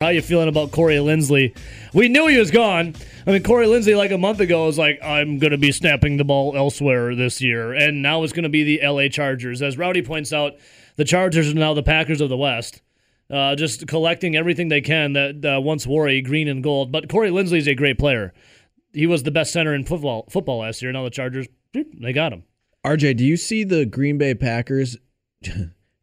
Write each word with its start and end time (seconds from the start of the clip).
How 0.00 0.10
you 0.10 0.22
feeling 0.22 0.46
about 0.46 0.70
Corey 0.70 0.94
Linsley? 0.94 1.56
We 1.92 2.08
knew 2.08 2.28
he 2.28 2.38
was 2.38 2.52
gone. 2.52 2.94
I 3.26 3.32
mean, 3.32 3.42
Corey 3.42 3.66
Linsley, 3.66 3.96
like 3.96 4.12
a 4.12 4.16
month 4.16 4.38
ago, 4.38 4.66
was 4.66 4.78
like, 4.78 5.00
I'm 5.02 5.40
going 5.40 5.50
to 5.50 5.58
be 5.58 5.72
snapping 5.72 6.18
the 6.18 6.24
ball 6.24 6.56
elsewhere 6.56 7.16
this 7.16 7.42
year. 7.42 7.72
And 7.72 8.00
now 8.00 8.22
it's 8.22 8.32
going 8.32 8.44
to 8.44 8.48
be 8.48 8.62
the 8.62 8.86
LA 8.86 9.08
Chargers. 9.08 9.60
As 9.60 9.76
Rowdy 9.76 10.02
points 10.02 10.32
out, 10.32 10.52
the 10.94 11.04
Chargers 11.04 11.50
are 11.50 11.54
now 11.54 11.74
the 11.74 11.82
Packers 11.82 12.20
of 12.20 12.28
the 12.28 12.36
West. 12.36 12.80
Uh, 13.28 13.56
just 13.56 13.88
collecting 13.88 14.36
everything 14.36 14.68
they 14.68 14.82
can 14.82 15.14
that 15.14 15.44
uh, 15.44 15.60
once 15.60 15.84
wore 15.84 16.06
a 16.06 16.20
green 16.20 16.46
and 16.46 16.62
gold. 16.62 16.92
But 16.92 17.08
Corey 17.08 17.30
Linsley 17.30 17.58
is 17.58 17.66
a 17.66 17.74
great 17.74 17.98
player. 17.98 18.32
He 18.92 19.08
was 19.08 19.24
the 19.24 19.32
best 19.32 19.52
center 19.52 19.74
in 19.74 19.82
football 19.82 20.28
football 20.30 20.60
last 20.60 20.80
year. 20.80 20.92
Now 20.92 21.02
the 21.02 21.10
Chargers, 21.10 21.48
they 21.72 22.12
got 22.12 22.32
him. 22.32 22.44
RJ, 22.86 23.16
do 23.16 23.24
you 23.24 23.36
see 23.36 23.64
the 23.64 23.84
Green 23.84 24.16
Bay 24.16 24.36
Packers 24.36 24.96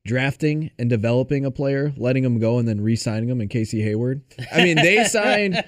drafting 0.05 0.71
and 0.79 0.89
developing 0.89 1.45
a 1.45 1.51
player, 1.51 1.93
letting 1.97 2.23
him 2.23 2.39
go, 2.39 2.59
and 2.59 2.67
then 2.67 2.79
re-signing 2.81 3.27
him 3.27 3.41
in 3.41 3.49
Casey 3.49 3.81
Hayward? 3.81 4.21
I 4.53 4.63
mean, 4.63 4.77
they 4.77 5.03
signed 5.05 5.63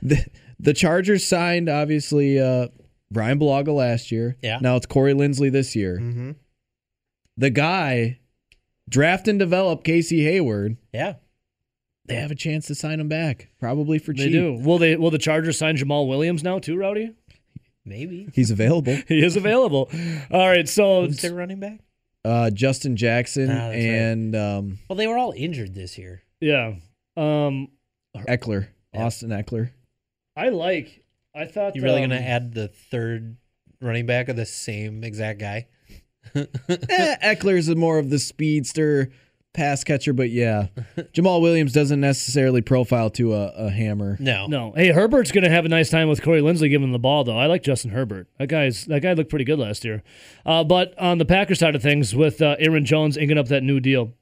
the, 0.00 0.24
the 0.58 0.72
Chargers 0.72 1.26
signed 1.26 1.68
obviously 1.68 2.40
uh, 2.40 2.68
Brian 3.10 3.38
Bulaga 3.38 3.74
last 3.74 4.10
year. 4.10 4.36
Yeah. 4.42 4.58
Now 4.60 4.76
it's 4.76 4.86
Corey 4.86 5.12
Linsley 5.14 5.50
this 5.50 5.74
year. 5.76 5.98
Mm-hmm. 5.98 6.30
The 7.36 7.50
guy 7.50 8.20
draft 8.88 9.28
and 9.28 9.38
develop 9.38 9.84
Casey 9.84 10.24
Hayward. 10.24 10.76
Yeah. 10.92 11.14
They 12.06 12.16
have 12.16 12.30
a 12.32 12.36
chance 12.36 12.66
to 12.66 12.74
sign 12.74 12.98
him 12.98 13.08
back, 13.08 13.50
probably 13.60 13.98
for 13.98 14.12
They 14.12 14.24
cheap. 14.24 14.32
They 14.32 14.38
do. 14.38 14.54
Will 14.54 14.78
they? 14.78 14.96
Will 14.96 15.12
the 15.12 15.18
Chargers 15.18 15.58
sign 15.58 15.76
Jamaal 15.76 16.08
Williams 16.08 16.42
now 16.42 16.58
too, 16.58 16.76
Rowdy? 16.76 17.14
Maybe. 17.84 18.28
He's 18.34 18.50
available. 18.50 18.96
He 19.08 19.24
is 19.24 19.36
available. 19.36 19.88
All 20.30 20.48
right, 20.48 20.68
so 20.68 21.06
Who's 21.06 21.22
their 21.22 21.34
running 21.34 21.60
back? 21.60 21.80
Uh, 22.24 22.50
Justin 22.50 22.96
Jackson 22.96 23.50
Ah, 23.50 23.54
that's 23.54 23.68
right. 23.74 23.76
and 23.84 24.36
um, 24.36 24.78
Well, 24.88 24.96
they 24.96 25.06
were 25.06 25.16
all 25.18 25.32
injured 25.36 25.74
this 25.74 25.96
year. 25.96 26.22
yeah, 26.40 26.74
um, 27.16 27.68
Ekeler, 28.16 28.68
Yeah. 28.92 29.04
Austin 29.06 29.30
Ekeler. 29.30 29.70
I 30.36 30.50
like. 30.50 31.04
I 31.34 31.46
thought 31.46 31.74
you're 31.76 31.84
really 31.84 32.02
um, 32.02 32.10
gonna 32.10 32.20
add 32.20 32.52
the 32.54 32.68
third 32.68 33.36
running 33.80 34.04
back 34.06 34.28
of 34.28 34.36
the 34.36 34.44
same 34.46 35.02
exact 35.04 35.38
guy? 35.40 35.68
eh, 36.34 36.46
Ekeler's 37.34 37.68
a 37.68 37.74
more 37.74 37.98
of 37.98 38.10
the 38.10 38.18
speedster 38.18 39.10
pass 39.52 39.84
catcher, 39.84 40.12
but 40.12 40.30
yeah, 40.30 40.66
Jamaal 40.96 41.40
Williams 41.40 41.72
doesn't 41.72 42.00
necessarily 42.00 42.60
profile 42.60 43.10
to 43.10 43.34
a, 43.34 43.48
a 43.48 43.70
hammer. 43.70 44.16
No. 44.20 44.46
No, 44.46 44.72
hey, 44.76 44.92
Herbert's 44.92 45.32
gonna 45.32 45.50
have 45.50 45.64
a 45.64 45.68
nice 45.68 45.90
time 45.90 46.08
with 46.08 46.22
Corey 46.22 46.40
Linsley 46.40 46.70
giving 46.70 46.88
him 46.88 46.92
the 46.92 46.98
ball, 46.98 47.24
though. 47.24 47.38
I 47.38 47.46
like 47.46 47.62
Justin 47.62 47.90
Herbert. 47.90 48.28
That 48.38 48.48
guy's 48.48 48.84
that 48.86 49.02
guy 49.02 49.12
looked 49.12 49.30
pretty 49.30 49.44
good 49.44 49.58
last 49.58 49.84
year. 49.84 50.02
Uh, 50.46 50.64
but 50.64 50.98
on 50.98 51.18
the 51.18 51.24
Packers 51.24 51.58
side 51.58 51.74
of 51.74 51.82
things, 51.82 52.14
with 52.14 52.40
uh, 52.40 52.56
Aaron 52.58 52.84
Jones 52.84 53.16
inking 53.16 53.38
up 53.38 53.48
that 53.48 53.62
new 53.62 53.80
deal, 53.80 54.12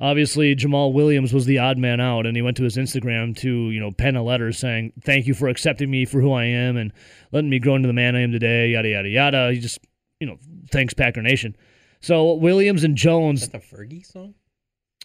obviously 0.00 0.54
Jamaal 0.56 0.92
Williams 0.92 1.32
was 1.32 1.46
the 1.46 1.58
odd 1.58 1.78
man 1.78 2.00
out, 2.00 2.26
and 2.26 2.36
he 2.36 2.42
went 2.42 2.56
to 2.58 2.64
his 2.64 2.76
Instagram 2.76 3.36
to 3.38 3.70
you 3.70 3.80
know 3.80 3.90
pen 3.90 4.16
a 4.16 4.22
letter 4.22 4.52
saying 4.52 4.92
thank 5.02 5.26
you 5.26 5.34
for 5.34 5.48
accepting 5.48 5.90
me 5.90 6.04
for 6.04 6.20
who 6.20 6.32
I 6.32 6.44
am 6.44 6.76
and 6.76 6.92
letting 7.32 7.50
me 7.50 7.58
grow 7.58 7.76
into 7.76 7.88
the 7.88 7.92
man 7.92 8.16
I 8.16 8.20
am 8.20 8.32
today. 8.32 8.68
Yada 8.68 8.88
yada 8.88 9.08
yada. 9.08 9.52
He 9.52 9.60
just 9.60 9.80
you 10.20 10.26
know 10.26 10.38
thanks 10.70 10.94
Packer 10.94 11.22
Nation. 11.22 11.56
So 12.00 12.32
Williams 12.34 12.82
and 12.82 12.96
Jones 12.96 13.42
Is 13.42 13.48
that 13.50 13.60
the 13.60 13.76
Fergie 13.76 14.06
song? 14.06 14.34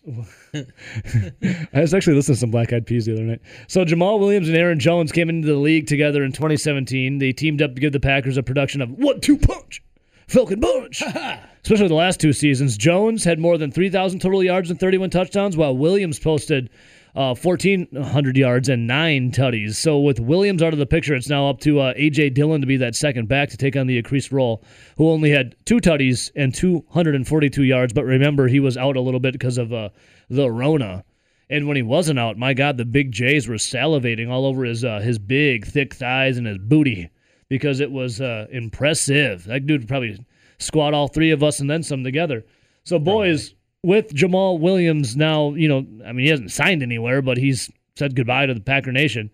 I 0.53 1.81
was 1.81 1.93
actually 1.93 2.15
listening 2.15 2.35
to 2.35 2.39
some 2.39 2.51
Black 2.51 2.71
Eyed 2.71 2.85
Peas 2.85 3.05
the 3.05 3.13
other 3.13 3.23
night. 3.23 3.41
So 3.67 3.83
Jamaal 3.83 4.19
Williams 4.19 4.47
and 4.47 4.57
Aaron 4.57 4.79
Jones 4.79 5.11
came 5.11 5.29
into 5.29 5.47
the 5.47 5.55
league 5.55 5.87
together 5.87 6.23
in 6.23 6.31
2017. 6.31 7.17
They 7.17 7.33
teamed 7.33 7.61
up 7.61 7.73
to 7.75 7.81
give 7.81 7.91
the 7.91 7.99
Packers 7.99 8.37
a 8.37 8.43
production 8.43 8.81
of 8.81 8.91
one-two 8.91 9.37
punch, 9.37 9.81
Falcon 10.27 10.61
punch. 10.61 11.01
Especially 11.63 11.87
the 11.87 11.95
last 11.95 12.19
two 12.19 12.33
seasons, 12.33 12.77
Jones 12.77 13.23
had 13.23 13.39
more 13.39 13.57
than 13.57 13.71
3,000 13.71 14.19
total 14.19 14.43
yards 14.43 14.69
and 14.69 14.79
31 14.79 15.09
touchdowns, 15.09 15.57
while 15.57 15.75
Williams 15.75 16.19
posted 16.19 16.69
uh, 17.15 17.33
1,400 17.33 18.37
yards 18.37 18.67
and 18.67 18.87
nine 18.87 19.31
tutties. 19.31 19.75
So 19.75 19.99
with 19.99 20.19
Williams 20.19 20.61
out 20.61 20.73
of 20.73 20.79
the 20.79 20.85
picture, 20.85 21.15
it's 21.15 21.29
now 21.29 21.49
up 21.49 21.61
to 21.61 21.79
uh, 21.79 21.93
AJ 21.93 22.33
Dillon 22.33 22.61
to 22.61 22.67
be 22.67 22.77
that 22.77 22.95
second 22.95 23.27
back 23.27 23.49
to 23.49 23.57
take 23.57 23.77
on 23.77 23.87
the 23.87 23.97
increased 23.97 24.31
role, 24.31 24.63
who 24.97 25.09
only 25.09 25.29
had 25.29 25.55
two 25.65 25.77
tutties 25.77 26.29
and 26.35 26.53
242 26.53 27.63
yards. 27.63 27.93
But 27.93 28.03
remember, 28.03 28.47
he 28.47 28.59
was 28.59 28.75
out 28.75 28.97
a 28.97 29.01
little 29.01 29.21
bit 29.21 29.33
because 29.33 29.57
of 29.57 29.71
uh, 29.71 29.89
the 30.29 30.51
Rona. 30.51 31.05
And 31.49 31.67
when 31.67 31.77
he 31.77 31.83
wasn't 31.83 32.19
out, 32.19 32.37
my 32.37 32.53
God, 32.53 32.77
the 32.77 32.85
big 32.85 33.11
Jays 33.11 33.47
were 33.47 33.55
salivating 33.55 34.29
all 34.29 34.45
over 34.45 34.65
his 34.65 34.83
uh, 34.83 34.99
his 34.99 35.19
big, 35.19 35.65
thick 35.65 35.93
thighs 35.93 36.37
and 36.37 36.47
his 36.47 36.57
booty 36.57 37.09
because 37.49 37.79
it 37.79 37.91
was 37.91 38.19
uh, 38.19 38.47
impressive. 38.51 39.45
That 39.45 39.67
dude 39.67 39.81
would 39.81 39.87
probably 39.87 40.25
squat 40.57 40.93
all 40.93 41.07
three 41.07 41.31
of 41.31 41.43
us 41.43 41.59
and 41.59 41.69
then 41.69 41.83
some 41.83 42.03
together. 42.03 42.45
So, 42.83 42.99
boys, 42.99 43.53
with 43.85 44.13
Jamaal 44.13 44.59
Williams 44.59 45.15
now, 45.15 45.53
you 45.53 45.67
know, 45.67 45.85
I 46.05 46.11
mean, 46.11 46.25
he 46.25 46.29
hasn't 46.29 46.51
signed 46.51 46.81
anywhere, 46.83 47.21
but 47.21 47.37
he's 47.37 47.71
said 47.95 48.15
goodbye 48.15 48.45
to 48.47 48.53
the 48.53 48.61
Packer 48.61 48.91
Nation. 48.91 49.29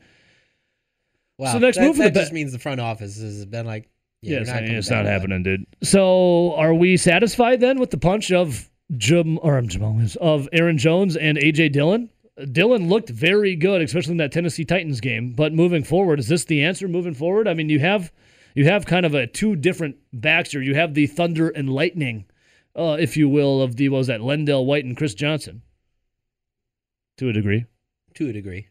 Wow. 1.37 1.53
So 1.53 1.59
next 1.59 1.77
that, 1.77 1.87
move 1.87 1.95
for 1.95 2.03
that 2.03 2.13
the 2.13 2.19
just 2.19 2.31
Pa- 2.31 2.35
means 2.35 2.51
the 2.51 2.59
front 2.59 2.81
office 2.81 3.19
has 3.19 3.45
been 3.45 3.65
like, 3.65 3.89
yeah, 4.21 4.39
yes, 4.39 4.47
not 4.47 4.63
it's 4.63 4.89
not 4.89 5.05
happening, 5.05 5.41
dude. 5.41 5.65
So, 5.81 6.53
are 6.53 6.75
we 6.75 6.95
satisfied 6.95 7.59
then 7.59 7.79
with 7.79 7.89
the 7.89 7.97
punch 7.97 8.31
of 8.31 8.69
Jam 8.95 9.39
or 9.41 9.57
um, 9.57 9.67
Jamaal 9.67 9.93
Williams, 9.93 10.15
of 10.17 10.47
Aaron 10.53 10.77
Jones 10.77 11.17
and 11.17 11.39
AJ 11.39 11.71
Dillon? 11.71 12.09
Dillon 12.51 12.87
looked 12.87 13.09
very 13.09 13.55
good, 13.55 13.81
especially 13.81 14.11
in 14.11 14.17
that 14.17 14.31
Tennessee 14.31 14.65
Titans 14.65 15.01
game. 15.01 15.33
But 15.33 15.53
moving 15.53 15.83
forward, 15.83 16.19
is 16.19 16.27
this 16.27 16.45
the 16.45 16.63
answer 16.63 16.87
moving 16.87 17.15
forward? 17.15 17.47
I 17.47 17.55
mean, 17.55 17.69
you 17.69 17.79
have 17.79 18.11
you 18.53 18.65
have 18.65 18.85
kind 18.85 19.05
of 19.05 19.15
a 19.15 19.25
two 19.25 19.55
different 19.55 19.95
backs 20.13 20.51
here. 20.51 20.61
You 20.61 20.75
have 20.75 20.93
the 20.93 21.07
thunder 21.07 21.49
and 21.49 21.69
lightning, 21.69 22.25
uh, 22.75 22.97
if 22.99 23.17
you 23.17 23.27
will, 23.29 23.61
of 23.61 23.75
the 23.75 23.89
what 23.89 23.99
was 23.99 24.07
that 24.07 24.21
LenDale 24.21 24.65
White 24.65 24.85
and 24.85 24.95
Chris 24.97 25.13
Johnson, 25.13 25.61
to 27.17 27.29
a 27.29 27.33
degree. 27.33 27.65
To 28.15 28.29
a 28.29 28.33
degree. 28.33 28.67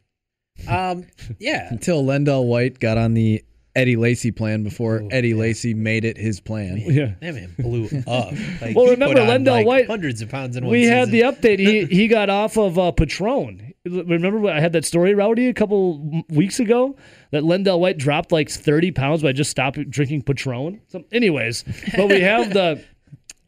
Um, 0.68 1.06
yeah. 1.38 1.68
Until 1.70 2.04
LenDale 2.04 2.44
White 2.46 2.78
got 2.80 2.98
on 2.98 3.14
the 3.14 3.42
Eddie 3.76 3.96
Lacy 3.96 4.30
plan 4.32 4.62
before 4.64 5.00
Oh, 5.02 5.08
Eddie 5.10 5.28
yeah. 5.28 5.36
Lacy 5.36 5.74
made 5.74 6.04
it 6.04 6.16
his 6.18 6.40
plan. 6.40 6.76
Yeah. 6.86 7.14
That 7.20 7.34
man 7.34 7.54
blew 7.58 7.84
up. 8.06 8.34
Like, 8.60 8.76
Well, 8.76 8.86
remember 8.88 9.14
put 9.14 9.22
LenDale 9.28 9.46
like, 9.52 9.66
White- 9.66 9.86
Hundreds 9.86 10.20
of 10.22 10.28
pounds 10.28 10.56
in 10.56 10.64
one 10.64 10.72
we 10.72 10.84
had 10.84 11.10
the 11.10 11.20
update. 11.22 11.58
He 11.60 11.84
he 11.86 12.08
got 12.08 12.28
off 12.28 12.58
of 12.58 12.78
uh, 12.78 12.90
Patron. 12.92 13.72
Remember 13.86 14.50
I 14.50 14.60
had 14.60 14.74
that 14.74 14.84
story, 14.84 15.14
Rowdy, 15.14 15.46
a 15.48 15.54
couple 15.54 16.22
weeks 16.28 16.60
ago 16.60 16.96
that 17.30 17.44
LenDale 17.44 17.78
White 17.78 17.96
dropped 17.96 18.30
like 18.32 18.50
thirty 18.50 18.90
pounds 18.90 19.22
by 19.22 19.32
just 19.32 19.50
stopping 19.50 19.88
drinking 19.88 20.22
Patron. 20.22 20.82
So, 20.88 21.04
anyways, 21.12 21.64
but 21.96 22.08
we 22.08 22.20
have 22.20 22.52
the 22.52 22.84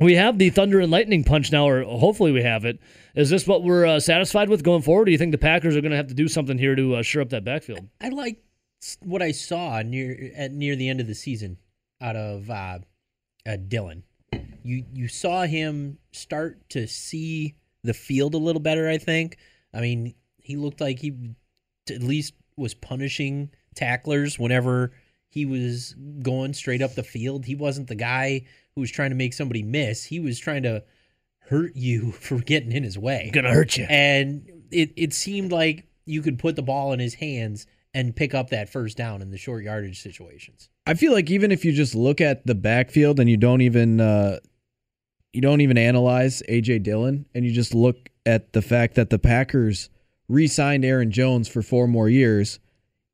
we 0.02 0.14
have 0.14 0.38
the 0.38 0.50
thunder 0.50 0.80
and 0.80 0.90
lightning 0.90 1.24
punch 1.24 1.52
now, 1.52 1.68
or 1.68 1.82
hopefully 1.82 2.32
we 2.32 2.42
have 2.42 2.64
it. 2.64 2.80
Is 3.14 3.30
this 3.30 3.46
what 3.46 3.62
we're 3.62 3.86
uh, 3.86 4.00
satisfied 4.00 4.48
with 4.48 4.62
going 4.62 4.82
forward? 4.82 5.02
Or 5.02 5.04
do 5.06 5.12
you 5.12 5.18
think 5.18 5.32
the 5.32 5.38
Packers 5.38 5.76
are 5.76 5.80
going 5.80 5.90
to 5.90 5.96
have 5.96 6.08
to 6.08 6.14
do 6.14 6.28
something 6.28 6.58
here 6.58 6.74
to 6.74 6.96
uh, 6.96 7.02
shore 7.02 7.22
up 7.22 7.30
that 7.30 7.44
backfield? 7.44 7.88
I 8.00 8.08
like 8.08 8.42
what 9.00 9.22
I 9.22 9.32
saw 9.32 9.82
near 9.82 10.32
at 10.36 10.52
near 10.52 10.76
the 10.76 10.88
end 10.88 11.00
of 11.00 11.06
the 11.06 11.14
season 11.14 11.58
out 12.00 12.16
of 12.16 12.50
uh, 12.50 12.78
uh, 13.46 13.56
Dillon. 13.68 14.04
You 14.62 14.84
you 14.92 15.08
saw 15.08 15.42
him 15.42 15.98
start 16.12 16.68
to 16.70 16.86
see 16.86 17.56
the 17.84 17.94
field 17.94 18.34
a 18.34 18.38
little 18.38 18.62
better. 18.62 18.88
I 18.88 18.98
think. 18.98 19.36
I 19.74 19.80
mean, 19.80 20.14
he 20.38 20.56
looked 20.56 20.80
like 20.80 20.98
he 20.98 21.34
at 21.90 22.02
least 22.02 22.34
was 22.56 22.74
punishing 22.74 23.50
tacklers 23.74 24.38
whenever 24.38 24.92
he 25.32 25.46
was 25.46 25.94
going 26.20 26.52
straight 26.52 26.82
up 26.82 26.94
the 26.94 27.02
field. 27.02 27.46
He 27.46 27.54
wasn't 27.54 27.88
the 27.88 27.94
guy 27.94 28.44
who 28.74 28.82
was 28.82 28.90
trying 28.90 29.08
to 29.10 29.16
make 29.16 29.32
somebody 29.32 29.62
miss. 29.62 30.04
He 30.04 30.20
was 30.20 30.38
trying 30.38 30.62
to 30.64 30.84
hurt 31.48 31.74
you 31.74 32.12
for 32.20 32.38
getting 32.38 32.70
in 32.70 32.82
his 32.82 32.98
way 32.98 33.30
Gonna 33.32 33.50
hurt 33.50 33.78
you. 33.78 33.86
and 33.88 34.46
it, 34.70 34.92
it 34.96 35.14
seemed 35.14 35.50
like 35.50 35.86
you 36.04 36.20
could 36.20 36.38
put 36.38 36.56
the 36.56 36.62
ball 36.62 36.92
in 36.92 37.00
his 37.00 37.14
hands 37.14 37.66
and 37.94 38.14
pick 38.14 38.34
up 38.34 38.50
that 38.50 38.68
first 38.68 38.96
down 38.98 39.22
in 39.22 39.30
the 39.30 39.38
short 39.38 39.64
yardage 39.64 40.00
situations. 40.02 40.68
I 40.86 40.94
feel 40.94 41.12
like 41.12 41.30
even 41.30 41.50
if 41.50 41.64
you 41.64 41.72
just 41.72 41.94
look 41.94 42.20
at 42.20 42.46
the 42.46 42.54
backfield 42.54 43.18
and 43.18 43.30
you 43.30 43.36
don't 43.38 43.60
even 43.62 44.00
uh, 44.00 44.38
you 45.32 45.40
don't 45.40 45.62
even 45.62 45.78
analyze 45.78 46.42
AJ 46.48 46.82
Dillon 46.82 47.24
and 47.34 47.44
you 47.44 47.52
just 47.52 47.74
look 47.74 48.10
at 48.26 48.52
the 48.52 48.60
fact 48.62 48.96
that 48.96 49.08
the 49.08 49.18
Packers 49.18 49.88
re-signed 50.28 50.84
Aaron 50.84 51.10
Jones 51.10 51.48
for 51.48 51.62
four 51.62 51.86
more 51.86 52.08
years, 52.08 52.58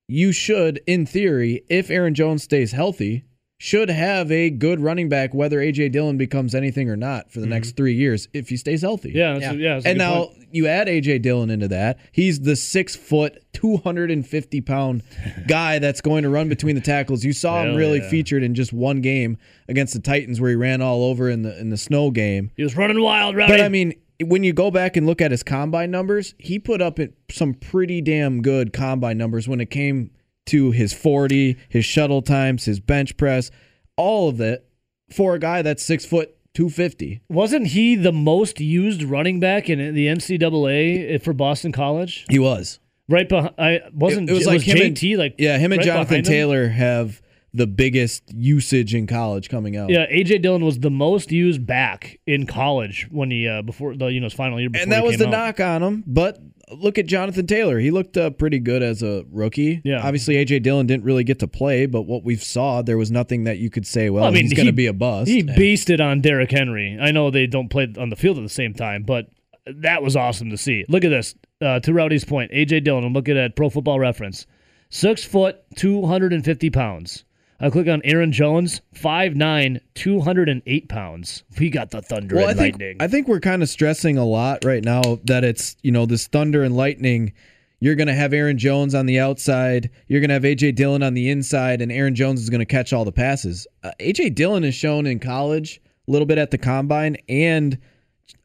you 0.08 0.32
should, 0.32 0.80
in 0.86 1.06
theory, 1.06 1.62
if 1.68 1.90
Aaron 1.90 2.14
Jones 2.14 2.42
stays 2.42 2.72
healthy, 2.72 3.24
should 3.60 3.90
have 3.90 4.30
a 4.30 4.50
good 4.50 4.78
running 4.78 5.08
back 5.08 5.34
whether 5.34 5.58
AJ 5.58 5.90
Dillon 5.90 6.16
becomes 6.16 6.54
anything 6.54 6.88
or 6.88 6.96
not 6.96 7.30
for 7.30 7.40
the 7.40 7.46
mm-hmm. 7.46 7.54
next 7.54 7.76
three 7.76 7.92
years 7.92 8.28
if 8.32 8.48
he 8.48 8.56
stays 8.56 8.82
healthy. 8.82 9.10
Yeah, 9.12 9.32
that's 9.32 9.44
Yeah. 9.44 9.52
A, 9.52 9.56
yeah. 9.56 9.80
And 9.84 9.98
now 9.98 10.26
point. 10.26 10.48
you 10.52 10.68
add 10.68 10.86
AJ 10.86 11.22
Dillon 11.22 11.50
into 11.50 11.66
that. 11.68 11.98
He's 12.12 12.40
the 12.40 12.54
six 12.54 12.94
foot, 12.94 13.42
250 13.54 14.60
pound 14.60 15.02
guy 15.48 15.80
that's 15.80 16.00
going 16.00 16.22
to 16.22 16.28
run 16.28 16.48
between 16.48 16.76
the 16.76 16.80
tackles. 16.80 17.24
You 17.24 17.32
saw 17.32 17.64
him 17.64 17.74
really 17.74 17.98
yeah. 17.98 18.08
featured 18.08 18.44
in 18.44 18.54
just 18.54 18.72
one 18.72 19.00
game 19.00 19.38
against 19.68 19.92
the 19.92 20.00
Titans 20.00 20.40
where 20.40 20.50
he 20.50 20.56
ran 20.56 20.80
all 20.80 21.02
over 21.02 21.28
in 21.28 21.42
the 21.42 21.58
in 21.58 21.70
the 21.70 21.76
snow 21.76 22.12
game. 22.12 22.52
he 22.56 22.62
was 22.62 22.76
running 22.76 23.02
wild, 23.02 23.34
right? 23.34 23.48
But 23.48 23.60
I 23.60 23.68
mean, 23.68 23.94
when 24.24 24.42
you 24.44 24.52
go 24.52 24.70
back 24.70 24.96
and 24.96 25.06
look 25.06 25.20
at 25.20 25.30
his 25.30 25.42
combine 25.42 25.90
numbers, 25.90 26.34
he 26.38 26.58
put 26.58 26.82
up 26.82 26.98
some 27.30 27.54
pretty 27.54 28.00
damn 28.00 28.42
good 28.42 28.72
combine 28.72 29.18
numbers 29.18 29.46
when 29.48 29.60
it 29.60 29.70
came 29.70 30.10
to 30.46 30.70
his 30.72 30.92
40, 30.92 31.56
his 31.68 31.84
shuttle 31.84 32.22
times, 32.22 32.64
his 32.64 32.80
bench 32.80 33.16
press, 33.16 33.50
all 33.96 34.28
of 34.28 34.40
it 34.40 34.66
for 35.14 35.34
a 35.34 35.38
guy 35.38 35.62
that's 35.62 35.82
six 35.84 36.04
foot, 36.04 36.34
250. 36.54 37.20
wasn't 37.28 37.68
he 37.68 37.94
the 37.94 38.12
most 38.12 38.58
used 38.60 39.02
running 39.02 39.38
back 39.38 39.68
in 39.70 39.94
the 39.94 40.06
NCAA 40.08 41.22
for 41.22 41.32
Boston 41.32 41.70
College? 41.72 42.26
He 42.30 42.38
was. 42.38 42.80
Right 43.08 43.28
behind, 43.28 43.54
I 43.58 43.80
wasn't. 43.94 44.28
It- 44.28 44.32
it 44.32 44.34
was 44.34 44.46
was, 44.46 44.46
like 44.48 44.62
him 44.62 44.82
and- 44.86 44.96
JT 44.96 45.16
like 45.16 45.34
Yeah, 45.38 45.56
him 45.58 45.72
and 45.72 45.78
right 45.78 45.86
Jonathan 45.86 46.08
behind 46.22 46.26
him? 46.26 46.32
Taylor 46.32 46.68
have 46.68 47.22
the 47.58 47.66
biggest 47.66 48.22
usage 48.34 48.94
in 48.94 49.06
college 49.06 49.50
coming 49.50 49.76
out. 49.76 49.90
Yeah, 49.90 50.06
AJ 50.06 50.42
Dillon 50.42 50.64
was 50.64 50.78
the 50.78 50.90
most 50.90 51.30
used 51.30 51.66
back 51.66 52.18
in 52.26 52.46
college 52.46 53.06
when 53.10 53.30
he 53.30 53.46
uh, 53.46 53.62
before 53.62 53.94
the 53.94 54.06
you 54.06 54.20
know 54.20 54.26
his 54.26 54.32
final 54.32 54.58
year. 54.58 54.70
Before 54.70 54.82
and 54.84 54.92
that 54.92 55.04
was 55.04 55.18
the 55.18 55.26
out. 55.26 55.30
knock 55.30 55.60
on 55.60 55.82
him. 55.82 56.04
But 56.06 56.38
look 56.70 56.96
at 56.98 57.06
Jonathan 57.06 57.46
Taylor; 57.46 57.78
he 57.78 57.90
looked 57.90 58.16
uh, 58.16 58.30
pretty 58.30 58.58
good 58.60 58.82
as 58.82 59.02
a 59.02 59.24
rookie. 59.30 59.82
Yeah. 59.84 60.00
obviously 60.02 60.36
AJ 60.36 60.62
Dillon 60.62 60.86
didn't 60.86 61.04
really 61.04 61.24
get 61.24 61.40
to 61.40 61.48
play, 61.48 61.86
but 61.86 62.02
what 62.02 62.24
we've 62.24 62.42
saw, 62.42 62.80
there 62.80 62.96
was 62.96 63.10
nothing 63.10 63.44
that 63.44 63.58
you 63.58 63.68
could 63.68 63.86
say. 63.86 64.08
Well, 64.08 64.24
I 64.24 64.30
mean, 64.30 64.44
he's 64.44 64.54
going 64.54 64.66
to 64.66 64.72
he- 64.72 64.76
be 64.76 64.86
a 64.86 64.94
bust. 64.94 65.28
He 65.28 65.42
beasted 65.42 66.00
on 66.00 66.20
Derrick 66.22 66.50
Henry. 66.50 66.96
I 67.00 67.10
know 67.10 67.30
they 67.30 67.46
don't 67.46 67.68
play 67.68 67.92
on 67.98 68.08
the 68.08 68.16
field 68.16 68.38
at 68.38 68.42
the 68.42 68.48
same 68.48 68.72
time, 68.72 69.02
but 69.02 69.26
that 69.66 70.02
was 70.02 70.16
awesome 70.16 70.50
to 70.50 70.56
see. 70.56 70.84
Look 70.88 71.04
at 71.04 71.10
this. 71.10 71.34
Uh, 71.60 71.80
to 71.80 71.92
Rowdy's 71.92 72.24
point, 72.24 72.52
AJ 72.52 72.84
Dillon. 72.84 73.04
I'm 73.04 73.12
looking 73.12 73.36
at 73.36 73.56
Pro 73.56 73.68
Football 73.68 73.98
Reference. 73.98 74.46
Six 74.90 75.24
foot, 75.24 75.58
250 75.76 76.70
pounds. 76.70 77.24
I 77.60 77.70
click 77.70 77.88
on 77.88 78.00
Aaron 78.04 78.30
Jones, 78.30 78.80
5'9", 78.94 79.80
208 79.94 80.88
pounds. 80.88 81.42
We 81.58 81.70
got 81.70 81.90
the 81.90 82.00
thunder 82.02 82.36
well, 82.36 82.46
I 82.46 82.50
and 82.50 82.58
think 82.58 82.74
lightning. 82.74 82.96
I 83.00 83.08
think 83.08 83.26
we're 83.26 83.40
kind 83.40 83.62
of 83.62 83.68
stressing 83.68 84.16
a 84.16 84.24
lot 84.24 84.64
right 84.64 84.84
now 84.84 85.18
that 85.24 85.42
it's 85.44 85.76
you 85.82 85.90
know 85.90 86.06
this 86.06 86.26
thunder 86.28 86.62
and 86.62 86.76
lightning. 86.76 87.32
You're 87.80 87.94
going 87.94 88.08
to 88.08 88.14
have 88.14 88.32
Aaron 88.32 88.58
Jones 88.58 88.94
on 88.94 89.06
the 89.06 89.20
outside. 89.20 89.90
You're 90.08 90.20
going 90.20 90.30
to 90.30 90.34
have 90.34 90.42
AJ 90.42 90.74
Dillon 90.74 91.02
on 91.02 91.14
the 91.14 91.30
inside, 91.30 91.80
and 91.80 91.92
Aaron 91.92 92.14
Jones 92.14 92.40
is 92.40 92.50
going 92.50 92.60
to 92.60 92.64
catch 92.66 92.92
all 92.92 93.04
the 93.04 93.12
passes. 93.12 93.66
Uh, 93.84 93.92
AJ 94.00 94.34
Dillon 94.34 94.62
has 94.64 94.74
shown 94.74 95.06
in 95.06 95.18
college 95.20 95.80
a 96.06 96.10
little 96.10 96.26
bit 96.26 96.38
at 96.38 96.50
the 96.50 96.58
combine 96.58 97.16
and 97.28 97.78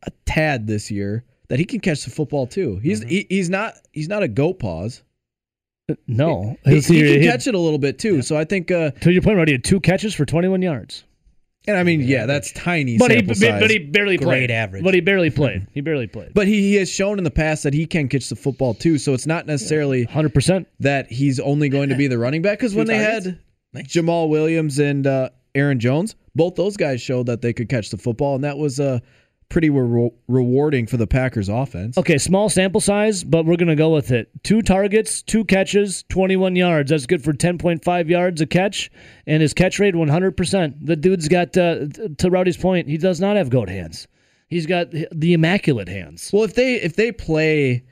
a 0.05 0.11
tad 0.25 0.67
this 0.67 0.91
year 0.91 1.23
that 1.49 1.59
he 1.59 1.65
can 1.65 1.79
catch 1.79 2.03
the 2.03 2.11
football 2.11 2.47
too. 2.47 2.77
He's 2.77 3.01
Mm-hmm. 3.01 3.09
he, 3.09 3.27
he's 3.29 3.49
not 3.49 3.75
he's 3.91 4.07
not 4.07 4.23
a 4.23 4.27
goat 4.27 4.59
paws. 4.59 5.03
No. 6.07 6.55
He, 6.65 6.75
Let's 6.75 6.87
he 6.87 6.99
can 7.01 7.21
He- 7.21 7.27
catch 7.27 7.47
it 7.47 7.55
a 7.55 7.59
little 7.59 7.79
bit 7.79 7.99
too. 7.99 8.21
So 8.21 8.37
I 8.37 8.45
think, 8.45 8.71
uh, 8.71 8.91
to 9.01 9.11
your 9.11 9.21
point, 9.21 9.37
Rowdy 9.37 9.51
had 9.53 9.63
two 9.63 9.79
catches 9.79 10.13
for 10.15 10.25
21 10.25 10.61
yards. 10.61 11.03
and 11.67 11.77
I 11.77 11.83
mean, 11.83 12.01
yeah, 12.01 12.25
that's 12.25 12.51
tiny 12.53 12.97
But 12.97 13.11
he, 13.11 13.33
size. 13.33 13.59
but 13.59 13.69
he 13.71 13.79
barely 13.79 14.17
Great 14.17 14.25
played. 14.25 14.51
average. 14.51 14.83
But 14.83 14.93
he 14.93 15.01
barely 15.01 15.29
played. 15.29 15.67
He 15.73 15.81
barely 15.81 16.07
played. 16.07 16.33
But 16.33 16.47
he, 16.47 16.61
he 16.61 16.75
has 16.75 16.89
shown 16.89 17.17
in 17.17 17.23
the 17.23 17.31
past 17.31 17.63
that 17.63 17.73
he 17.73 17.85
can 17.85 18.07
catch 18.09 18.29
the 18.29 18.35
football 18.35 18.73
too. 18.73 18.97
So 18.97 19.13
it's 19.13 19.27
not 19.27 19.45
necessarily 19.45 20.05
100%. 20.05 20.65
that 20.81 21.11
he's 21.11 21.39
only 21.39 21.69
going 21.69 21.89
to 21.89 21.95
be 21.95 22.07
the 22.07 22.17
running 22.17 22.41
back. 22.41 22.59
Because 22.59 22.75
when 22.75 22.87
they 22.87 22.97
targets. 23.03 23.25
had 23.25 23.39
Nice. 23.73 23.87
Jamaal 23.87 24.29
Williams 24.29 24.77
and 24.79 25.07
uh, 25.07 25.29
Aaron 25.55 25.79
Jones, 25.79 26.15
both 26.35 26.55
those 26.55 26.77
guys 26.77 27.01
showed 27.01 27.25
that 27.25 27.41
they 27.41 27.53
could 27.53 27.69
catch 27.69 27.89
the 27.89 27.97
football, 27.97 28.35
and 28.35 28.43
that 28.43 28.57
was 28.57 28.79
uh, 28.79 28.99
pretty 29.53 29.69
re- 29.69 30.09
rewarding 30.27 30.87
for 30.87 30.97
the 30.97 31.07
Packers 31.07 31.47
offense. 31.47 31.97
Okay, 31.97 32.17
small 32.17 32.49
sample 32.49 32.81
size, 32.81 33.23
but 33.23 33.45
we're 33.45 33.55
going 33.55 33.69
to 33.69 33.75
go 33.75 33.93
with 33.93 34.11
it. 34.11 34.29
Two 34.43 34.63
targets, 34.63 35.21
two 35.21 35.45
catches, 35.45 36.03
21 36.09 36.55
yards. 36.55 36.89
That's 36.89 37.05
good 37.05 37.23
for 37.23 37.31
10.5 37.31 38.09
yards 38.09 38.41
a 38.41 38.47
catch, 38.47 38.91
and 39.27 39.41
his 39.41 39.53
catch 39.53 39.79
rate 39.79 39.93
100%. 39.93 40.85
The 40.85 40.95
dude's 40.95 41.27
got, 41.27 41.55
uh, 41.55 41.85
to 42.17 42.29
Rowdy's 42.29 42.57
point, 42.57 42.89
he 42.89 42.97
does 42.97 43.21
not 43.21 43.37
have 43.37 43.51
goat 43.51 43.69
hands. 43.69 44.07
He's 44.49 44.65
got 44.65 44.91
the 44.91 45.33
immaculate 45.33 45.87
hands. 45.87 46.29
Well, 46.33 46.43
if 46.43 46.53
they 46.53 46.75
if 46.75 46.95
they 46.95 47.11
play 47.11 47.83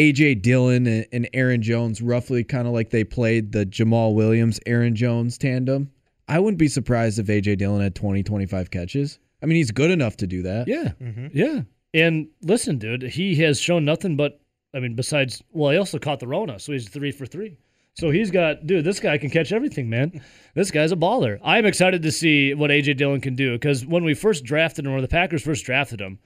AJ 0.00 0.42
Dillon 0.42 0.86
and, 1.12 1.28
Aaron 1.32 1.62
Jones 1.62 2.02
roughly 2.02 2.42
kind 2.42 2.66
of 2.66 2.72
like 2.72 2.90
they 2.90 3.04
played 3.04 3.52
the 3.52 3.66
Jamaal 3.66 4.14
Williams 4.14 4.58
Aaron 4.66 4.96
Jones 4.96 5.38
tandem, 5.38 5.92
I 6.26 6.40
wouldn't 6.40 6.58
be 6.58 6.66
surprised 6.66 7.20
if 7.20 7.26
AJ 7.26 7.58
Dillon 7.58 7.82
had 7.82 7.94
20 7.94 8.24
25 8.24 8.70
catches. 8.72 9.20
I 9.42 9.46
mean, 9.46 9.56
he's 9.56 9.70
good 9.70 9.90
enough 9.90 10.16
to 10.18 10.26
do 10.26 10.42
that. 10.42 10.68
Yeah, 10.68 10.92
mm-hmm. 11.00 11.28
yeah. 11.32 11.62
And 11.92 12.28
listen, 12.42 12.78
dude, 12.78 13.02
he 13.02 13.36
has 13.36 13.60
shown 13.60 13.84
nothing 13.84 14.16
but, 14.16 14.40
I 14.74 14.80
mean, 14.80 14.94
besides, 14.94 15.42
well, 15.50 15.70
he 15.70 15.78
also 15.78 15.98
caught 15.98 16.20
the 16.20 16.28
Rona, 16.28 16.58
so 16.58 16.72
he's 16.72 16.88
three 16.88 17.10
for 17.10 17.26
three. 17.26 17.56
So 17.94 18.10
he's 18.10 18.30
got, 18.30 18.66
dude, 18.66 18.84
this 18.84 19.00
guy 19.00 19.18
can 19.18 19.30
catch 19.30 19.52
everything, 19.52 19.90
man. 19.90 20.22
This 20.52 20.72
guy's 20.72 20.90
a 20.90 20.96
baller. 20.96 21.38
I'm 21.44 21.64
excited 21.64 22.02
to 22.02 22.10
see 22.10 22.54
what 22.54 22.72
AJ 22.72 22.96
Dillon 22.96 23.20
can 23.20 23.36
do 23.36 23.52
because 23.52 23.86
when 23.86 24.02
we 24.02 24.14
first 24.14 24.42
drafted 24.42 24.84
him, 24.84 24.92
or 24.92 25.00
the 25.00 25.06
Packers 25.06 25.42
first 25.44 25.64
drafted 25.64 26.00
him, 26.00 26.18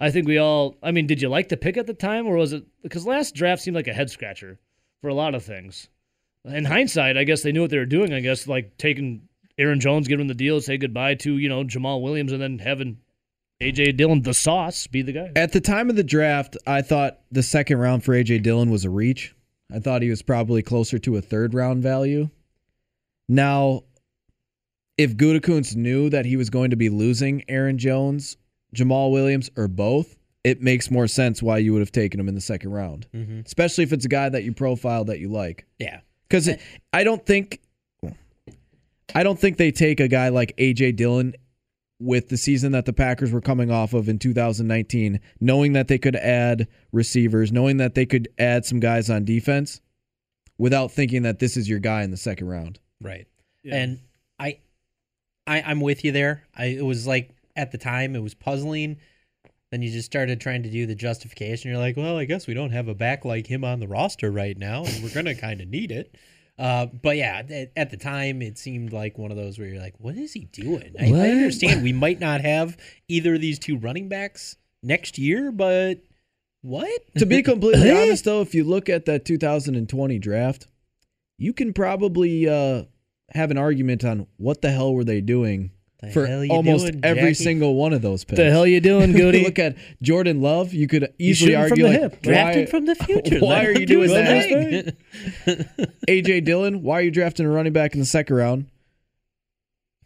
I 0.00 0.10
think 0.10 0.26
we 0.26 0.36
all, 0.38 0.76
I 0.82 0.90
mean, 0.90 1.06
did 1.06 1.22
you 1.22 1.28
like 1.28 1.48
the 1.48 1.56
pick 1.56 1.76
at 1.76 1.86
the 1.86 1.94
time, 1.94 2.26
or 2.26 2.36
was 2.36 2.52
it 2.52 2.64
because 2.82 3.06
last 3.06 3.36
draft 3.36 3.62
seemed 3.62 3.76
like 3.76 3.86
a 3.86 3.92
head 3.92 4.10
scratcher 4.10 4.58
for 5.00 5.08
a 5.08 5.14
lot 5.14 5.36
of 5.36 5.44
things? 5.44 5.88
In 6.44 6.64
hindsight, 6.64 7.16
I 7.16 7.22
guess 7.22 7.42
they 7.42 7.52
knew 7.52 7.60
what 7.60 7.70
they 7.70 7.78
were 7.78 7.86
doing. 7.86 8.12
I 8.12 8.20
guess 8.20 8.48
like 8.48 8.76
taking 8.78 9.27
Aaron 9.58 9.80
Jones, 9.80 10.06
giving 10.08 10.22
him 10.22 10.28
the 10.28 10.34
deal, 10.34 10.60
say 10.60 10.76
goodbye 10.78 11.14
to 11.16 11.36
you 11.38 11.48
know 11.48 11.64
Jamaal 11.64 12.00
Williams, 12.02 12.32
and 12.32 12.40
then 12.40 12.58
having 12.58 12.98
AJ 13.60 13.96
Dillon, 13.96 14.22
the 14.22 14.34
sauce, 14.34 14.86
be 14.86 15.02
the 15.02 15.12
guy. 15.12 15.32
At 15.34 15.52
the 15.52 15.60
time 15.60 15.90
of 15.90 15.96
the 15.96 16.04
draft, 16.04 16.56
I 16.66 16.80
thought 16.82 17.18
the 17.32 17.42
second 17.42 17.78
round 17.78 18.04
for 18.04 18.12
AJ 18.14 18.42
Dillon 18.44 18.70
was 18.70 18.84
a 18.84 18.90
reach. 18.90 19.34
I 19.74 19.80
thought 19.80 20.00
he 20.02 20.10
was 20.10 20.22
probably 20.22 20.62
closer 20.62 20.98
to 21.00 21.16
a 21.16 21.20
third 21.20 21.54
round 21.54 21.82
value. 21.82 22.30
Now, 23.28 23.82
if 24.96 25.16
Gutekunst 25.16 25.76
knew 25.76 26.08
that 26.10 26.24
he 26.24 26.36
was 26.36 26.50
going 26.50 26.70
to 26.70 26.76
be 26.76 26.88
losing 26.88 27.44
Aaron 27.48 27.78
Jones, 27.78 28.36
Jamaal 28.74 29.12
Williams, 29.12 29.50
or 29.56 29.68
both, 29.68 30.16
it 30.44 30.62
makes 30.62 30.90
more 30.90 31.06
sense 31.06 31.42
why 31.42 31.58
you 31.58 31.72
would 31.72 31.80
have 31.80 31.92
taken 31.92 32.18
him 32.18 32.28
in 32.28 32.34
the 32.34 32.40
second 32.40 32.70
round, 32.70 33.06
Mm-hmm. 33.14 33.40
especially 33.44 33.84
if 33.84 33.92
it's 33.92 34.04
a 34.04 34.08
guy 34.08 34.28
that 34.28 34.44
you 34.44 34.52
profile 34.52 35.04
that 35.06 35.18
you 35.18 35.28
like. 35.28 35.66
Yeah. 35.78 36.00
Because 36.28 36.48
I 36.92 37.04
don't 37.04 37.24
think, 37.24 37.60
I 39.14 39.22
don't 39.22 39.38
think 39.38 39.56
they 39.56 39.70
take 39.70 40.00
a 40.00 40.08
guy 40.08 40.28
like 40.28 40.56
AJ 40.56 40.96
Dillon 40.96 41.34
with 42.00 42.28
the 42.28 42.36
season 42.36 42.72
that 42.72 42.84
the 42.84 42.92
Packers 42.92 43.32
were 43.32 43.40
coming 43.40 43.70
off 43.70 43.92
of 43.92 44.08
in 44.08 44.18
2019, 44.18 45.20
knowing 45.40 45.72
that 45.72 45.88
they 45.88 45.98
could 45.98 46.16
add 46.16 46.68
receivers, 46.92 47.50
knowing 47.50 47.78
that 47.78 47.94
they 47.94 48.06
could 48.06 48.28
add 48.38 48.64
some 48.64 48.78
guys 48.78 49.10
on 49.10 49.24
defense, 49.24 49.80
without 50.58 50.92
thinking 50.92 51.22
that 51.22 51.38
this 51.38 51.56
is 51.56 51.68
your 51.68 51.78
guy 51.78 52.02
in 52.02 52.10
the 52.10 52.16
second 52.16 52.48
round. 52.48 52.78
Right. 53.00 53.26
Yeah. 53.64 53.76
And 53.76 54.00
I, 54.38 54.58
I, 55.46 55.62
I'm 55.62 55.80
with 55.80 56.04
you 56.04 56.12
there. 56.12 56.44
I 56.56 56.66
it 56.66 56.84
was 56.84 57.06
like 57.06 57.30
at 57.56 57.72
the 57.72 57.78
time 57.78 58.14
it 58.14 58.22
was 58.22 58.34
puzzling. 58.34 58.98
Then 59.70 59.82
you 59.82 59.90
just 59.90 60.06
started 60.06 60.40
trying 60.40 60.62
to 60.62 60.70
do 60.70 60.86
the 60.86 60.94
justification. 60.94 61.70
You're 61.70 61.80
like, 61.80 61.96
well, 61.96 62.16
I 62.16 62.24
guess 62.24 62.46
we 62.46 62.54
don't 62.54 62.70
have 62.70 62.88
a 62.88 62.94
back 62.94 63.24
like 63.24 63.46
him 63.46 63.64
on 63.64 63.80
the 63.80 63.88
roster 63.88 64.30
right 64.30 64.56
now, 64.56 64.84
and 64.84 65.02
we're 65.02 65.12
gonna 65.12 65.34
kind 65.34 65.60
of 65.60 65.68
need 65.68 65.90
it. 65.90 66.14
Uh, 66.58 66.86
but 66.86 67.16
yeah, 67.16 67.42
at, 67.48 67.72
at 67.76 67.90
the 67.90 67.96
time, 67.96 68.42
it 68.42 68.58
seemed 68.58 68.92
like 68.92 69.16
one 69.16 69.30
of 69.30 69.36
those 69.36 69.58
where 69.58 69.68
you're 69.68 69.80
like, 69.80 69.94
what 69.98 70.16
is 70.16 70.32
he 70.32 70.46
doing? 70.46 70.94
I, 70.98 71.06
I 71.06 71.30
understand 71.30 71.82
we 71.82 71.92
might 72.04 72.18
not 72.18 72.40
have 72.40 72.76
either 73.06 73.34
of 73.34 73.40
these 73.40 73.58
two 73.58 73.78
running 73.78 74.08
backs 74.08 74.56
next 74.82 75.18
year, 75.18 75.52
but 75.52 76.02
what? 76.62 77.00
To 77.18 77.26
be 77.26 77.42
completely 77.44 77.90
honest, 77.90 78.24
though, 78.24 78.40
if 78.40 78.54
you 78.54 78.64
look 78.64 78.88
at 78.88 79.04
that 79.04 79.24
2020 79.24 80.18
draft, 80.18 80.66
you 81.38 81.52
can 81.52 81.72
probably 81.72 82.48
uh, 82.48 82.84
have 83.30 83.50
an 83.50 83.58
argument 83.58 84.04
on 84.04 84.26
what 84.36 84.60
the 84.60 84.70
hell 84.70 84.92
were 84.92 85.04
they 85.04 85.20
doing 85.20 85.70
The 86.00 86.10
for 86.12 86.26
hell 86.26 86.44
you 86.44 86.52
almost 86.52 86.86
doing, 86.86 87.00
every 87.02 87.22
Jackie? 87.22 87.34
single 87.34 87.74
one 87.74 87.92
of 87.92 88.02
those 88.02 88.22
picks. 88.22 88.36
the 88.38 88.50
hell 88.50 88.64
you 88.66 88.80
doing, 88.80 89.12
Goody? 89.16 89.42
look 89.42 89.58
at 89.58 89.76
Jordan 90.00 90.40
Love. 90.40 90.72
You 90.72 90.86
could 90.86 91.12
easily 91.18 91.52
shooting 91.52 91.54
from 91.68 91.70
argue 91.72 91.84
the 91.84 91.90
like, 91.90 92.00
hip. 92.12 92.22
drafted 92.22 92.66
why- 92.66 92.70
from 92.70 92.84
the 92.86 92.94
future. 92.94 93.38
Why 93.44 93.64
are 93.66 93.72
you 93.72 93.84
doing 93.86 94.08
that? 94.10 94.94
thing. 95.46 95.66
AJ 96.08 96.44
Dillon, 96.44 96.82
why 96.82 96.98
are 96.98 97.02
you 97.02 97.10
drafting 97.10 97.46
a 97.46 97.50
running 97.50 97.72
back 97.72 97.94
in 97.94 98.00
the 98.00 98.06
second 98.06 98.36
round? 98.36 98.66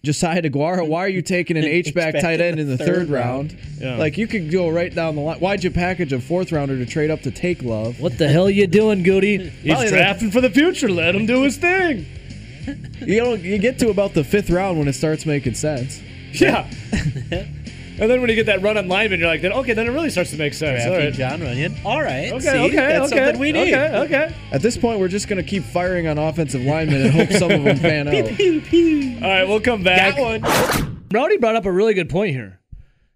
Josiah 0.05 0.43
Deguara, 0.43 0.89
why 0.89 1.05
are 1.05 1.09
you 1.09 1.23
taking 1.23 1.57
an 1.57 1.63
H 1.65 1.95
back 1.95 2.15
tight 2.21 2.41
end 2.41 2.59
in 2.59 2.69
the 2.69 2.77
third, 2.77 3.09
round? 3.09 3.57
Yeah. 3.79 3.99
Like 3.99 4.19
you 4.19 4.27
could 4.27 4.51
go 4.51 4.69
right 4.69 4.93
down 4.93 5.15
the 5.15 5.21
line. 5.21 5.39
Why'd 5.39 5.63
you 5.63 5.71
package 5.71 6.13
a 6.13 6.21
fourth 6.21 6.51
rounder 6.51 6.77
to 6.77 6.87
trade 6.87 7.09
up 7.11 7.21
to 7.23 7.31
take 7.31 7.63
love? 7.63 8.01
what 8.01 8.19
the 8.19 8.27
hell 8.29 8.51
you 8.51 8.67
doing, 8.67 9.05
Goody? 9.05 9.51
He's 9.51 9.71
Probably 9.73 9.91
the- 9.91 9.97
drafting 9.97 10.31
for 10.33 10.41
the 10.41 10.51
future. 10.51 10.89
Let 10.91 11.15
him 11.15 11.27
do 11.27 11.43
his 11.43 11.57
thing. 11.57 12.07
You 13.03 13.17
know, 13.21 13.35
you 13.35 13.59
get 13.59 13.81
to 13.81 13.91
about 13.91 14.15
the 14.15 14.23
fifth 14.23 14.49
round 14.49 14.79
when 14.79 14.87
it 14.87 14.93
starts 14.93 15.27
making 15.27 15.55
sense. 15.55 16.01
Yeah. 16.33 16.71
and 16.93 17.51
then 17.99 18.21
when 18.21 18.31
you 18.31 18.37
get 18.37 18.47
that 18.47 18.63
run 18.63 18.79
on 18.79 18.87
lineman, 18.87 19.19
you're 19.19 19.29
like, 19.29 19.43
then 19.43 19.53
okay, 19.53 19.75
then 19.75 19.89
it 19.89 19.91
really 19.91 20.09
starts 20.09 20.31
to 20.31 20.37
make 20.37 20.55
sense. 20.55 20.85
All 20.85 20.95
Drafting 20.95 21.21
right. 21.21 21.39
Jon 21.39 21.41
Runyan. 21.41 21.85
All 21.85 22.01
right. 22.01 22.33
Okay, 22.33 22.41
see, 22.41 22.59
okay, 22.59 22.77
that's 22.77 23.13
okay. 23.13 23.25
something 23.25 23.41
we 23.41 23.51
need. 23.51 23.75
Okay, 23.75 23.99
okay. 24.05 24.35
At 24.53 24.63
this 24.63 24.77
point, 24.77 25.01
we're 25.01 25.09
just 25.09 25.27
going 25.27 25.43
to 25.43 25.49
keep 25.49 25.65
firing 25.65 26.07
on 26.07 26.17
offensive 26.17 26.63
linemen 26.63 27.03
and 27.03 27.11
hope 27.11 27.33
some 27.33 27.51
of 27.51 27.65
them 27.65 27.79
pan 27.81 28.07
out. 28.07 28.37
Pew, 28.37 28.61
pew. 28.61 29.17
All 29.17 29.29
right, 29.29 29.49
we'll 29.49 29.61
come 29.61 29.83
back. 29.83 30.17
Got 30.17 30.43
one. 30.43 31.07
Rowdy 31.13 31.39
brought 31.39 31.57
up 31.57 31.67
a 31.67 31.73
really 31.73 31.95
good 31.95 32.09
point 32.09 32.35
here. 32.35 32.61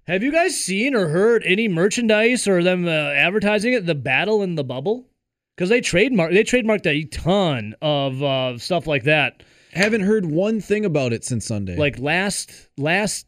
Have 0.07 0.23
you 0.23 0.31
guys 0.31 0.57
seen 0.57 0.95
or 0.95 1.09
heard 1.09 1.43
any 1.45 1.67
merchandise 1.67 2.47
or 2.47 2.63
them 2.63 2.87
uh, 2.87 2.91
advertising 2.91 3.73
it? 3.73 3.87
The 3.87 3.95
battle 3.95 4.43
in 4.43 4.55
the 4.55 4.63
bubble, 4.63 5.09
because 5.57 5.71
they 5.71 5.81
trademark 5.81 6.33
they 6.33 6.45
trademarked 6.45 6.87
a 6.87 7.05
ton 7.05 7.75
of 7.81 8.23
uh, 8.23 8.59
stuff 8.59 8.87
like 8.87 9.05
that. 9.05 9.43
Haven't 9.73 10.03
heard 10.03 10.27
one 10.27 10.61
thing 10.61 10.85
about 10.85 11.13
it 11.13 11.25
since 11.25 11.47
Sunday. 11.47 11.77
Like 11.77 11.99
last 11.99 12.69
last, 12.77 13.27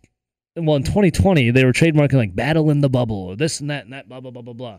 well 0.56 0.76
in 0.76 0.82
2020 0.82 1.50
they 1.50 1.64
were 1.64 1.72
trademarking 1.72 2.14
like 2.14 2.34
battle 2.34 2.70
in 2.70 2.80
the 2.80 2.88
bubble 2.88 3.16
or 3.16 3.36
this 3.36 3.60
and 3.60 3.70
that 3.70 3.84
and 3.84 3.92
that 3.92 4.08
blah 4.08 4.20
blah 4.20 4.30
blah 4.30 4.42
blah 4.42 4.54
blah. 4.54 4.78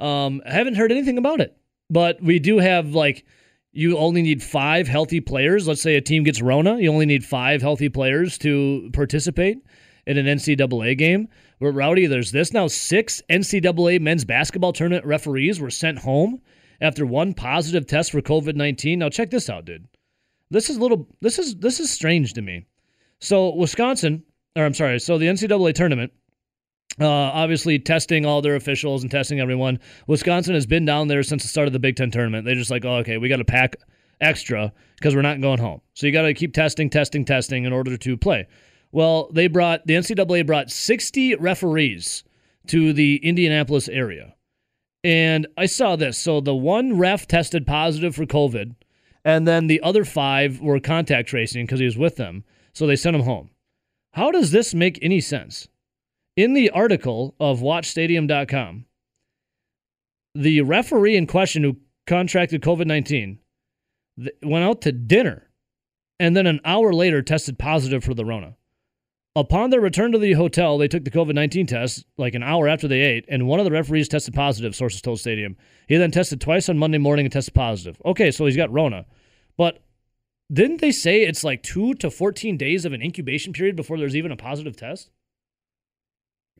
Um, 0.00 0.42
I 0.46 0.52
haven't 0.52 0.74
heard 0.74 0.92
anything 0.92 1.18
about 1.18 1.40
it, 1.40 1.56
but 1.90 2.22
we 2.22 2.38
do 2.38 2.58
have 2.58 2.94
like 2.94 3.24
you 3.72 3.96
only 3.98 4.22
need 4.22 4.42
five 4.42 4.88
healthy 4.88 5.20
players. 5.20 5.68
Let's 5.68 5.82
say 5.82 5.96
a 5.96 6.00
team 6.00 6.24
gets 6.24 6.42
Rona, 6.42 6.78
you 6.78 6.90
only 6.90 7.06
need 7.06 7.24
five 7.24 7.62
healthy 7.62 7.88
players 7.88 8.38
to 8.38 8.90
participate 8.92 9.58
in 10.06 10.18
an 10.18 10.26
NCAA 10.26 10.96
game. 10.96 11.28
But 11.60 11.72
Rowdy, 11.72 12.06
there's 12.06 12.32
this 12.32 12.52
now 12.52 12.66
six 12.66 13.22
NCAA 13.28 14.00
men's 14.00 14.24
basketball 14.24 14.72
tournament 14.72 15.04
referees 15.04 15.60
were 15.60 15.70
sent 15.70 15.98
home 15.98 16.40
after 16.80 17.04
one 17.04 17.34
positive 17.34 17.86
test 17.86 18.12
for 18.12 18.20
COVID 18.20 18.54
19. 18.54 18.98
Now, 18.98 19.08
check 19.08 19.30
this 19.30 19.50
out, 19.50 19.64
dude. 19.64 19.86
This 20.50 20.70
is 20.70 20.76
a 20.76 20.80
little, 20.80 21.06
this 21.20 21.38
is, 21.38 21.56
this 21.56 21.80
is 21.80 21.90
strange 21.90 22.32
to 22.34 22.42
me. 22.42 22.66
So, 23.20 23.54
Wisconsin, 23.54 24.24
or 24.56 24.64
I'm 24.64 24.74
sorry, 24.74 24.98
so 24.98 25.18
the 25.18 25.26
NCAA 25.26 25.74
tournament, 25.74 26.12
uh, 27.00 27.06
obviously 27.06 27.78
testing 27.78 28.24
all 28.24 28.42
their 28.42 28.56
officials 28.56 29.02
and 29.02 29.10
testing 29.10 29.40
everyone. 29.40 29.78
Wisconsin 30.06 30.54
has 30.54 30.66
been 30.66 30.84
down 30.84 31.08
there 31.08 31.22
since 31.22 31.42
the 31.42 31.48
start 31.48 31.66
of 31.66 31.72
the 31.72 31.78
Big 31.78 31.96
Ten 31.96 32.10
tournament. 32.10 32.44
They're 32.44 32.54
just 32.54 32.70
like, 32.70 32.84
oh, 32.84 32.96
okay, 32.96 33.18
we 33.18 33.28
got 33.28 33.36
to 33.36 33.44
pack 33.44 33.76
extra 34.20 34.72
because 34.96 35.14
we're 35.14 35.22
not 35.22 35.40
going 35.40 35.58
home. 35.58 35.80
So 35.94 36.06
you 36.06 36.12
got 36.12 36.22
to 36.22 36.34
keep 36.34 36.54
testing, 36.54 36.90
testing, 36.90 37.24
testing 37.24 37.64
in 37.64 37.72
order 37.72 37.96
to 37.96 38.16
play. 38.16 38.48
Well, 38.90 39.30
they 39.32 39.48
brought 39.48 39.86
the 39.86 39.94
NCAA 39.94 40.46
brought 40.46 40.70
60 40.70 41.36
referees 41.36 42.24
to 42.68 42.92
the 42.92 43.16
Indianapolis 43.16 43.88
area. 43.88 44.34
And 45.08 45.46
I 45.56 45.64
saw 45.64 45.96
this. 45.96 46.18
So 46.18 46.42
the 46.42 46.54
one 46.54 46.98
ref 46.98 47.26
tested 47.26 47.66
positive 47.66 48.14
for 48.14 48.26
COVID, 48.26 48.74
and 49.24 49.48
then 49.48 49.66
the 49.66 49.80
other 49.80 50.04
five 50.04 50.60
were 50.60 50.78
contact 50.80 51.30
tracing 51.30 51.64
because 51.64 51.80
he 51.80 51.86
was 51.86 51.96
with 51.96 52.16
them. 52.16 52.44
So 52.74 52.86
they 52.86 52.94
sent 52.94 53.16
him 53.16 53.22
home. 53.22 53.48
How 54.12 54.30
does 54.30 54.50
this 54.50 54.74
make 54.74 54.98
any 55.00 55.22
sense? 55.22 55.66
In 56.36 56.52
the 56.52 56.68
article 56.68 57.34
of 57.40 57.60
WatchStadium.com, 57.60 58.84
the 60.34 60.60
referee 60.60 61.16
in 61.16 61.26
question 61.26 61.62
who 61.62 61.78
contracted 62.06 62.60
COVID 62.60 62.86
19 62.86 63.38
went 64.42 64.64
out 64.64 64.82
to 64.82 64.92
dinner 64.92 65.48
and 66.20 66.36
then 66.36 66.46
an 66.46 66.60
hour 66.66 66.92
later 66.92 67.22
tested 67.22 67.58
positive 67.58 68.04
for 68.04 68.12
the 68.12 68.26
Rona. 68.26 68.57
Upon 69.38 69.70
their 69.70 69.80
return 69.80 70.10
to 70.10 70.18
the 70.18 70.32
hotel, 70.32 70.78
they 70.78 70.88
took 70.88 71.04
the 71.04 71.12
COVID 71.12 71.32
19 71.32 71.68
test 71.68 72.04
like 72.16 72.34
an 72.34 72.42
hour 72.42 72.66
after 72.66 72.88
they 72.88 73.02
ate, 73.02 73.24
and 73.28 73.46
one 73.46 73.60
of 73.60 73.64
the 73.64 73.70
referees 73.70 74.08
tested 74.08 74.34
positive, 74.34 74.74
sources 74.74 75.00
told 75.00 75.20
Stadium. 75.20 75.56
He 75.86 75.96
then 75.96 76.10
tested 76.10 76.40
twice 76.40 76.68
on 76.68 76.76
Monday 76.76 76.98
morning 76.98 77.24
and 77.24 77.32
tested 77.32 77.54
positive. 77.54 78.02
Okay, 78.04 78.32
so 78.32 78.46
he's 78.46 78.56
got 78.56 78.72
Rona. 78.72 79.06
But 79.56 79.84
didn't 80.52 80.80
they 80.80 80.90
say 80.90 81.22
it's 81.22 81.44
like 81.44 81.62
two 81.62 81.94
to 81.94 82.10
14 82.10 82.56
days 82.56 82.84
of 82.84 82.92
an 82.92 83.00
incubation 83.00 83.52
period 83.52 83.76
before 83.76 83.96
there's 83.96 84.16
even 84.16 84.32
a 84.32 84.36
positive 84.36 84.76
test? 84.76 85.08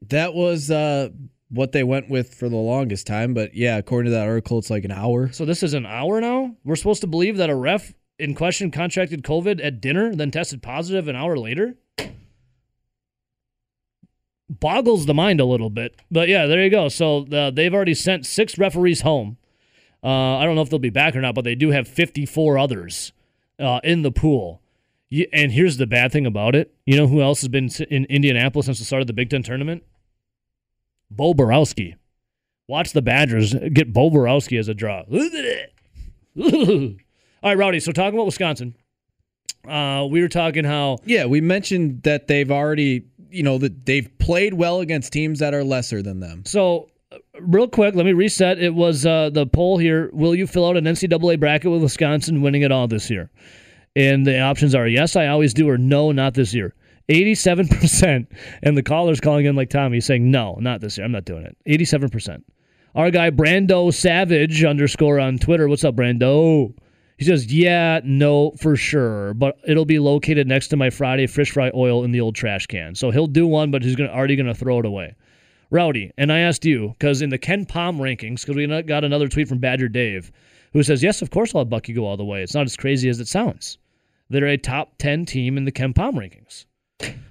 That 0.01 0.33
was 0.35 0.71
uh, 0.71 1.09
what 1.49 1.73
they 1.73 1.83
went 1.83 2.09
with 2.09 2.33
for 2.33 2.49
the 2.49 2.55
longest 2.55 3.09
time. 3.09 3.35
But 3.35 3.55
yeah, 3.55 3.77
according 3.77 4.13
to 4.13 4.17
that 4.17 4.29
article, 4.29 4.57
it's 4.57 4.71
like 4.71 4.85
an 4.85 4.93
hour. 4.93 5.33
So 5.33 5.45
this 5.45 5.65
is 5.65 5.75
an 5.75 5.85
hour 5.85 6.21
now? 6.21 6.55
We're 6.63 6.77
supposed 6.77 7.01
to 7.01 7.09
believe 7.09 7.39
that 7.39 7.51
a 7.51 7.57
ref 7.57 7.93
in 8.21 8.37
question 8.37 8.71
contracted 8.71 9.25
COVID 9.25 9.59
at 9.65 9.81
dinner, 9.81 10.15
then 10.15 10.31
tested 10.31 10.63
positive 10.63 11.09
an 11.09 11.17
hour 11.17 11.37
later? 11.37 11.75
Boggles 14.61 15.07
the 15.07 15.15
mind 15.15 15.41
a 15.41 15.45
little 15.45 15.71
bit. 15.71 15.97
But 16.11 16.29
yeah, 16.29 16.47
there 16.47 16.63
you 16.63 16.71
go. 16.71 16.89
So 16.89 17.27
uh, 17.27 17.51
they've 17.51 17.73
already 17.73 17.95
sent 17.95 18.27
six 18.27 18.59
referees 18.59 19.03
home. 19.03 19.37
Uh, 20.03 20.37
I 20.37 20.45
don't 20.45 20.55
know 20.55 20.63
if 20.63 20.71
they'll 20.71 20.79
be 20.79 20.91
back 20.91 21.17
or 21.17 21.21
not, 21.21 21.35
but 21.35 21.45
they 21.45 21.55
do 21.55 21.71
have 21.71 21.89
54 21.89 22.59
others 22.59 23.13
uh, 23.59 23.81
in 23.83 24.03
the 24.03 24.13
pool. 24.13 24.63
You, 25.09 25.27
and 25.33 25.53
here's 25.53 25.77
the 25.77 25.87
bad 25.87 26.13
thing 26.13 26.27
about 26.27 26.55
it. 26.55 26.75
You 26.87 26.97
know 26.97 27.07
who 27.07 27.21
else 27.23 27.41
has 27.41 27.49
been 27.49 27.69
in 27.91 28.05
Indianapolis 28.07 28.67
since 28.67 28.79
the 28.79 28.85
start 28.85 29.01
of 29.01 29.07
the 29.07 29.13
Big 29.13 29.31
Ten 29.31 29.43
tournament? 29.43 29.83
Bo 31.11 31.35
Boroski. 31.35 31.95
Watch 32.67 32.93
the 32.93 33.01
Badgers 33.01 33.55
get 33.73 33.93
Bo 33.93 34.11
Boroski 34.11 34.59
as 34.59 34.69
a 34.69 34.75
draw. 34.75 35.05
All 36.39 37.51
right, 37.51 37.57
Rowdy. 37.57 37.81
So 37.81 37.93
talking 37.93 38.15
about 38.15 38.27
Wisconsin, 38.27 38.75
uh, 39.67 40.07
we 40.11 40.21
were 40.21 40.29
talking 40.29 40.65
how 40.65 40.99
Yeah, 41.05 41.25
we 41.27 41.41
mentioned 41.41 42.03
that 42.03 42.27
they've 42.27 42.51
already, 42.51 43.07
you 43.31 43.43
know, 43.43 43.59
that 43.59 43.87
they've 43.87 44.11
played 44.19 44.55
well 44.55 44.81
against 44.81 45.13
teams 45.13 45.39
that 45.41 45.55
are 45.55 45.65
lesser 45.65 46.03
than 46.03 46.21
them. 46.21 46.45
So, 46.45 46.89
uh, 47.11 47.19
real 47.41 47.69
quick, 47.69 47.95
let 47.95 48.07
me 48.07 48.13
reset. 48.13 48.59
It 48.59 48.75
was 48.75 49.07
uh, 49.07 49.31
the 49.31 49.47
poll 49.47 49.79
here. 49.79 50.11
Will 50.13 50.35
you 50.35 50.47
fill 50.47 50.67
out 50.67 50.77
an 50.77 50.85
NCAA 50.85 51.41
bracket 51.41 51.71
with 51.71 51.83
Wisconsin 51.83 52.43
winning 52.43 52.63
it 52.63 52.73
all 52.73 52.89
this 52.89 53.11
year? 53.11 53.31
And 53.97 54.27
the 54.27 54.41
options 54.41 54.75
are 54.75 54.87
yes, 54.87 55.17
I 55.17 55.27
always 55.27 55.55
do, 55.55 55.69
or 55.69 55.79
no, 55.79 56.13
not 56.13 56.35
this 56.35 56.55
year. 56.55 56.75
87%. 57.09 58.27
And 58.63 58.77
the 58.77 58.83
caller's 58.83 59.21
calling 59.21 59.47
in 59.47 59.57
like 59.57 59.71
Tommy 59.71 60.01
saying, 60.01 60.31
no, 60.31 60.57
not 60.61 60.81
this 60.81 60.99
year. 60.99 61.05
I'm 61.05 61.13
not 61.13 61.25
doing 61.25 61.45
it. 61.45 61.57
87%. 61.67 62.43
Our 62.95 63.11
guy, 63.11 63.31
Brando 63.31 63.93
Savage 63.93 64.65
underscore 64.65 65.21
on 65.21 65.39
Twitter. 65.39 65.69
What's 65.69 65.85
up, 65.85 65.97
Brando? 65.97 66.75
He 67.19 67.25
says, 67.25 67.53
yeah, 67.53 68.01
no, 68.05 68.53
for 68.53 68.77
sure. 68.77 69.35
But 69.35 69.59
it'll 69.67 69.85
be 69.85 69.99
located 69.99 70.47
next 70.47 70.69
to 70.69 70.77
my 70.77 70.89
Friday 70.89 71.27
fish 71.27 71.51
fry 71.51 71.71
oil 71.75 72.05
in 72.05 72.13
the 72.13 72.21
old 72.21 72.37
trash 72.37 72.67
can. 72.67 72.95
So 72.95 73.11
he'll 73.11 73.27
do 73.27 73.47
one, 73.47 73.73
but 73.73 73.83
he's 73.83 73.97
gonna, 73.97 74.11
already 74.11 74.37
going 74.37 74.47
to 74.47 74.55
throw 74.55 74.79
it 74.79 74.87
away. 74.87 75.17
Rowdy, 75.71 76.13
and 76.17 76.33
I 76.33 76.39
asked 76.39 76.65
you, 76.65 76.95
because 76.99 77.21
in 77.21 77.31
the 77.31 77.39
KenPom 77.39 77.99
rankings, 77.99 78.41
because 78.41 78.57
we 78.57 78.83
got 78.85 79.05
another 79.05 79.29
tweet 79.29 79.49
from 79.49 79.59
Badger 79.59 79.89
Dave, 79.89 80.31
who 80.73 80.83
says, 80.83 81.03
yes, 81.03 81.21
of 81.21 81.31
course 81.31 81.55
I'll 81.55 81.63
have 81.63 81.69
Bucky 81.69 81.93
go 81.93 82.07
all 82.07 82.17
the 82.17 82.25
way. 82.25 82.43
It's 82.43 82.55
not 82.55 82.67
as 82.67 82.77
crazy 82.77 83.09
as 83.09 83.21
it 83.21 83.29
sounds. 83.29 83.79
They're 84.31 84.47
a 84.47 84.57
top 84.57 84.97
10 84.99 85.27
team 85.27 85.57
in 85.57 85.65
the 85.65 85.73
KenPom 85.73 86.15
rankings. 86.15 86.67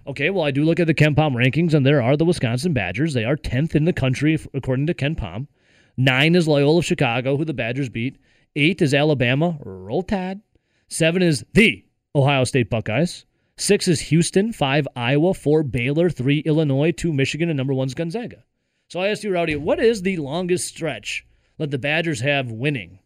Okay, 0.05 0.29
well, 0.29 0.43
I 0.43 0.51
do 0.51 0.63
look 0.63 0.79
at 0.79 0.87
the 0.87 0.93
KenPom 0.93 1.33
rankings, 1.33 1.73
and 1.73 1.85
there 1.85 2.01
are 2.01 2.17
the 2.17 2.25
Wisconsin 2.25 2.73
Badgers. 2.73 3.13
They 3.13 3.25
are 3.25 3.37
10th 3.37 3.73
in 3.73 3.85
the 3.85 3.93
country, 3.93 4.37
according 4.53 4.87
to 4.87 4.93
KenPom. 4.93 5.47
Nine 5.95 6.35
is 6.35 6.47
Loyola 6.47 6.79
of 6.79 6.85
Chicago, 6.85 7.37
who 7.37 7.45
the 7.45 7.53
Badgers 7.53 7.89
beat. 7.89 8.17
Eight 8.57 8.81
is 8.81 8.93
Alabama, 8.93 9.57
roll 9.63 10.01
tide. 10.01 10.41
Seven 10.89 11.21
is 11.21 11.45
the 11.53 11.85
Ohio 12.15 12.43
State 12.43 12.69
Buckeyes. 12.69 13.25
Six 13.55 13.87
is 13.87 13.99
Houston. 14.01 14.51
Five, 14.51 14.87
Iowa. 14.95 15.33
Four, 15.33 15.61
Baylor. 15.63 16.09
Three, 16.09 16.39
Illinois. 16.39 16.91
Two, 16.91 17.13
Michigan. 17.13 17.49
And 17.49 17.57
number 17.57 17.73
one's 17.73 17.93
Gonzaga. 17.93 18.43
So 18.89 18.99
I 18.99 19.09
asked 19.09 19.23
you, 19.23 19.31
Rowdy, 19.31 19.55
what 19.55 19.79
is 19.79 20.01
the 20.01 20.17
longest 20.17 20.67
stretch 20.67 21.25
that 21.57 21.71
the 21.71 21.77
Badgers 21.77 22.19
have 22.21 22.51
winning 22.51 22.99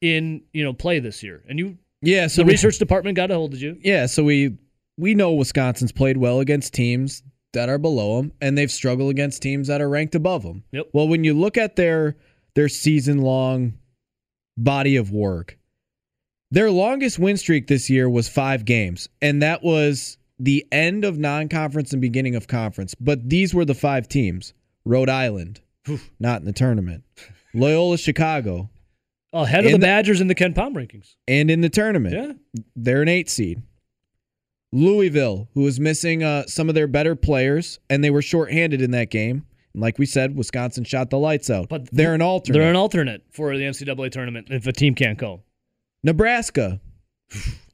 in 0.00 0.42
you 0.52 0.62
know 0.62 0.72
play 0.72 0.98
this 1.00 1.22
year? 1.22 1.42
And 1.48 1.58
you, 1.58 1.78
Yeah, 2.02 2.26
so 2.28 2.42
the 2.42 2.46
we- 2.46 2.52
research 2.52 2.78
department 2.78 3.16
got 3.16 3.30
a 3.30 3.34
hold 3.34 3.54
of 3.54 3.60
you. 3.62 3.78
Yeah, 3.82 4.06
so 4.06 4.22
we 4.24 4.56
we 4.98 5.14
know 5.14 5.32
Wisconsin's 5.34 5.92
played 5.92 6.16
well 6.16 6.40
against 6.40 6.74
teams 6.74 7.22
that 7.54 7.68
are 7.68 7.78
below 7.78 8.18
them, 8.18 8.32
and 8.40 8.56
they've 8.56 8.70
struggled 8.70 9.10
against 9.10 9.42
teams 9.42 9.68
that 9.68 9.80
are 9.80 9.88
ranked 9.88 10.14
above 10.14 10.42
them. 10.42 10.62
Yep. 10.72 10.90
Well, 10.92 11.08
when 11.08 11.24
you 11.24 11.34
look 11.34 11.56
at 11.56 11.76
their 11.76 12.16
their 12.54 12.68
season 12.68 13.18
long 13.22 13.74
body 14.56 14.96
of 14.96 15.10
work, 15.10 15.58
their 16.50 16.70
longest 16.70 17.18
win 17.18 17.36
streak 17.36 17.66
this 17.66 17.90
year 17.90 18.08
was 18.08 18.28
five 18.28 18.64
games, 18.64 19.08
and 19.20 19.42
that 19.42 19.62
was 19.62 20.18
the 20.38 20.66
end 20.70 21.04
of 21.04 21.18
non 21.18 21.48
conference 21.48 21.92
and 21.92 22.00
beginning 22.00 22.34
of 22.36 22.46
conference. 22.48 22.94
But 22.94 23.28
these 23.28 23.52
were 23.54 23.64
the 23.64 23.74
five 23.74 24.08
teams: 24.08 24.52
Rhode 24.84 25.08
Island, 25.08 25.60
not 26.20 26.40
in 26.40 26.46
the 26.46 26.52
tournament, 26.52 27.04
Loyola 27.54 27.98
Chicago, 27.98 28.70
Ahead 29.32 29.66
of 29.66 29.72
the 29.72 29.78
the- 29.78 29.82
Badgers 29.86 30.20
in 30.20 30.28
the 30.28 30.34
KenPom 30.34 30.74
rankings. 30.74 31.14
and 31.26 31.50
in 31.50 31.60
the 31.60 31.68
tournament. 31.68 32.14
Yeah. 32.14 32.62
they're 32.76 33.02
an 33.02 33.08
eight 33.08 33.28
seed. 33.28 33.62
Louisville, 34.72 35.48
who 35.54 35.62
was 35.62 35.78
missing 35.80 36.22
uh, 36.22 36.44
some 36.46 36.68
of 36.68 36.74
their 36.74 36.86
better 36.86 37.14
players, 37.14 37.78
and 37.88 38.02
they 38.02 38.10
were 38.10 38.22
shorthanded 38.22 38.82
in 38.82 38.90
that 38.90 39.10
game. 39.10 39.46
Like 39.76 39.98
we 39.98 40.06
said, 40.06 40.34
Wisconsin 40.36 40.84
shot 40.84 41.10
the 41.10 41.18
lights 41.18 41.50
out. 41.50 41.68
But 41.68 41.90
they're 41.92 42.14
an 42.14 42.22
alternate. 42.22 42.58
They're 42.58 42.70
an 42.70 42.76
alternate 42.76 43.22
for 43.30 43.56
the 43.56 43.64
NCAA 43.64 44.10
tournament 44.10 44.48
if 44.50 44.66
a 44.66 44.72
team 44.72 44.94
can't 44.94 45.18
go. 45.18 45.42
Nebraska, 46.02 46.80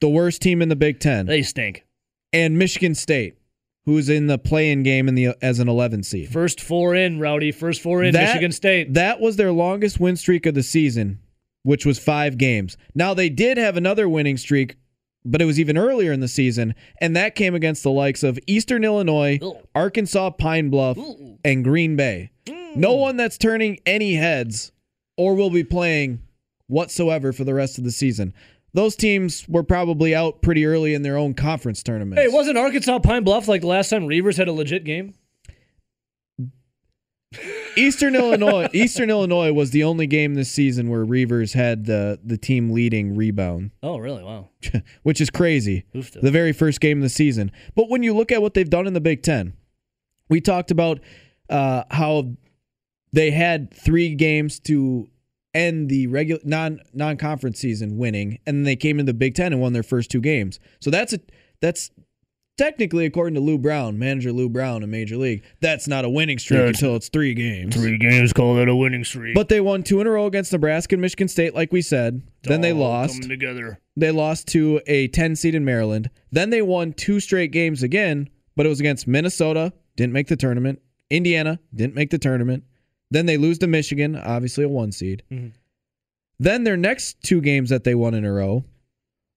the 0.01 0.09
worst 0.09 0.43
team 0.43 0.63
in 0.63 0.69
the 0.69 0.77
Big 0.77 1.01
Ten, 1.01 1.27
They 1.27 1.43
stink. 1.43 1.85
and 2.33 2.59
Michigan 2.59 2.95
State, 2.95 3.37
who's 3.85 4.09
in 4.09 4.27
the 4.27 4.39
play-in 4.39 4.83
game 4.83 5.09
in 5.09 5.15
the 5.15 5.35
as 5.43 5.59
an 5.59 5.69
11 5.69 6.03
seed. 6.03 6.29
First 6.31 6.61
four 6.61 6.95
in, 6.95 7.19
Rowdy. 7.21 7.53
First 7.53 7.81
four 7.83 8.03
in, 8.03 8.13
That- 8.13 8.29
Michigan 8.29 8.53
State. 8.53 8.95
That 8.95 9.21
was 9.21 9.37
their 9.37 9.53
longest 9.53 10.01
win 10.01 10.17
streak 10.17 10.47
of 10.47 10.55
the 10.55 10.63
season, 10.63 11.19
which 11.63 11.85
was 11.85 11.99
five 11.99 12.39
games. 12.39 12.77
Now 12.95 13.13
they 13.15 13.29
did 13.29 13.59
have 13.59 13.77
another 13.77 14.09
winning 14.09 14.37
streak, 14.39 14.77
but 15.25 15.41
it 15.43 15.45
was 15.45 15.61
even 15.61 15.77
earlier 15.79 16.13
in 16.13 16.21
the 16.21 16.29
season, 16.29 16.75
and 17.01 17.15
that 17.17 17.35
came 17.35 17.55
against 17.55 17.83
the 17.83 17.91
likes 17.91 18.23
of 18.23 18.39
Eastern 18.47 18.85
Illinois, 18.85 19.39
Ugh. 19.43 19.57
Arkansas 19.75 20.31
Pine 20.31 20.71
Bluff, 20.71 20.99
Ooh. 20.99 21.39
and 21.45 21.65
Green 21.65 21.97
Bay. 21.97 22.31
Mm. 22.47 22.77
No 22.77 22.95
one 22.95 23.17
that's 23.17 23.39
turning 23.39 23.79
any 23.87 24.15
heads 24.15 24.73
or 25.17 25.35
will 25.35 25.51
be 25.51 25.65
playing 25.65 26.21
whatsoever 26.67 27.33
for 27.33 27.45
the 27.45 27.55
rest 27.55 27.79
of 27.79 27.85
the 27.85 27.91
season. 27.91 28.33
Those 28.75 28.97
teams 28.97 29.47
were 29.49 29.63
probably 29.63 30.15
out 30.15 30.41
pretty 30.41 30.65
early 30.65 30.95
in 30.95 31.03
their 31.03 31.19
own 31.19 31.35
conference 31.35 31.83
tournaments. 31.83 32.23
Hey, 32.23 32.29
wasn't 32.29 32.57
Arkansas 32.57 33.01
Pine 33.01 33.23
Bluff 33.23 33.47
like 33.47 33.61
the 33.61 33.67
last 33.67 33.91
time 33.91 34.07
Reuvers 34.07 34.39
had 34.39 34.49
a 34.49 34.53
legit 34.53 34.85
game? 34.85 35.15
Eastern 37.77 38.15
Illinois 38.15 38.69
Eastern 38.73 39.11
Illinois 39.11 39.53
was 39.53 39.71
the 39.71 39.85
only 39.85 40.07
game 40.07 40.35
this 40.35 40.51
season 40.51 40.89
where 40.89 41.05
Reuvers 41.05 41.53
had 41.53 41.87
the 41.87 42.19
the 42.23 42.37
team 42.37 42.71
leading 42.71 43.17
rebound. 43.17 43.71
Oh, 43.83 43.99
really? 43.99 44.23
Wow. 44.23 44.49
which 45.03 45.21
is 45.21 45.31
crazy. 45.31 45.85
Oofta. 45.95 46.21
The 46.21 46.31
very 46.31 46.53
first 46.53 46.81
game 46.81 46.99
of 46.99 47.03
the 47.03 47.09
season. 47.09 47.51
But 47.75 47.89
when 47.89 48.03
you 48.03 48.15
look 48.15 48.33
at 48.33 48.43
what 48.43 48.55
they've 48.55 48.69
done 48.69 48.87
in 48.87 48.93
the 48.93 49.01
Big 49.01 49.23
Ten, 49.23 49.55
we 50.29 50.41
talked 50.41 50.71
about 50.71 51.01
uh, 51.49 51.85
how 51.91 52.33
they 53.13 53.31
had 53.31 53.73
three 53.75 54.15
games 54.15 54.59
to 54.61 55.09
end 55.55 55.89
the 55.89 56.07
regular 56.07 56.41
non 56.45 56.81
non 56.93 57.17
conference 57.17 57.59
season 57.59 57.99
winning, 57.99 58.39
and 58.47 58.59
then 58.59 58.65
they 58.65 58.77
came 58.77 58.99
into 58.99 59.13
the 59.13 59.19
Big 59.19 59.35
Ten 59.35 59.53
and 59.53 59.61
won 59.61 59.73
their 59.73 59.83
first 59.83 60.11
two 60.11 60.21
games. 60.21 60.59
So 60.81 60.91
that's 60.91 61.13
a 61.13 61.21
that's 61.61 61.91
technically, 62.57 63.07
according 63.07 63.35
to 63.35 63.41
Lou 63.41 63.59
Brown, 63.59 63.99
manager 63.99 64.33
Lou 64.33 64.49
Brown 64.49 64.83
in 64.83 64.91
Major 64.91 65.17
League, 65.17 65.43
that's 65.61 65.89
not 65.89 66.05
a 66.05 66.09
winning 66.11 66.39
streak 66.39 66.59
Yeah, 66.59 66.65
it's- 66.69 66.83
until 66.83 66.97
it's 66.97 67.09
three 67.09 67.35
games. 67.35 67.75
Three 67.75 67.99
games, 67.99 68.33
call 68.33 68.55
that 68.57 68.69
a 68.69 68.75
winning 68.77 69.05
streak. 69.05 69.35
But 69.35 69.49
they 69.49 69.61
won 69.61 69.83
two 69.83 70.01
in 70.01 70.07
a 70.07 70.11
row 70.11 70.27
against 70.27 70.53
Nebraska 70.53 70.95
and 70.95 71.03
Michigan 71.03 71.29
State, 71.29 71.55
like 71.55 71.73
we 71.73 71.83
said. 71.83 72.23
then 72.45 72.61
they 72.61 72.73
lost. 72.73 73.23
together. 73.23 73.79
They 73.97 74.11
lost 74.11 74.49
to 74.49 74.81
a 74.87 75.07
10 75.09 75.37
seed 75.37 75.55
in 75.55 75.65
Maryland. 75.65 76.11
Then 76.33 76.51
they 76.51 76.63
won 76.63 76.93
two 76.93 77.21
straight 77.21 77.53
games 77.53 77.83
again, 77.83 78.29
but 78.57 78.67
it 78.67 78.69
was 78.69 78.81
against 78.81 79.07
Minnesota, 79.07 79.73
didn't 79.97 80.13
make 80.13 80.27
the 80.29 80.37
tournament. 80.37 80.81
Indiana 81.11 81.61
didn't 81.75 81.95
make 81.95 82.11
the 82.11 82.19
tournament. 82.19 82.65
Then 83.11 83.27
they 83.27 83.37
lose 83.37 83.59
to 83.59 83.67
Michigan, 83.67 84.17
obviously 84.17 84.65
a 84.65 84.69
one 84.69 84.91
seed. 84.93 85.23
Mhm. 85.31 85.53
Then 86.41 86.65
their 86.65 86.77
next 86.79 87.23
two 87.23 87.41
games 87.41 87.69
that 87.71 87.85
they 87.85 87.95
won 87.95 88.15
in 88.15 88.25
a 88.25 88.33
row 88.33 88.65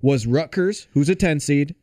was 0.02 0.26
Rutgers, 0.26 0.88
who's 0.94 1.10
a 1.10 1.16
10 1.16 1.40
seed, 1.40 1.76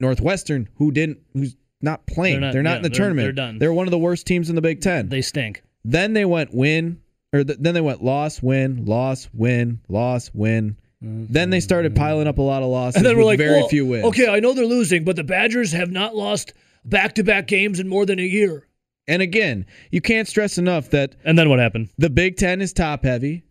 Northwestern, 0.00 0.68
who 0.76 0.90
didn't, 0.92 1.18
who's 1.32 1.56
not 1.80 2.06
playing. 2.06 2.40
They're 2.40 2.52
They're 2.52 2.62
not, 2.62 2.70
not- 2.70 2.76
in 2.78 2.82
the 2.84 2.88
they're- 2.88 2.96
tournament. 2.96 3.24
they're 3.26 3.32
done. 3.32 3.58
They're 3.58 3.72
one 3.72 3.86
of 3.86 3.90
the 3.90 3.98
worst 3.98 4.26
teams 4.26 4.48
in 4.48 4.54
the 4.56 4.62
Big 4.62 4.80
Ten. 4.80 5.08
They 5.08 5.22
stink. 5.22 5.62
Then 5.84 6.12
they 6.12 6.24
went 6.24 6.52
win, 6.54 7.00
or 7.32 7.44
th- 7.44 7.58
then 7.60 7.74
they 7.74 7.80
went 7.80 8.02
loss, 8.02 8.42
win, 8.42 8.84
loss, 8.84 9.28
win, 9.32 9.80
loss, 9.88 10.30
win. 10.34 10.76
Mm-hmm. 11.02 11.32
Then 11.32 11.50
they 11.50 11.60
started 11.60 11.94
piling 11.94 12.26
up 12.26 12.38
a 12.38 12.42
lot 12.42 12.62
of 12.62 12.68
losses 12.68 12.96
And 12.96 13.06
then 13.06 13.14
we're 13.14 13.20
with 13.20 13.26
like, 13.26 13.38
very 13.38 13.60
well, 13.60 13.68
few 13.68 13.86
wins. 13.86 14.04
okay, 14.06 14.28
I 14.28 14.40
know 14.40 14.52
they're 14.54 14.64
losing, 14.66 15.04
but 15.04 15.14
the 15.16 15.22
Badgers 15.24 15.70
have 15.72 15.90
not 15.92 16.16
lost 16.16 16.52
back-to-back 16.84 17.46
games 17.46 17.78
in 17.78 17.86
more 17.88 18.04
than 18.04 18.18
a 18.18 18.22
year. 18.22 18.66
And 19.06 19.22
again, 19.22 19.64
you 19.92 20.00
can't 20.00 20.26
stress 20.28 20.58
enough 20.58 20.90
that 20.90 21.14
And 21.24 21.38
then 21.38 21.48
what 21.48 21.60
happened? 21.60 21.88
the 21.98 22.10
Big 22.10 22.36
Ten 22.36 22.60
is 22.60 22.72
top 22.72 23.04
heavy. 23.04 23.44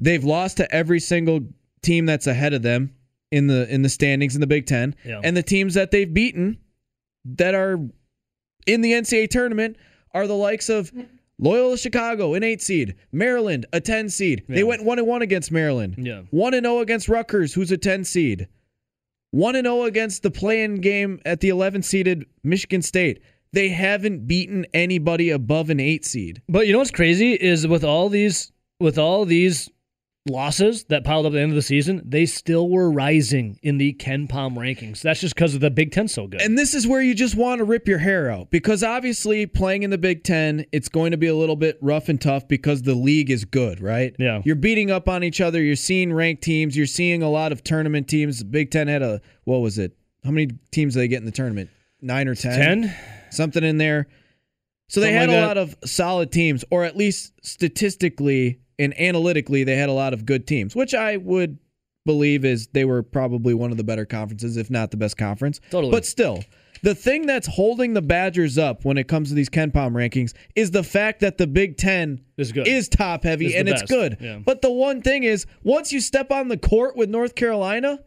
They've 0.00 0.24
lost 0.24 0.56
to 0.58 0.72
every 0.74 1.00
single 1.00 1.40
team 1.82 2.06
that's 2.06 2.26
ahead 2.26 2.54
of 2.54 2.62
them 2.62 2.93
in 3.34 3.48
the 3.48 3.68
in 3.68 3.82
the 3.82 3.88
standings 3.88 4.36
in 4.36 4.40
the 4.40 4.46
Big 4.46 4.64
Ten. 4.64 4.94
Yeah. 5.04 5.20
And 5.24 5.36
the 5.36 5.42
teams 5.42 5.74
that 5.74 5.90
they've 5.90 6.12
beaten 6.12 6.58
that 7.24 7.54
are 7.54 7.80
in 8.66 8.80
the 8.80 8.92
NCAA 8.92 9.28
tournament 9.28 9.76
are 10.12 10.28
the 10.28 10.36
likes 10.36 10.68
of 10.68 10.92
Loyola 11.40 11.76
Chicago, 11.76 12.34
an 12.34 12.44
eight 12.44 12.62
seed, 12.62 12.94
Maryland, 13.10 13.66
a 13.72 13.80
ten 13.80 14.08
seed. 14.08 14.44
They 14.48 14.62
went 14.62 14.84
one 14.84 15.00
and 15.00 15.08
one 15.08 15.22
against 15.22 15.50
Maryland. 15.50 15.96
Yeah. 15.98 16.22
One 16.30 16.54
and 16.54 16.64
zero 16.64 16.78
against 16.78 17.08
Rutgers, 17.08 17.52
who's 17.52 17.72
a 17.72 17.76
ten 17.76 18.04
seed. 18.04 18.46
One 19.32 19.56
and 19.56 19.66
zero 19.66 19.82
against 19.82 20.22
the 20.22 20.30
play-in 20.30 20.76
game 20.76 21.20
at 21.26 21.40
the 21.40 21.48
eleven 21.48 21.82
seeded 21.82 22.26
Michigan 22.44 22.82
State. 22.82 23.20
They 23.52 23.68
haven't 23.68 24.28
beaten 24.28 24.64
anybody 24.72 25.30
above 25.30 25.70
an 25.70 25.80
eight 25.80 26.04
seed. 26.04 26.40
But 26.48 26.68
you 26.68 26.72
know 26.72 26.78
what's 26.78 26.92
crazy 26.92 27.32
is 27.32 27.66
with 27.66 27.82
all 27.82 28.08
these 28.08 28.52
with 28.78 28.96
all 28.96 29.24
these 29.24 29.70
losses 30.26 30.84
that 30.84 31.04
piled 31.04 31.26
up 31.26 31.30
at 31.30 31.34
the 31.34 31.40
end 31.40 31.52
of 31.52 31.56
the 31.56 31.62
season, 31.62 32.02
they 32.04 32.24
still 32.26 32.68
were 32.68 32.90
rising 32.90 33.58
in 33.62 33.78
the 33.78 33.92
KenPom 33.94 34.56
rankings. 34.56 35.02
That's 35.02 35.20
just 35.20 35.34
because 35.34 35.54
of 35.54 35.60
the 35.60 35.70
Big 35.70 35.92
Ten 35.92 36.08
so 36.08 36.26
good. 36.26 36.40
And 36.40 36.58
this 36.58 36.74
is 36.74 36.86
where 36.86 37.02
you 37.02 37.14
just 37.14 37.34
want 37.34 37.58
to 37.58 37.64
rip 37.64 37.86
your 37.86 37.98
hair 37.98 38.30
out 38.30 38.50
because 38.50 38.82
obviously 38.82 39.46
playing 39.46 39.82
in 39.82 39.90
the 39.90 39.98
Big 39.98 40.24
Ten, 40.24 40.64
it's 40.72 40.88
going 40.88 41.10
to 41.10 41.16
be 41.16 41.26
a 41.26 41.34
little 41.34 41.56
bit 41.56 41.78
rough 41.82 42.08
and 42.08 42.20
tough 42.20 42.48
because 42.48 42.82
the 42.82 42.94
league 42.94 43.30
is 43.30 43.44
good, 43.44 43.80
right? 43.80 44.14
Yeah. 44.18 44.40
You're 44.44 44.56
beating 44.56 44.90
up 44.90 45.08
on 45.08 45.22
each 45.22 45.40
other. 45.40 45.62
You're 45.62 45.76
seeing 45.76 46.12
ranked 46.12 46.42
teams. 46.42 46.76
You're 46.76 46.86
seeing 46.86 47.22
a 47.22 47.30
lot 47.30 47.52
of 47.52 47.62
tournament 47.62 48.08
teams. 48.08 48.38
The 48.38 48.44
Big 48.46 48.70
Ten 48.70 48.88
had 48.88 49.02
a, 49.02 49.20
what 49.44 49.58
was 49.58 49.78
it? 49.78 49.96
How 50.24 50.30
many 50.30 50.50
teams 50.70 50.94
did 50.94 51.00
they 51.00 51.08
get 51.08 51.18
in 51.18 51.26
the 51.26 51.32
tournament? 51.32 51.68
Nine 52.00 52.28
or 52.28 52.34
ten? 52.34 52.82
Ten? 52.82 52.96
Something 53.30 53.64
in 53.64 53.76
there. 53.78 54.08
So 54.88 55.00
they 55.00 55.12
had 55.12 55.28
like 55.28 55.36
a 55.36 55.40
that. 55.40 55.46
lot 55.46 55.58
of 55.58 55.74
solid 55.84 56.30
teams, 56.30 56.64
or 56.70 56.84
at 56.84 56.96
least 56.96 57.32
statistically 57.42 58.60
and 58.78 58.98
analytically, 59.00 59.64
they 59.64 59.76
had 59.76 59.88
a 59.88 59.92
lot 59.92 60.12
of 60.12 60.26
good 60.26 60.46
teams, 60.46 60.74
which 60.74 60.94
I 60.94 61.16
would 61.16 61.58
believe 62.06 62.44
is 62.44 62.66
they 62.68 62.84
were 62.84 63.02
probably 63.02 63.54
one 63.54 63.70
of 63.70 63.76
the 63.76 63.84
better 63.84 64.04
conferences, 64.04 64.56
if 64.56 64.70
not 64.70 64.90
the 64.90 64.96
best 64.96 65.16
conference. 65.16 65.60
Totally. 65.70 65.90
But 65.90 66.04
still, 66.04 66.44
the 66.82 66.94
thing 66.94 67.26
that's 67.26 67.46
holding 67.46 67.94
the 67.94 68.02
Badgers 68.02 68.58
up 68.58 68.84
when 68.84 68.98
it 68.98 69.08
comes 69.08 69.30
to 69.30 69.34
these 69.34 69.48
KenPom 69.48 69.92
rankings 69.92 70.34
is 70.54 70.70
the 70.70 70.82
fact 70.82 71.20
that 71.20 71.38
the 71.38 71.46
Big 71.46 71.78
Ten 71.78 72.20
Is 72.36 72.52
good. 72.52 72.68
is 72.68 72.88
top 72.90 73.24
heavy 73.24 73.56
and 73.56 73.68
it's 73.68 73.82
good. 73.82 74.18
Yeah. 74.20 74.40
But 74.44 74.60
the 74.60 74.70
one 74.70 75.00
thing 75.00 75.24
is, 75.24 75.46
once 75.62 75.92
you 75.92 76.00
step 76.00 76.30
on 76.30 76.48
the 76.48 76.58
court 76.58 76.94
with 76.94 77.08
North 77.08 77.34
Carolina, 77.34 78.00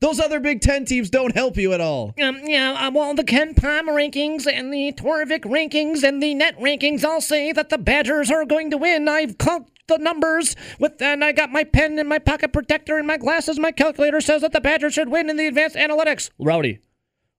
those 0.00 0.20
other 0.20 0.38
Big 0.40 0.60
Ten 0.60 0.84
teams 0.84 1.10
don't 1.10 1.34
help 1.34 1.56
you 1.56 1.72
at 1.72 1.80
all. 1.80 2.14
Um, 2.22 2.40
yeah, 2.44 2.86
uh, 2.86 2.90
well, 2.92 3.14
the 3.14 3.24
KenPom 3.24 3.82
rankings 3.88 4.46
and 4.46 4.72
the 4.72 4.92
Torvik 4.92 5.40
rankings 5.42 6.04
and 6.04 6.22
the 6.22 6.32
net 6.34 6.56
rankings 6.58 7.04
all 7.04 7.20
say 7.20 7.50
that 7.52 7.68
the 7.68 7.78
Badgers 7.78 8.30
are 8.30 8.44
going 8.44 8.70
to 8.70 8.78
win. 8.78 9.08
I've 9.08 9.38
clocked 9.38 9.70
the 9.90 9.98
numbers 9.98 10.56
with, 10.78 11.00
and 11.02 11.24
I 11.24 11.32
got 11.32 11.50
my 11.50 11.64
pen 11.64 11.98
and 11.98 12.08
my 12.08 12.18
pocket 12.18 12.52
protector 12.52 12.96
and 12.96 13.06
my 13.06 13.18
glasses. 13.18 13.58
My 13.58 13.72
calculator 13.72 14.20
says 14.20 14.42
that 14.42 14.52
the 14.52 14.60
Badgers 14.60 14.94
should 14.94 15.10
win 15.10 15.28
in 15.28 15.36
the 15.36 15.46
advanced 15.46 15.76
analytics. 15.76 16.30
Rowdy, 16.38 16.78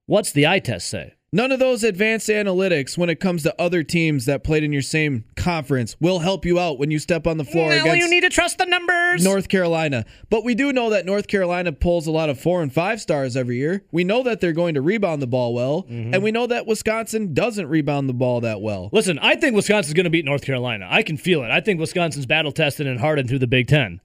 what's 0.06 0.32
the 0.32 0.46
eye 0.46 0.60
test 0.60 0.90
say? 0.90 1.16
None 1.34 1.54
of 1.54 1.60
those 1.60 1.86
advanced 1.86 2.28
analytics 2.28 2.98
when 2.98 3.10
it 3.10 3.22
comes 3.22 3.44
to 3.44 3.56
other 3.62 3.84
teams 3.84 4.26
that 4.26 4.44
played 4.44 4.66
in 4.66 4.74
your 4.74 4.82
same 4.82 5.24
conference 5.38 5.96
will 6.02 6.20
help 6.20 6.46
you 6.46 6.60
out 6.60 6.78
when 6.78 6.92
you 6.92 7.00
step 7.00 7.26
on 7.26 7.38
the 7.38 7.46
floor 7.46 7.70
Well, 7.70 7.80
against 7.80 8.00
you 8.00 8.10
need 8.10 8.20
to 8.24 8.30
trust 8.30 8.58
the 8.58 8.66
numbers. 8.66 9.24
North 9.24 9.48
Carolina. 9.48 10.04
But 10.30 10.44
we 10.44 10.56
do 10.56 10.74
know 10.74 10.90
that 10.90 11.06
North 11.06 11.28
Carolina 11.30 11.72
pulls 11.72 12.06
a 12.06 12.12
lot 12.12 12.30
of 12.30 12.38
four 12.38 12.62
and 12.62 12.74
five 12.74 13.00
stars 13.00 13.38
every 13.38 13.56
year. 13.56 13.86
We 13.94 14.04
know 14.04 14.24
that 14.24 14.42
they're 14.42 14.52
going 14.52 14.74
to 14.74 14.82
rebound 14.82 15.22
the 15.22 15.28
ball 15.28 15.54
well, 15.54 15.84
Mm-hmm. 15.84 16.14
and 16.14 16.22
we 16.22 16.32
know 16.34 16.48
that 16.48 16.68
Wisconsin 16.68 17.34
doesn't 17.34 17.68
rebound 17.70 18.10
the 18.10 18.14
ball 18.14 18.42
that 18.42 18.60
well. 18.60 18.90
Listen, 18.92 19.18
I 19.20 19.38
think 19.38 19.56
Wisconsin's 19.56 19.94
going 19.94 20.04
to 20.04 20.10
beat 20.10 20.26
North 20.26 20.42
Carolina. 20.44 20.86
I 20.92 21.02
can 21.02 21.16
feel 21.16 21.44
it. 21.44 21.50
I 21.50 21.62
think 21.62 21.80
Wisconsin's 21.80 22.26
battle 22.26 22.52
tested 22.52 22.88
and 22.88 23.00
hardened 23.00 23.30
through 23.30 23.40
the 23.40 23.48
Big 23.48 23.68
Ten. 23.70 24.02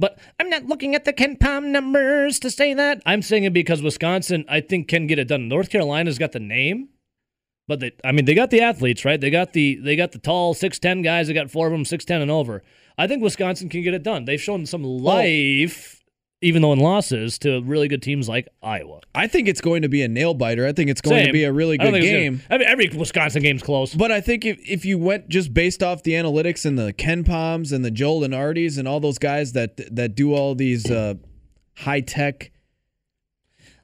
But 0.00 0.18
I'm 0.40 0.48
not 0.48 0.64
looking 0.64 0.94
at 0.94 1.04
the 1.04 1.12
KenPom 1.12 1.66
numbers 1.66 2.38
to 2.38 2.50
say 2.50 2.72
that. 2.72 3.02
I'm 3.04 3.20
saying 3.20 3.44
it 3.44 3.52
because 3.52 3.82
Wisconsin, 3.82 4.46
I 4.48 4.62
think, 4.62 4.88
can 4.88 5.06
get 5.06 5.18
it 5.18 5.28
done. 5.28 5.46
North 5.46 5.68
Carolina's 5.68 6.16
got 6.16 6.32
the 6.32 6.40
name, 6.40 6.88
but 7.68 7.80
they, 7.80 7.92
I 8.02 8.12
mean, 8.12 8.24
they 8.24 8.34
got 8.34 8.48
the 8.48 8.62
athletes, 8.62 9.04
right? 9.04 9.20
They 9.20 9.28
got 9.28 9.52
the 9.52 9.76
they 9.76 9.96
got 9.96 10.12
the 10.12 10.18
tall 10.18 10.54
six 10.54 10.78
ten 10.78 11.02
guys. 11.02 11.28
They 11.28 11.34
got 11.34 11.50
four 11.50 11.66
of 11.66 11.72
them 11.72 11.84
six 11.84 12.06
ten 12.06 12.22
and 12.22 12.30
over. 12.30 12.62
I 12.96 13.08
think 13.08 13.22
Wisconsin 13.22 13.68
can 13.68 13.82
get 13.82 13.92
it 13.92 14.02
done. 14.02 14.24
They've 14.24 14.40
shown 14.40 14.64
some 14.64 14.86
oh. 14.86 14.88
life, 14.88 15.99
even 16.42 16.62
though 16.62 16.72
in 16.72 16.78
losses 16.78 17.38
to 17.40 17.60
really 17.62 17.86
good 17.88 18.02
teams 18.02 18.28
like 18.28 18.48
Iowa. 18.62 19.00
I 19.14 19.26
think 19.26 19.46
it's 19.48 19.60
going 19.60 19.82
to 19.82 19.88
be 19.88 20.02
a 20.02 20.08
nail 20.08 20.32
biter. 20.34 20.66
I 20.66 20.72
think 20.72 20.88
it's 20.90 21.00
going 21.00 21.26
to 21.26 21.32
be 21.32 21.44
a 21.44 21.52
really 21.52 21.76
good 21.76 21.92
game. 22.00 22.36
gonna- 22.36 22.54
I 22.54 22.58
mean, 22.58 22.66
every 22.68 22.88
Wisconsin 22.98 23.42
game's 23.42 23.62
close. 23.62 23.94
But 23.94 24.10
I 24.10 24.20
think 24.20 24.44
if, 24.46 24.58
if 24.66 24.84
you 24.84 24.98
went 24.98 25.28
just 25.28 25.52
based 25.52 25.82
off 25.82 26.02
the 26.02 26.12
analytics 26.12 26.64
and 26.64 26.78
the 26.78 26.92
KenPoms 26.94 27.72
and 27.72 27.84
the 27.84 27.90
Joel 27.90 28.20
Lunardis 28.22 28.78
and 28.78 28.88
all 28.88 29.00
those 29.00 29.18
guys 29.18 29.52
that 29.52 29.94
that 29.94 30.14
do 30.14 30.34
all 30.34 30.54
these 30.54 30.90
uh, 30.90 31.14
high 31.76 32.00
tech, 32.00 32.52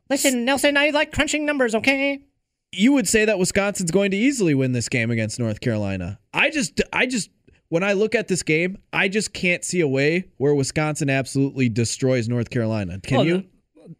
Listen, 0.09 0.45
Nelson, 0.45 0.77
I 0.77 0.90
like 0.90 1.12
crunching 1.12 1.45
numbers, 1.45 1.75
okay? 1.75 2.21
you 2.73 2.92
would 2.92 3.09
say 3.09 3.25
that 3.25 3.38
Wisconsin's 3.38 3.90
going 3.90 4.11
to 4.11 4.16
easily 4.19 4.55
win 4.55 4.73
this 4.73 4.88
game 4.88 5.11
against 5.11 5.38
North 5.38 5.61
Carolina. 5.61 6.19
I 6.35 6.51
just 6.51 6.81
I 6.92 7.07
just 7.07 7.31
when 7.68 7.83
I 7.83 7.92
look 7.94 8.14
at 8.14 8.29
this 8.29 8.42
game, 8.42 8.79
I 8.92 9.09
just 9.09 9.33
can't 9.33 9.64
see 9.64 9.81
a 9.81 9.88
way 9.88 10.26
where 10.38 10.55
Wisconsin 10.55 11.11
absolutely 11.11 11.68
destroys 11.68 12.29
North 12.29 12.50
Carolina. 12.50 13.00
Can 13.02 13.18
Oh, 13.18 13.22
you? 13.22 13.44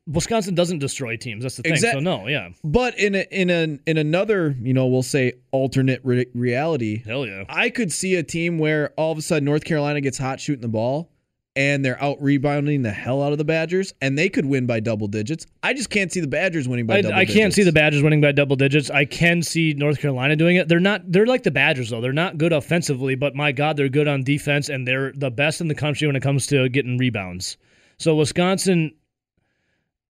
Wisconsin 0.09 0.55
doesn't 0.57 0.81
destroy 0.81 1.17
teams. 1.17 1.43
That's 1.45 1.57
the 1.57 1.63
thing. 1.63 1.73
Exact- 1.75 1.95
So 1.95 2.01
no, 2.01 2.27
yeah, 2.27 2.49
But 2.65 2.99
in 2.99 3.15
a, 3.15 3.25
in 3.31 3.51
a, 3.51 3.79
in 3.89 3.97
another, 3.99 4.57
you 4.61 4.75
know, 4.75 4.87
we'll 4.89 5.03
say 5.05 5.35
alternate 5.53 6.01
re- 6.03 6.27
reality, 6.35 7.03
hell 7.07 7.25
yeah. 7.25 7.45
I 7.49 7.71
could 7.71 7.93
see 7.93 8.17
a 8.17 8.23
team 8.25 8.59
where 8.59 8.91
all 8.97 9.13
of 9.13 9.19
a 9.19 9.23
sudden 9.23 9.45
North 9.45 9.65
Carolina 9.65 10.01
gets 10.01 10.19
hot 10.19 10.41
shooting 10.41 10.63
the 10.63 10.69
ball 10.69 11.13
and 11.57 11.83
they're 11.83 12.01
out 12.03 12.23
rebounding 12.23 12.83
the 12.83 12.91
hell 12.93 13.23
out 13.23 13.33
of 13.33 13.39
the 13.39 13.45
Badgers 13.45 13.95
and 14.03 14.17
they 14.17 14.29
could 14.29 14.45
win 14.45 14.67
by 14.67 14.79
double 14.79 15.09
digits. 15.09 15.47
I 15.63 15.73
just 15.73 15.89
can't 15.89 16.13
see 16.13 16.21
the 16.21 16.29
Badgers 16.29 16.69
winning 16.69 16.87
by 16.87 16.99
I, 16.99 17.03
double 17.03 17.15
I 17.17 17.21
digits. 17.21 17.39
can't 17.39 17.55
see 17.55 17.63
the 17.63 17.73
Badgers 17.73 18.03
winning 18.03 18.21
by 18.21 18.33
double 18.33 18.57
digits. 18.57 18.91
I 18.91 19.07
can 19.07 19.43
see 19.43 19.73
North 19.73 19.99
Carolina 19.99 20.37
doing 20.37 20.57
it. 20.57 20.69
They're 20.69 20.79
not. 20.79 21.11
They're 21.11 21.27
like 21.27 21.43
the 21.43 21.51
Badgers 21.51 21.91
though. 21.91 22.03
They're 22.03 22.13
not 22.13 22.39
good 22.39 22.53
offensively, 22.53 23.15
but 23.15 23.35
my 23.35 23.53
God, 23.53 23.77
they're 23.77 23.89
good 23.89 24.07
on 24.07 24.23
defense, 24.23 24.69
and 24.69 24.87
they're 24.87 25.13
the 25.13 25.31
best 25.31 25.61
in 25.61 25.69
the 25.69 25.75
country 25.75 26.07
when 26.07 26.15
it 26.17 26.23
comes 26.23 26.47
to 26.49 26.69
getting 26.69 26.99
rebounds. 26.99 27.57
So 27.99 28.15
Wisconsin, 28.15 28.93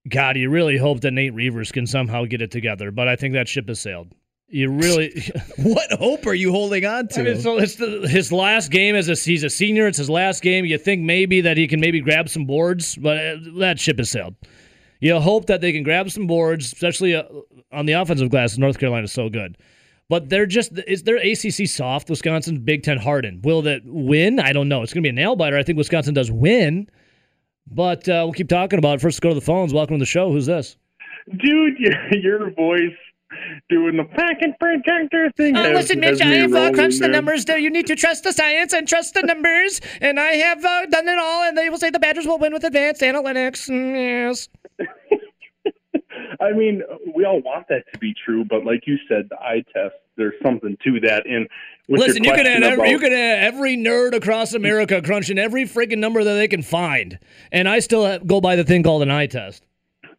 God, 0.08 0.36
you 0.36 0.50
really 0.50 0.76
hope 0.76 1.00
that 1.02 1.12
Nate 1.12 1.34
Reuvers 1.34 1.70
can 1.70 1.86
somehow 1.86 2.24
get 2.24 2.42
it 2.42 2.50
together, 2.50 2.90
but 2.90 3.06
I 3.06 3.14
think 3.14 3.34
that 3.34 3.48
ship 3.48 3.68
has 3.68 3.80
sailed. 3.80 4.12
You 4.48 4.70
really. 4.70 5.12
What 5.58 5.90
hope 5.92 6.26
are 6.26 6.34
you 6.34 6.52
holding 6.52 6.84
on 6.84 7.08
to? 7.08 7.20
I 7.20 7.24
mean, 7.24 7.40
so 7.40 7.58
it's 7.58 7.76
the, 7.76 8.06
his 8.08 8.30
last 8.30 8.70
game 8.70 8.94
as 8.94 9.08
a 9.08 9.14
he's 9.14 9.42
a 9.42 9.50
senior. 9.50 9.86
It's 9.86 9.98
his 9.98 10.10
last 10.10 10.42
game. 10.42 10.64
You 10.64 10.78
think 10.78 11.02
maybe 11.02 11.40
that 11.40 11.56
he 11.56 11.66
can 11.66 11.80
maybe 11.80 12.00
grab 12.00 12.28
some 12.28 12.44
boards, 12.44 12.94
but 12.96 13.18
uh, 13.18 13.36
that 13.58 13.80
ship 13.80 13.98
has 13.98 14.10
sailed. 14.10 14.34
You 15.00 15.18
hope 15.18 15.46
that 15.46 15.60
they 15.60 15.72
can 15.72 15.82
grab 15.82 16.10
some 16.10 16.26
boards, 16.26 16.66
especially 16.66 17.16
uh, 17.16 17.24
on 17.72 17.86
the 17.86 17.94
offensive 17.94 18.30
glass. 18.30 18.56
North 18.58 18.78
Carolina's 18.78 19.12
so 19.12 19.28
good, 19.28 19.56
but 20.08 20.28
they're 20.28 20.46
just 20.46 20.78
is 20.86 21.02
their 21.02 21.16
ACC 21.16 21.66
soft. 21.66 22.08
Wisconsin 22.10 22.60
Big 22.60 22.82
Ten 22.82 22.98
hardened. 22.98 23.44
Will 23.44 23.62
that 23.62 23.80
win? 23.84 24.38
I 24.38 24.52
don't 24.52 24.68
know. 24.68 24.82
It's 24.82 24.92
going 24.92 25.02
to 25.02 25.06
be 25.06 25.10
a 25.10 25.20
nail 25.20 25.36
biter. 25.36 25.56
I 25.56 25.62
think 25.62 25.78
Wisconsin 25.78 26.14
does 26.14 26.30
win, 26.30 26.88
but 27.66 28.08
uh, 28.08 28.22
we'll 28.24 28.32
keep 28.34 28.48
talking 28.48 28.78
about 28.78 28.96
it. 28.96 29.00
First, 29.00 29.20
go 29.20 29.30
to 29.30 29.34
the 29.34 29.40
phones. 29.40 29.72
Welcome 29.72 29.96
to 29.96 30.00
the 30.00 30.06
show. 30.06 30.30
Who's 30.30 30.46
this? 30.46 30.76
Dude, 31.28 31.78
your, 31.78 32.14
your 32.20 32.50
voice 32.50 32.94
doing 33.68 33.96
the 33.96 34.04
packet 34.04 34.58
protector 34.58 35.30
thing. 35.36 35.56
Uh, 35.56 35.62
has- 35.64 35.74
listen, 35.74 36.00
Mitch, 36.00 36.20
I 36.20 36.34
have 36.34 36.54
uh, 36.54 36.72
crunched 36.72 37.00
the 37.00 37.08
numbers. 37.08 37.44
There, 37.44 37.58
you 37.58 37.70
need 37.70 37.86
to 37.86 37.96
trust 37.96 38.24
the 38.24 38.32
science 38.32 38.72
and 38.72 38.86
trust 38.86 39.14
the 39.14 39.22
numbers. 39.22 39.80
And 40.00 40.18
I 40.20 40.32
have 40.36 40.64
uh, 40.64 40.86
done 40.86 41.08
it 41.08 41.18
all. 41.18 41.44
And 41.44 41.56
they 41.56 41.70
will 41.70 41.78
say 41.78 41.90
the 41.90 41.98
Badgers 41.98 42.26
will 42.26 42.38
win 42.38 42.52
with 42.52 42.64
advanced 42.64 43.02
analytics. 43.02 43.68
Mm, 43.68 44.28
yes. 44.28 44.48
I 46.40 46.52
mean, 46.52 46.82
we 47.14 47.24
all 47.24 47.40
want 47.40 47.66
that 47.68 47.84
to 47.92 47.98
be 47.98 48.14
true, 48.24 48.44
but 48.44 48.64
like 48.64 48.86
you 48.86 48.96
said, 49.08 49.28
the 49.30 49.36
eye 49.36 49.62
test, 49.72 49.94
there's 50.16 50.34
something 50.44 50.76
to 50.84 51.00
that. 51.00 51.26
And 51.26 51.48
Listen, 51.88 52.24
you 52.24 52.32
can 52.32 52.46
every, 52.46 52.90
you 52.90 52.98
can 52.98 53.12
have 53.12 53.54
every 53.54 53.76
nerd 53.76 54.14
across 54.14 54.52
America 54.54 55.00
crunching 55.02 55.38
every 55.38 55.64
freaking 55.64 55.98
number 55.98 56.24
that 56.24 56.34
they 56.34 56.48
can 56.48 56.62
find, 56.62 57.18
and 57.52 57.68
I 57.68 57.78
still 57.78 58.04
have- 58.04 58.26
go 58.26 58.40
by 58.40 58.56
the 58.56 58.64
thing 58.64 58.82
called 58.82 59.02
an 59.02 59.10
eye 59.10 59.26
test. 59.26 59.64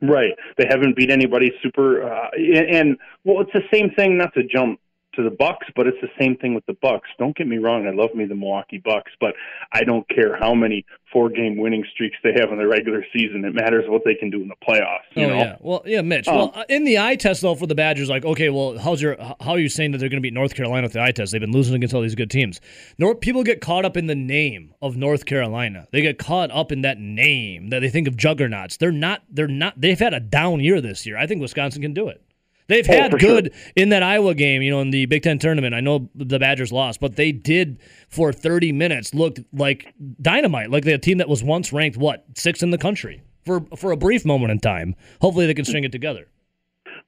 Right. 0.02 0.34
They 0.58 0.66
haven't 0.70 0.96
beat 0.96 1.10
anybody 1.10 1.52
super. 1.62 2.04
Uh, 2.04 2.30
and, 2.36 2.70
and 2.70 2.98
well, 3.24 3.42
it's 3.42 3.54
the 3.54 3.64
same 3.72 3.92
thing. 3.92 4.18
Not 4.18 4.34
to 4.36 4.44
jump 4.44 4.80
to 5.18 5.24
the 5.24 5.36
Bucks, 5.36 5.68
but 5.76 5.88
it's 5.88 5.98
the 6.02 6.10
same 6.20 6.38
thing 6.38 6.54
with 6.56 6.66
the 6.66 6.78
Bucks. 6.82 7.10
Don't 7.20 7.36
get 7.36 7.48
me 7.48 7.58
wrong. 7.58 7.86
I 7.86 7.92
love 7.92 8.16
me 8.16 8.26
the 8.26 8.36
Milwaukee 8.36 8.82
Bucks, 8.84 9.12
but 9.20 9.34
I 9.74 9.84
don't 9.84 10.08
care 10.10 10.38
how 10.40 10.54
many 10.54 10.86
four-game 11.12 11.58
winning 11.58 11.84
streaks 11.94 12.18
they 12.24 12.34
have 12.40 12.52
in 12.52 12.58
the 12.58 12.68
regular 12.68 13.04
season. 13.14 13.44
It 13.46 13.54
matters 13.54 13.86
what 13.88 14.04
they 14.06 14.16
can 14.16 14.30
do 14.30 14.42
in 14.42 14.48
the 14.48 14.56
playoffs. 14.56 15.08
You 15.16 15.26
oh 15.26 15.30
know. 15.30 15.36
yeah, 15.36 15.56
well 15.60 15.84
yeah, 15.86 16.02
Mitch. 16.02 16.28
Oh. 16.28 16.36
Well, 16.36 16.52
uh, 16.56 16.64
in 16.70 16.84
the 16.84 17.00
eye 17.00 17.16
test 17.16 17.42
though 17.42 17.56
for 17.56 17.68
the 17.68 17.76
Badgers, 17.76 18.10
like 18.10 18.26
okay, 18.26 18.50
well, 18.50 18.78
how's 18.78 19.02
your 19.02 19.18
how 19.18 19.52
are 19.52 19.60
you 19.60 19.70
saying 19.70 19.92
that 19.92 19.98
they're 19.98 20.10
going 20.10 20.22
to 20.22 20.26
beat 20.26 20.34
North 20.34 20.54
Carolina 20.56 20.86
with 20.86 20.94
the 20.94 21.02
eye 21.02 21.12
test? 21.12 21.32
They've 21.32 21.42
been 21.42 21.52
losing 21.52 21.76
against 21.76 21.94
all 21.94 22.02
these 22.02 22.16
good 22.16 22.32
teams. 22.32 22.62
North 22.98 23.20
people 23.20 23.44
get 23.44 23.62
caught 23.62 23.86
up 23.86 23.98
in 23.98 24.08
the 24.08 24.16
name 24.16 24.74
of 24.82 24.98
North 24.98 25.26
Carolina. 25.26 25.88
They 25.92 26.02
get 26.02 26.20
caught 26.20 26.52
up 26.52 26.72
in 26.72 26.82
that 26.82 27.00
name 27.00 27.70
that 27.70 27.80
they 27.80 27.90
think 27.90 28.08
of 28.08 28.16
juggernauts. 28.18 28.78
They're 28.78 28.92
not. 28.92 29.24
They're 29.30 29.48
not. 29.48 29.80
They've 29.80 30.00
had 30.00 30.14
a 30.14 30.20
down 30.20 30.60
year 30.60 30.82
this 30.82 31.06
year. 31.06 31.18
I 31.18 31.26
think 31.26 31.42
Wisconsin 31.42 31.82
can 31.82 31.94
do 31.94 32.10
it. 32.10 32.22
They've 32.68 32.86
Oh, 32.90 32.94
had 32.94 33.12
for 33.12 33.20
sure. 33.20 33.42
good 33.42 33.54
in 33.76 33.90
that 33.90 34.04
Iowa 34.04 34.34
game, 34.36 34.62
you 34.62 34.72
know, 34.72 34.82
in 34.82 34.90
the 34.92 35.06
Big 35.06 35.24
Ten 35.24 35.40
tournament. 35.40 35.74
I 35.74 35.80
know 35.80 36.10
the 36.16 36.38
Badgers 36.40 36.72
lost, 36.72 37.00
but 37.00 37.16
they 37.16 37.32
did 37.32 37.80
for 38.10 38.34
30 38.34 38.72
minutes 38.74 39.14
looked 39.14 39.40
like 39.54 39.94
dynamite, 40.22 40.70
like 40.70 40.86
a 40.86 40.98
team 40.98 41.18
that 41.20 41.30
was 41.30 41.44
once 41.44 41.72
ranked 41.72 41.98
what 41.98 42.26
sixth 42.36 42.62
in 42.64 42.72
the 42.72 42.78
country 42.78 43.22
for 43.46 43.62
for 43.78 43.92
a 43.92 43.98
brief 43.98 44.26
moment 44.26 44.52
in 44.52 44.60
time. 44.60 44.96
Hopefully, 45.22 45.46
they 45.46 45.54
can 45.54 45.66
string 45.66 45.84
it 45.86 45.92
together. 45.92 46.28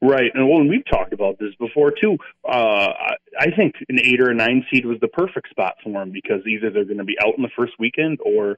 Right, 0.01 0.31
and 0.33 0.47
well, 0.47 0.59
and 0.61 0.69
we've 0.69 0.85
talked 0.89 1.11
about 1.11 1.39
this 1.39 1.53
before 1.59 1.91
too. 1.91 2.17
Uh, 2.47 2.93
I- 2.97 3.15
I 3.37 3.51
think 3.51 3.75
an 3.89 3.99
eight 4.03 4.21
or 4.21 4.29
a 4.29 4.33
nine 4.33 4.65
seed 4.71 4.85
was 4.85 4.97
the 5.01 5.07
perfect 5.09 5.49
spot 5.49 5.75
for 5.83 5.91
them 5.91 6.11
because 6.11 6.41
either 6.47 6.69
they're 6.69 6.83
going 6.85 6.97
to 6.97 7.03
be 7.03 7.17
out 7.25 7.35
in 7.37 7.41
the 7.43 7.49
first 7.55 7.73
weekend 7.79 8.19
or 8.25 8.57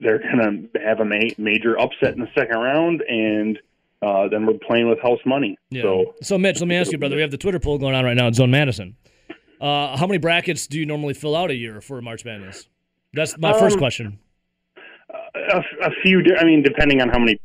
they're 0.00 0.18
going 0.18 0.68
to 0.74 0.80
have 0.80 1.00
a 1.00 1.04
ma- 1.04 1.28
major 1.38 1.78
upset 1.78 2.14
in 2.14 2.20
the 2.20 2.28
second 2.34 2.58
round, 2.58 3.02
and 3.02 3.58
uh, 4.02 4.28
then 4.28 4.46
we're 4.46 4.58
playing 4.66 4.88
with 4.88 4.98
house 5.00 5.18
money. 5.26 5.56
Yeah. 5.70 5.82
So 5.82 6.14
So, 6.22 6.38
Mitch, 6.38 6.60
let 6.60 6.68
me 6.68 6.76
ask 6.76 6.90
you, 6.92 6.98
brother. 6.98 7.16
We 7.16 7.22
have 7.22 7.30
the 7.30 7.36
Twitter 7.38 7.58
poll 7.60 7.78
going 7.78 7.94
on 7.94 8.04
right 8.04 8.16
now 8.16 8.26
at 8.28 8.34
Zone 8.34 8.50
Madison. 8.50 8.96
Uh, 9.60 9.96
how 9.96 10.06
many 10.06 10.18
brackets 10.18 10.66
do 10.66 10.78
you 10.78 10.86
normally 10.86 11.12
fill 11.14 11.36
out 11.36 11.50
a 11.50 11.54
year 11.54 11.80
for 11.80 12.00
March 12.00 12.24
Madness? 12.24 12.66
That's 13.12 13.36
my 13.38 13.52
first 13.58 13.74
Um, 13.74 13.78
question. 13.80 14.18
a, 15.34 15.58
a 15.82 15.90
few. 16.02 16.22
I 16.38 16.44
mean, 16.44 16.62
depending 16.62 17.00
on 17.02 17.08
how 17.10 17.18
many 17.18 17.38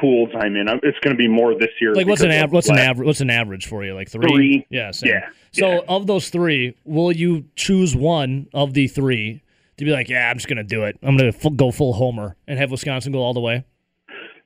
pools 0.00 0.30
I'm 0.34 0.56
in, 0.56 0.66
it's 0.82 0.98
going 1.00 1.14
to 1.14 1.18
be 1.18 1.28
more 1.28 1.54
this 1.58 1.68
year. 1.80 1.94
Like, 1.94 2.06
what's 2.06 2.22
an? 2.22 2.50
What's 2.50 2.68
an 2.68 2.78
average? 2.78 3.06
What's 3.06 3.20
an 3.20 3.30
average 3.30 3.66
for 3.66 3.84
you? 3.84 3.94
Like 3.94 4.08
three? 4.08 4.28
Three. 4.34 4.66
Yeah. 4.70 4.90
Same. 4.90 5.10
Yeah, 5.10 5.28
So, 5.52 5.68
yeah. 5.74 5.80
of 5.88 6.06
those 6.06 6.28
three, 6.30 6.74
will 6.84 7.12
you 7.12 7.44
choose 7.54 7.94
one 7.94 8.48
of 8.54 8.74
the 8.74 8.88
three 8.88 9.42
to 9.76 9.84
be 9.84 9.90
like, 9.92 10.08
yeah, 10.08 10.28
I'm 10.30 10.36
just 10.36 10.48
gonna 10.48 10.64
do 10.64 10.84
it. 10.84 10.98
I'm 11.02 11.16
gonna 11.16 11.32
full, 11.32 11.52
go 11.52 11.70
full 11.70 11.92
homer 11.92 12.36
and 12.48 12.58
have 12.58 12.70
Wisconsin 12.70 13.12
go 13.12 13.20
all 13.20 13.34
the 13.34 13.40
way? 13.40 13.64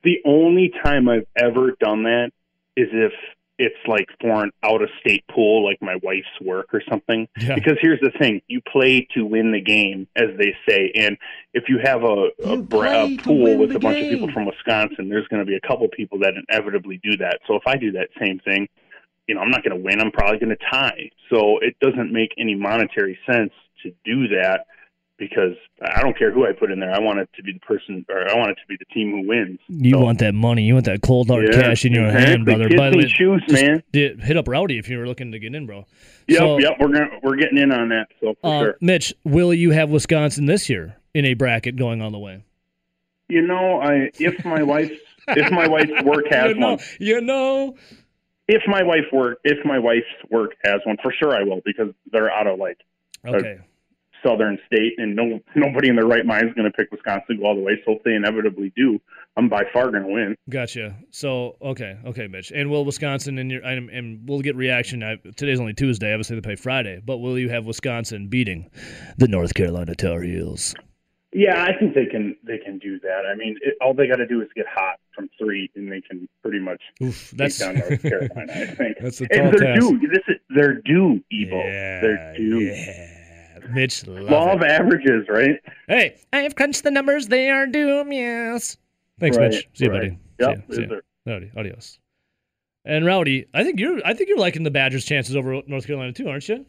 The 0.05 0.21
only 0.23 0.71
time 0.83 1.09
I've 1.09 1.27
ever 1.35 1.71
done 1.81 2.03
that 2.03 2.31
is 2.77 2.87
if 2.93 3.11
it's 3.57 3.75
like 3.87 4.07
for 4.21 4.43
an 4.43 4.51
out 4.63 4.81
of 4.81 4.89
state 4.99 5.23
pool, 5.27 5.65
like 5.65 5.81
my 5.81 5.95
wife's 6.03 6.27
work 6.41 6.73
or 6.73 6.81
something. 6.89 7.27
Yeah. 7.39 7.55
Because 7.55 7.77
here's 7.81 7.99
the 8.01 8.11
thing: 8.19 8.41
you 8.47 8.61
play 8.61 9.07
to 9.15 9.25
win 9.25 9.51
the 9.51 9.61
game, 9.61 10.07
as 10.15 10.29
they 10.37 10.55
say. 10.67 10.91
And 10.95 11.17
if 11.53 11.69
you 11.69 11.79
have 11.83 12.03
a, 12.03 12.29
a, 12.43 12.57
bra- 12.57 13.05
a 13.05 13.17
pool 13.17 13.57
with 13.57 13.75
a 13.75 13.79
bunch 13.79 13.97
of 13.97 14.09
people 14.09 14.31
from 14.31 14.45
Wisconsin, 14.45 15.09
there's 15.09 15.27
going 15.27 15.41
to 15.41 15.45
be 15.45 15.55
a 15.55 15.67
couple 15.67 15.87
people 15.87 16.19
that 16.19 16.33
inevitably 16.49 16.99
do 17.03 17.17
that. 17.17 17.39
So 17.47 17.55
if 17.55 17.63
I 17.65 17.77
do 17.77 17.91
that 17.93 18.09
same 18.19 18.39
thing, 18.39 18.67
you 19.27 19.35
know, 19.35 19.41
I'm 19.41 19.49
not 19.49 19.63
going 19.63 19.75
to 19.75 19.83
win. 19.83 19.99
I'm 19.99 20.11
probably 20.11 20.37
going 20.37 20.55
to 20.55 20.65
tie. 20.69 21.09
So 21.29 21.57
it 21.59 21.77
doesn't 21.79 22.11
make 22.11 22.33
any 22.37 22.55
monetary 22.55 23.17
sense 23.25 23.53
to 23.83 23.91
do 24.03 24.27
that 24.27 24.65
because 25.17 25.53
I 25.81 26.01
don't 26.01 26.17
care 26.17 26.31
who 26.31 26.45
I 26.45 26.51
put 26.51 26.71
in 26.71 26.79
there. 26.79 26.91
I 26.93 26.99
want 26.99 27.19
it 27.19 27.29
to 27.37 27.43
be 27.43 27.53
the 27.53 27.59
person, 27.59 28.05
or 28.09 28.29
I 28.29 28.35
want 28.37 28.49
it 28.51 28.55
to 28.55 28.67
be 28.67 28.75
the 28.77 28.85
team 28.93 29.11
who 29.11 29.27
wins. 29.27 29.59
You 29.69 29.91
So- 29.91 29.99
want 29.99 30.19
that 30.19 30.33
money? 30.33 30.63
You 30.63 30.73
want 30.73 30.85
that 30.85 31.01
cold 31.01 31.29
hard 31.29 31.47
Yeah, 31.51 31.61
cash 31.61 31.85
in 31.85 31.93
your 31.93 32.05
exactly. 32.05 32.29
hand, 32.29 32.45
brother? 32.45 32.67
Kids 32.67 32.75
By 32.79 32.89
the 32.89 32.97
way, 32.97 33.07
shoes, 33.07 33.43
just 33.47 33.63
man. 33.63 33.83
hit 33.93 34.37
up 34.37 34.47
Rowdy 34.47 34.77
if 34.77 34.89
you 34.89 34.97
were 34.97 35.07
looking 35.07 35.31
to 35.31 35.39
get 35.39 35.55
in, 35.55 35.65
bro. 35.65 35.85
Yep, 36.27 36.37
So- 36.39 36.59
yep. 36.59 36.77
We're 36.79 36.87
gonna 36.89 37.19
we're 37.23 37.35
getting 37.37 37.57
in 37.57 37.71
on 37.71 37.89
that. 37.89 38.07
So 38.19 38.35
for 38.41 38.47
Uh, 38.47 38.59
sure. 38.59 38.77
Mitch, 38.81 39.13
will 39.23 39.53
you 39.53 39.71
have 39.71 39.89
Wisconsin 39.89 40.45
this 40.47 40.69
year 40.69 40.97
in 41.13 41.25
a 41.25 41.33
bracket 41.33 41.75
going 41.77 42.01
all 42.01 42.11
the 42.11 42.19
way? 42.19 42.41
You 43.29 43.41
know, 43.41 43.79
I 43.79 44.11
if 44.19 44.43
my 44.45 44.63
wife 44.63 44.91
if 45.29 45.49
my 45.51 45.67
wife's 45.67 46.03
work 46.03 46.25
has 46.31 46.49
you 46.53 46.59
know, 46.59 46.67
one, 46.71 46.79
you 46.99 47.21
know. 47.21 47.75
if 48.47 48.61
my 48.67 48.83
wife 48.83 49.05
work 49.11 49.39
if 49.43 49.63
my 49.65 49.79
wife's 49.79 50.05
work 50.29 50.55
has 50.63 50.81
one, 50.85 50.97
for 51.01 51.11
sure 51.11 51.35
I 51.35 51.43
will 51.43 51.61
because 51.65 51.89
they're 52.11 52.31
out 52.31 52.47
of 52.47 52.59
like 52.59 52.77
Okay. 53.25 53.57
Southern 54.23 54.57
state, 54.67 54.93
and 54.97 55.15
no 55.15 55.39
nobody 55.55 55.89
in 55.89 55.95
their 55.95 56.05
right 56.05 56.25
mind 56.25 56.47
is 56.47 56.53
going 56.53 56.69
to 56.69 56.75
pick 56.75 56.91
Wisconsin 56.91 57.35
to 57.35 57.41
go 57.41 57.47
all 57.47 57.55
the 57.55 57.61
way. 57.61 57.81
So 57.85 57.93
if 57.93 58.03
they 58.03 58.13
inevitably 58.13 58.73
do, 58.75 58.99
I'm 59.37 59.49
by 59.49 59.63
far 59.73 59.91
going 59.91 60.03
to 60.03 60.09
win. 60.09 60.35
Gotcha. 60.49 60.95
So 61.11 61.57
okay, 61.61 61.97
okay, 62.05 62.27
Mitch, 62.27 62.51
and 62.51 62.69
will 62.69 62.85
Wisconsin 62.85 63.37
and 63.37 63.51
your 63.51 63.63
and, 63.63 63.89
and 63.89 64.27
we'll 64.27 64.41
get 64.41 64.55
reaction. 64.55 65.03
I, 65.03 65.17
today's 65.35 65.59
only 65.59 65.73
Tuesday. 65.73 66.13
Obviously, 66.13 66.35
they 66.35 66.41
play 66.41 66.55
Friday, 66.55 67.01
but 67.05 67.17
will 67.17 67.37
you 67.39 67.49
have 67.49 67.65
Wisconsin 67.65 68.27
beating 68.27 68.69
the 69.17 69.27
North 69.27 69.53
Carolina 69.53 69.95
Tar 69.95 70.21
Heels? 70.21 70.75
Yeah, 71.37 71.65
I 71.65 71.77
think 71.77 71.93
they 71.95 72.05
can 72.05 72.37
they 72.43 72.57
can 72.57 72.79
do 72.79 72.97
that. 73.01 73.23
I 73.29 73.35
mean, 73.35 73.57
it, 73.61 73.75
all 73.81 73.93
they 73.93 74.07
got 74.07 74.17
to 74.17 74.25
do 74.25 74.41
is 74.41 74.47
get 74.55 74.67
hot 74.73 74.99
from 75.13 75.29
three, 75.37 75.69
and 75.75 75.91
they 75.91 75.99
can 75.99 76.29
pretty 76.41 76.59
much 76.59 76.81
Oof, 77.03 77.31
that's 77.31 77.59
down 77.59 77.75
North 77.75 78.01
Carolina. 78.01 78.53
I 78.53 78.65
think 78.75 78.97
that's 79.01 79.19
a 79.19 79.27
and 79.31 79.51
they're 79.51 79.75
task. 79.75 79.81
due. 79.81 79.99
This 79.99 80.23
is 80.29 80.35
they're 80.55 80.75
due, 80.75 81.21
Evo. 81.33 81.61
Yeah, 81.65 81.99
they're 81.99 82.33
due. 82.37 82.59
yeah. 82.61 83.14
Mitch, 83.73 84.05
love 84.07 84.29
Law 84.29 84.53
of 84.53 84.61
averages, 84.61 85.27
right? 85.29 85.59
Hey, 85.87 86.17
I 86.33 86.39
have 86.39 86.55
crunched 86.55 86.83
the 86.83 86.91
numbers. 86.91 87.27
They 87.27 87.49
are 87.49 87.65
doom, 87.67 88.11
yes. 88.11 88.77
thanks, 89.19 89.37
Right, 89.37 89.51
Mitch. 89.51 89.67
See 89.73 89.85
you, 89.85 89.91
right. 89.91 90.17
buddy. 90.37 90.51
Yep, 90.57 90.65
See 90.71 90.75
ya, 90.75 90.75
see 90.75 90.81
ya. 90.83 90.87
sir. 90.89 91.01
Rowdy, 91.25 91.51
adios. 91.57 91.99
And 92.85 93.05
Rowdy, 93.05 93.45
I 93.53 93.63
think 93.63 93.79
you're 93.79 93.99
I 94.05 94.13
think 94.13 94.29
you're 94.29 94.37
liking 94.37 94.63
the 94.63 94.69
Badgers' 94.71 95.05
chances 95.05 95.35
over 95.35 95.61
North 95.65 95.87
Carolina 95.87 96.11
too, 96.13 96.27
aren't 96.29 96.47
you? 96.47 96.65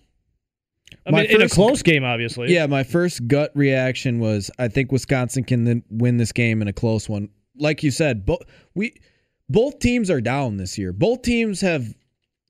I 1.07 1.11
My 1.11 1.23
mean, 1.23 1.31
in 1.31 1.43
a 1.43 1.49
close 1.49 1.83
game, 1.83 2.05
obviously. 2.05 2.55
Yeah, 2.55 2.67
my 2.67 2.85
first 2.85 3.27
gut 3.29 3.51
reaction 3.55 4.19
was 4.21 4.51
I 4.59 4.69
think 4.69 4.93
Wisconsin 4.93 5.45
can 5.45 5.65
then 5.65 5.83
win 5.91 6.17
this 6.17 6.33
game 6.33 6.63
in 6.63 6.69
a 6.69 6.73
close 6.73 7.09
one. 7.09 7.29
Like 7.59 7.83
you 7.83 7.91
said, 7.91 8.25
both 8.25 8.43
we 8.75 8.95
both 9.49 9.79
teams 9.79 10.09
are 10.11 10.21
down 10.23 10.57
this 10.57 10.79
year. 10.79 10.93
Both 10.93 11.23
teams 11.23 11.61
have 11.61 11.95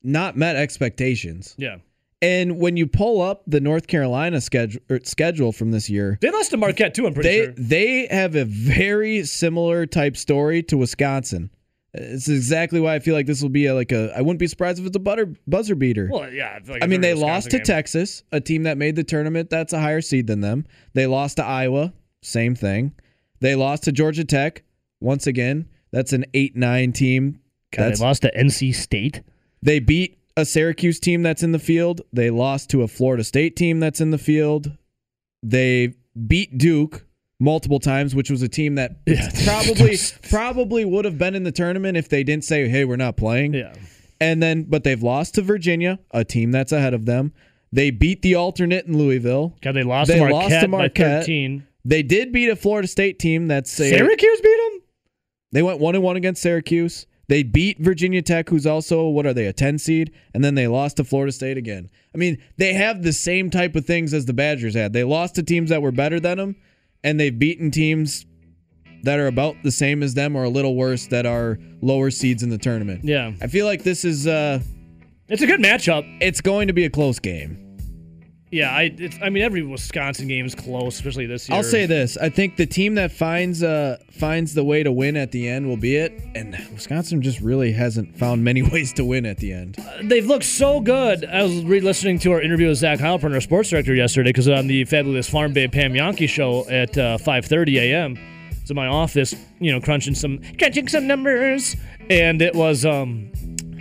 not 0.02 0.36
met 0.36 0.54
expectations. 0.54 1.54
yeah. 1.58 1.78
And 2.22 2.58
when 2.58 2.76
you 2.76 2.86
pull 2.86 3.20
up 3.20 3.42
the 3.46 3.60
North 3.60 3.86
Carolina 3.86 4.40
schedule 4.40 4.80
er, 4.90 5.00
schedule 5.04 5.52
from 5.52 5.70
this 5.70 5.90
year, 5.90 6.18
They 6.20 6.30
lost 6.30 6.50
to 6.50 6.56
Marquette 6.56 6.94
too. 6.94 7.06
I'm 7.06 7.14
pretty 7.14 7.28
they 7.28 7.44
sure. 7.44 7.54
they 7.56 8.06
have 8.10 8.34
a 8.36 8.44
very 8.44 9.24
similar 9.24 9.84
type 9.86 10.16
story 10.16 10.62
to 10.64 10.78
Wisconsin. 10.78 11.50
It's 11.98 12.28
exactly 12.28 12.80
why 12.80 12.94
I 12.94 12.98
feel 12.98 13.14
like 13.14 13.26
this 13.26 13.40
will 13.40 13.48
be 13.48 13.66
a, 13.66 13.74
like 13.74 13.92
a. 13.92 14.12
I 14.16 14.20
wouldn't 14.20 14.38
be 14.38 14.46
surprised 14.46 14.78
if 14.78 14.86
it's 14.86 14.96
a 14.96 15.00
butter 15.00 15.32
buzzer 15.46 15.74
beater. 15.74 16.08
Well, 16.10 16.30
yeah. 16.30 16.58
feel 16.60 16.74
like 16.74 16.84
I 16.84 16.86
mean, 16.86 17.00
they're 17.00 17.14
they 17.14 17.20
in 17.20 17.26
lost 17.26 17.50
to 17.50 17.58
Texas, 17.58 18.22
a 18.32 18.40
team 18.40 18.64
that 18.64 18.76
made 18.76 18.96
the 18.96 19.04
tournament. 19.04 19.50
That's 19.50 19.72
a 19.72 19.80
higher 19.80 20.00
seed 20.00 20.26
than 20.26 20.40
them. 20.40 20.66
They 20.92 21.06
lost 21.06 21.36
to 21.36 21.44
Iowa, 21.44 21.94
same 22.22 22.54
thing. 22.54 22.92
They 23.40 23.54
lost 23.54 23.84
to 23.84 23.92
Georgia 23.92 24.24
Tech. 24.24 24.62
Once 25.00 25.26
again, 25.26 25.68
that's 25.90 26.12
an 26.12 26.24
eight-nine 26.34 26.92
team. 26.92 27.40
God, 27.74 27.94
they 27.94 28.04
lost 28.04 28.22
to 28.22 28.32
NC 28.36 28.74
State. 28.74 29.22
they 29.62 29.78
beat 29.78 30.18
a 30.36 30.44
Syracuse 30.44 31.00
team 31.00 31.22
that's 31.22 31.42
in 31.42 31.52
the 31.52 31.58
field. 31.58 32.02
They 32.12 32.30
lost 32.30 32.70
to 32.70 32.82
a 32.82 32.88
Florida 32.88 33.24
State 33.24 33.56
team 33.56 33.80
that's 33.80 34.00
in 34.00 34.10
the 34.10 34.18
field. 34.18 34.70
They 35.42 35.94
beat 36.26 36.58
Duke 36.58 37.04
multiple 37.38 37.78
times, 37.78 38.14
which 38.14 38.30
was 38.30 38.42
a 38.42 38.48
team 38.48 38.74
that 38.76 38.96
Yeah. 39.06 39.28
probably 39.44 39.96
probably 40.30 40.84
would 40.84 41.04
have 41.04 41.18
been 41.18 41.34
in 41.34 41.42
the 41.44 41.52
tournament 41.52 41.96
if 41.96 42.08
they 42.08 42.22
didn't 42.24 42.44
say, 42.44 42.68
"Hey, 42.68 42.84
we're 42.84 42.96
not 42.96 43.16
playing." 43.16 43.54
Yeah. 43.54 43.74
And 44.20 44.42
then, 44.42 44.62
but 44.64 44.82
they've 44.84 45.02
lost 45.02 45.34
to 45.34 45.42
Virginia, 45.42 45.98
a 46.10 46.24
team 46.24 46.50
that's 46.50 46.72
ahead 46.72 46.94
of 46.94 47.04
them. 47.04 47.32
They 47.72 47.90
beat 47.90 48.22
the 48.22 48.34
alternate 48.36 48.86
in 48.86 48.96
Louisville. 48.96 49.54
God, 49.60 49.72
they 49.72 49.82
lost 49.82 50.08
They 50.08 50.14
to 50.14 50.20
Marquette, 50.20 50.32
lost 50.52 50.60
to 50.62 50.68
Marquette. 50.68 51.20
13. 51.24 51.66
They 51.84 52.02
did 52.02 52.32
beat 52.32 52.48
a 52.48 52.56
Florida 52.56 52.88
State 52.88 53.18
team 53.18 53.46
that's 53.48 53.78
a, 53.78 53.90
Syracuse 53.90 54.40
beat 54.40 54.56
them. 54.56 54.80
they 55.52 55.62
went 55.62 55.80
one 55.80 55.94
and 55.94 56.02
one 56.02 56.16
against 56.16 56.40
Syracuse. 56.42 57.06
They 57.28 57.42
beat 57.42 57.78
Virginia 57.80 58.22
Tech, 58.22 58.48
who's 58.48 58.66
also 58.66 59.08
what 59.08 59.26
are 59.26 59.34
they 59.34 59.46
a 59.46 59.52
ten 59.52 59.78
seed, 59.78 60.12
and 60.32 60.44
then 60.44 60.54
they 60.54 60.68
lost 60.68 60.98
to 60.98 61.04
Florida 61.04 61.32
State 61.32 61.58
again. 61.58 61.90
I 62.14 62.18
mean, 62.18 62.38
they 62.56 62.74
have 62.74 63.02
the 63.02 63.12
same 63.12 63.50
type 63.50 63.74
of 63.74 63.84
things 63.84 64.14
as 64.14 64.26
the 64.26 64.32
Badgers 64.32 64.74
had. 64.74 64.92
They 64.92 65.04
lost 65.04 65.34
to 65.34 65.42
teams 65.42 65.70
that 65.70 65.82
were 65.82 65.92
better 65.92 66.20
than 66.20 66.38
them, 66.38 66.56
and 67.02 67.18
they've 67.18 67.36
beaten 67.36 67.70
teams 67.70 68.26
that 69.02 69.18
are 69.18 69.26
about 69.26 69.56
the 69.62 69.70
same 69.70 70.02
as 70.02 70.14
them 70.14 70.36
or 70.36 70.44
a 70.44 70.48
little 70.48 70.74
worse 70.76 71.06
that 71.08 71.26
are 71.26 71.58
lower 71.82 72.10
seeds 72.10 72.42
in 72.42 72.50
the 72.50 72.58
tournament. 72.58 73.04
Yeah, 73.04 73.32
I 73.40 73.46
feel 73.48 73.66
like 73.66 73.82
this 73.82 74.04
is 74.04 74.26
uh 74.26 74.60
it's 75.28 75.42
a 75.42 75.46
good 75.46 75.60
matchup. 75.60 76.04
it's 76.20 76.40
going 76.40 76.68
to 76.68 76.72
be 76.72 76.84
a 76.84 76.90
close 76.90 77.18
game. 77.18 77.65
Yeah, 78.56 78.74
I 78.74 78.84
it's, 78.96 79.18
I 79.20 79.28
mean 79.28 79.42
every 79.42 79.62
Wisconsin 79.62 80.28
game 80.28 80.46
is 80.46 80.54
close, 80.54 80.94
especially 80.94 81.26
this 81.26 81.46
year. 81.46 81.58
I'll 81.58 81.62
say 81.62 81.84
this: 81.84 82.16
I 82.16 82.30
think 82.30 82.56
the 82.56 82.64
team 82.64 82.94
that 82.94 83.12
finds 83.12 83.62
uh 83.62 83.98
finds 84.10 84.54
the 84.54 84.64
way 84.64 84.82
to 84.82 84.90
win 84.90 85.14
at 85.14 85.30
the 85.30 85.46
end 85.46 85.68
will 85.68 85.76
be 85.76 85.96
it. 85.96 86.18
And 86.34 86.56
Wisconsin 86.72 87.20
just 87.20 87.40
really 87.40 87.72
hasn't 87.72 88.16
found 88.16 88.42
many 88.42 88.62
ways 88.72 88.94
to 88.94 89.04
win 89.04 89.26
at 89.26 89.36
the 89.36 89.52
end. 89.52 89.76
they've 90.04 90.24
looked 90.24 90.46
so 90.46 90.80
good. 90.80 91.26
I 91.26 91.42
was 91.42 91.64
re-listening 91.64 92.18
to 92.20 92.32
our 92.32 92.40
interview 92.40 92.68
with 92.68 92.78
Zach 92.78 92.98
Heilprin, 92.98 93.34
our 93.34 93.42
sports 93.42 93.68
director, 93.68 93.94
yesterday 93.94 94.30
because 94.30 94.48
on 94.48 94.68
the 94.68 94.86
fabulous 94.86 95.28
Farm 95.28 95.52
Babe 95.52 95.70
Pam 95.70 95.92
Jahnke 95.92 96.26
show 96.26 96.66
at 96.70 96.96
uh, 96.96 97.18
5:30 97.18 97.76
a.m. 97.76 98.18
In 98.68 98.74
my 98.74 98.86
office, 98.86 99.34
you 99.60 99.70
know, 99.70 99.80
crunching 99.82 100.14
some 100.14 100.40
crunching 100.58 100.88
some 100.88 101.06
numbers, 101.06 101.76
and 102.08 102.40
it 102.40 102.54
was 102.54 102.86
um, 102.86 103.30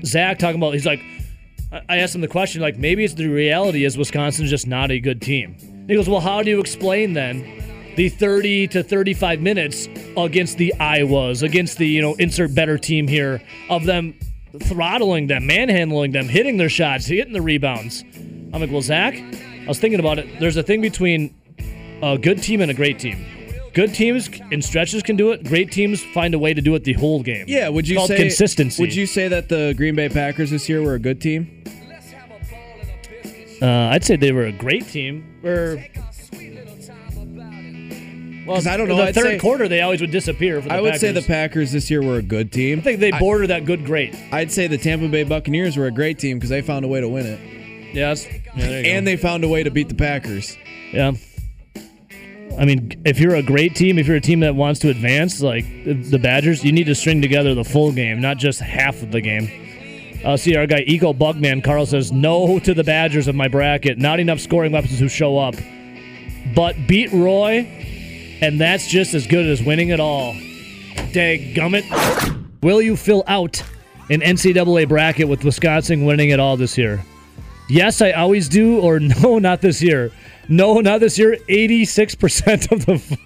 Zach 0.04 0.38
talking 0.38 0.58
about. 0.58 0.74
He's 0.74 0.86
like, 0.86 1.00
I- 1.90 1.98
asked 1.98 2.16
him 2.16 2.22
the 2.22 2.28
question, 2.28 2.62
like 2.62 2.78
maybe 2.78 3.04
it's 3.04 3.14
the 3.14 3.28
reality 3.28 3.86
is 3.86 3.98
Wisconsin's 3.98 4.50
just 4.50 4.68
not 4.68 4.92
a 4.92 5.00
good 5.00 5.22
team. 5.22 5.56
He 5.88 5.96
goes, 5.96 6.10
well, 6.10 6.20
how 6.20 6.42
do 6.42 6.50
you 6.50 6.60
explain 6.60 7.14
then? 7.14 7.64
The 7.96 8.10
30 8.10 8.68
to 8.70 8.84
35 8.84 9.42
minutes 9.42 9.88
against 10.18 10.58
the 10.58 10.74
Iowas, 10.80 11.44
against 11.44 11.78
the, 11.78 11.88
you 11.88 12.02
know, 12.02 12.14
insert 12.16 12.54
better 12.54 12.78
team 12.78 13.08
here, 13.08 13.42
of 13.70 13.86
them 13.86 14.18
throttling 14.64 15.28
them, 15.28 15.48
manhandling 15.48 16.12
them, 16.12 16.28
hitting 16.28 16.58
their 16.58 16.70
shots, 16.70 17.06
hitting 17.06 17.34
the 17.34 17.42
rebounds. 17.42 18.04
I'm 18.54 18.62
like, 18.62 18.72
well, 18.72 18.82
Zach, 18.82 19.16
I 19.16 19.66
was 19.68 19.80
thinking 19.80 20.00
about 20.00 20.20
it. 20.20 20.40
There's 20.40 20.58
a 20.58 20.64
thing 20.64 20.82
between 20.82 21.36
a 22.02 22.18
good 22.18 22.42
team 22.42 22.62
and 22.62 22.70
a 22.72 22.74
great 22.74 23.00
team. 23.00 23.26
Good 23.76 23.94
teams 23.94 24.30
in 24.52 24.62
stretches 24.62 25.04
can 25.04 25.16
do 25.18 25.32
it. 25.32 25.44
Great 25.44 25.72
teams 25.72 26.02
find 26.02 26.34
a 26.34 26.40
way 26.40 26.54
to 26.54 26.62
do 26.62 26.74
it 26.76 26.84
the 26.86 26.94
whole 26.94 27.22
game. 27.22 27.46
Yeah, 27.48 27.68
would 27.70 27.84
It's 27.84 27.90
you 27.90 27.98
called 27.98 28.08
say 28.08 28.18
consistency? 28.18 28.82
Would 28.82 28.96
you 28.96 29.06
say 29.06 29.28
that 29.28 29.50
the 29.50 29.74
Green 29.78 29.96
Bay 29.96 30.08
Packers 30.10 30.50
this 30.50 30.68
year 30.70 30.82
were 30.82 30.94
a 30.96 31.00
good 31.00 31.20
team? 31.22 31.64
Uh, 33.62 33.68
I'd 33.92 34.04
say 34.04 34.16
they 34.16 34.32
were 34.32 34.46
a 34.46 34.52
great 34.52 34.88
team. 34.88 35.26
Or 35.44 35.84
well, 38.48 38.58
I 38.68 38.78
don't 38.78 38.88
know, 38.88 38.96
the 38.98 39.04
I'd 39.04 39.16
third 39.16 39.24
say- 39.24 39.40
quarter, 39.40 39.68
they 39.68 39.82
always 39.82 40.02
would 40.02 40.12
disappear. 40.12 40.62
For 40.62 40.70
the 40.70 40.76
I 40.76 40.82
would 40.82 40.96
say 40.98 41.12
the 41.12 41.22
Packers. 41.22 41.28
Packers 41.28 41.72
this 41.72 41.90
year 41.90 42.02
were 42.04 42.18
a 42.18 42.22
good 42.22 42.52
team. 42.52 42.80
I 42.80 42.82
think 42.82 43.00
they 43.00 43.12
border 43.12 43.48
that 43.48 43.66
good 43.66 43.84
great. 43.86 44.16
I'd 44.32 44.52
say 44.52 44.68
the 44.68 44.78
Tampa 44.78 45.08
Bay 45.08 45.24
Buccaneers 45.24 45.76
were 45.78 45.88
a 45.88 45.92
great 45.92 46.20
team 46.20 46.38
because 46.38 46.50
they 46.52 46.62
found 46.62 46.86
a 46.86 46.88
way 46.88 47.02
to 47.02 47.10
win 47.10 47.26
it, 47.26 47.40
Yeah, 47.96 48.10
that's, 48.10 48.26
yeah 48.28 48.40
there 48.56 48.82
you 48.86 48.92
and 48.92 49.06
go. 49.06 49.12
they 49.12 49.18
found 49.18 49.44
a 49.44 49.48
way 49.50 49.64
to 49.64 49.72
beat 49.72 49.90
the 49.90 49.96
Packers. 49.96 50.58
yeah. 50.94 51.14
I 52.58 52.66
mean, 52.66 53.02
if 53.06 53.20
you're 53.20 53.36
a 53.36 53.44
great 53.44 53.76
team, 53.76 53.98
if 54.00 54.08
you're 54.08 54.16
a 54.18 54.22
team 54.22 54.40
that 54.42 54.56
wants 54.56 54.80
to 54.82 54.90
advance, 54.90 55.42
like 55.42 55.66
the- 55.84 56.20
Badgers, 56.20 56.64
you 56.64 56.72
need 56.72 56.86
to 56.86 56.96
string 56.96 57.22
together 57.22 57.54
the 57.54 57.64
full 57.64 57.92
game, 57.92 58.22
not 58.22 58.38
just 58.38 58.60
half 58.62 59.02
of 59.02 59.12
the 59.12 59.22
game. 59.22 59.50
Uh, 60.24 60.38
see, 60.38 60.56
our 60.56 60.66
guy 60.66 60.84
Eco 60.88 61.14
Bugman 61.14 61.64
Carl 61.64 61.86
says 61.86 62.12
no 62.12 62.58
to 62.60 62.74
the 62.74 62.84
Badgers 62.84 63.28
of 63.28 63.36
my 63.36 63.48
bracket. 63.48 63.98
Not 63.98 64.20
enough 64.20 64.40
scoring 64.40 64.72
weapons 64.72 65.00
who 65.00 65.08
show 65.08 65.38
up, 65.38 65.56
but 66.56 66.76
beat 66.88 67.12
Roy, 67.12 67.60
and 68.42 68.60
that's 68.60 68.88
just 68.88 69.14
as 69.14 69.28
good 69.28 69.46
as 69.46 69.62
winning 69.62 69.90
it 69.90 70.00
all. 70.00 70.34
Gummit. 71.14 71.84
Will 72.64 72.82
you 72.82 72.96
fill 72.96 73.24
out 73.28 73.62
an 74.10 74.22
NCAA 74.22 74.88
bracket 74.88 75.28
with 75.28 75.44
Wisconsin 75.44 76.06
winning 76.06 76.30
it 76.30 76.40
all 76.40 76.58
this 76.58 76.78
year? 76.78 77.04
Yes, 77.70 78.02
I 78.02 78.12
always 78.12 78.50
do, 78.50 78.80
or 78.80 79.00
no, 79.24 79.40
not 79.40 79.62
this 79.62 79.82
year. 79.82 80.12
No, 80.48 80.80
not 80.80 81.00
this 81.00 81.18
year. 81.18 81.38
Eighty-six 81.50 82.16
percent 82.16 82.72
of 82.72 82.86
the 82.86 83.18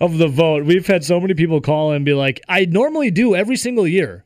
of 0.00 0.18
the 0.18 0.28
vote. 0.28 0.64
We've 0.64 0.86
had 0.86 1.04
so 1.04 1.20
many 1.20 1.34
people 1.34 1.60
call 1.60 1.92
and 1.92 2.04
be 2.04 2.14
like, 2.14 2.40
"I 2.48 2.64
normally 2.64 3.10
do 3.10 3.34
every 3.34 3.56
single 3.56 3.86
year, 3.86 4.24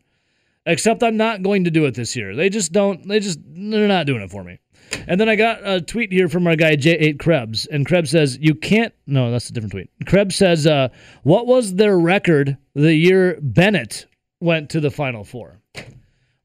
except 0.66 1.02
I'm 1.02 1.16
not 1.16 1.42
going 1.42 1.64
to 1.64 1.70
do 1.70 1.84
it 1.84 1.94
this 1.94 2.16
year." 2.16 2.34
They 2.34 2.48
just 2.48 2.72
don't. 2.72 3.06
They 3.06 3.20
just 3.20 3.38
they're 3.44 3.88
not 3.88 4.06
doing 4.06 4.22
it 4.22 4.30
for 4.30 4.44
me. 4.44 4.60
And 5.06 5.20
then 5.20 5.28
I 5.28 5.36
got 5.36 5.60
a 5.62 5.80
tweet 5.80 6.12
here 6.12 6.28
from 6.28 6.46
our 6.46 6.56
guy 6.56 6.76
J8 6.76 7.18
Krebs, 7.18 7.66
and 7.66 7.86
Krebs 7.86 8.10
says, 8.10 8.38
"You 8.40 8.54
can't." 8.54 8.94
No, 9.06 9.30
that's 9.30 9.48
a 9.48 9.52
different 9.52 9.72
tweet. 9.72 9.90
Krebs 10.06 10.36
says, 10.36 10.66
uh, 10.66 10.88
"What 11.22 11.46
was 11.46 11.74
their 11.74 11.98
record 11.98 12.56
the 12.74 12.94
year 12.94 13.38
Bennett 13.40 14.06
went 14.40 14.70
to 14.70 14.80
the 14.80 14.90
Final 14.90 15.24
Four? 15.24 15.60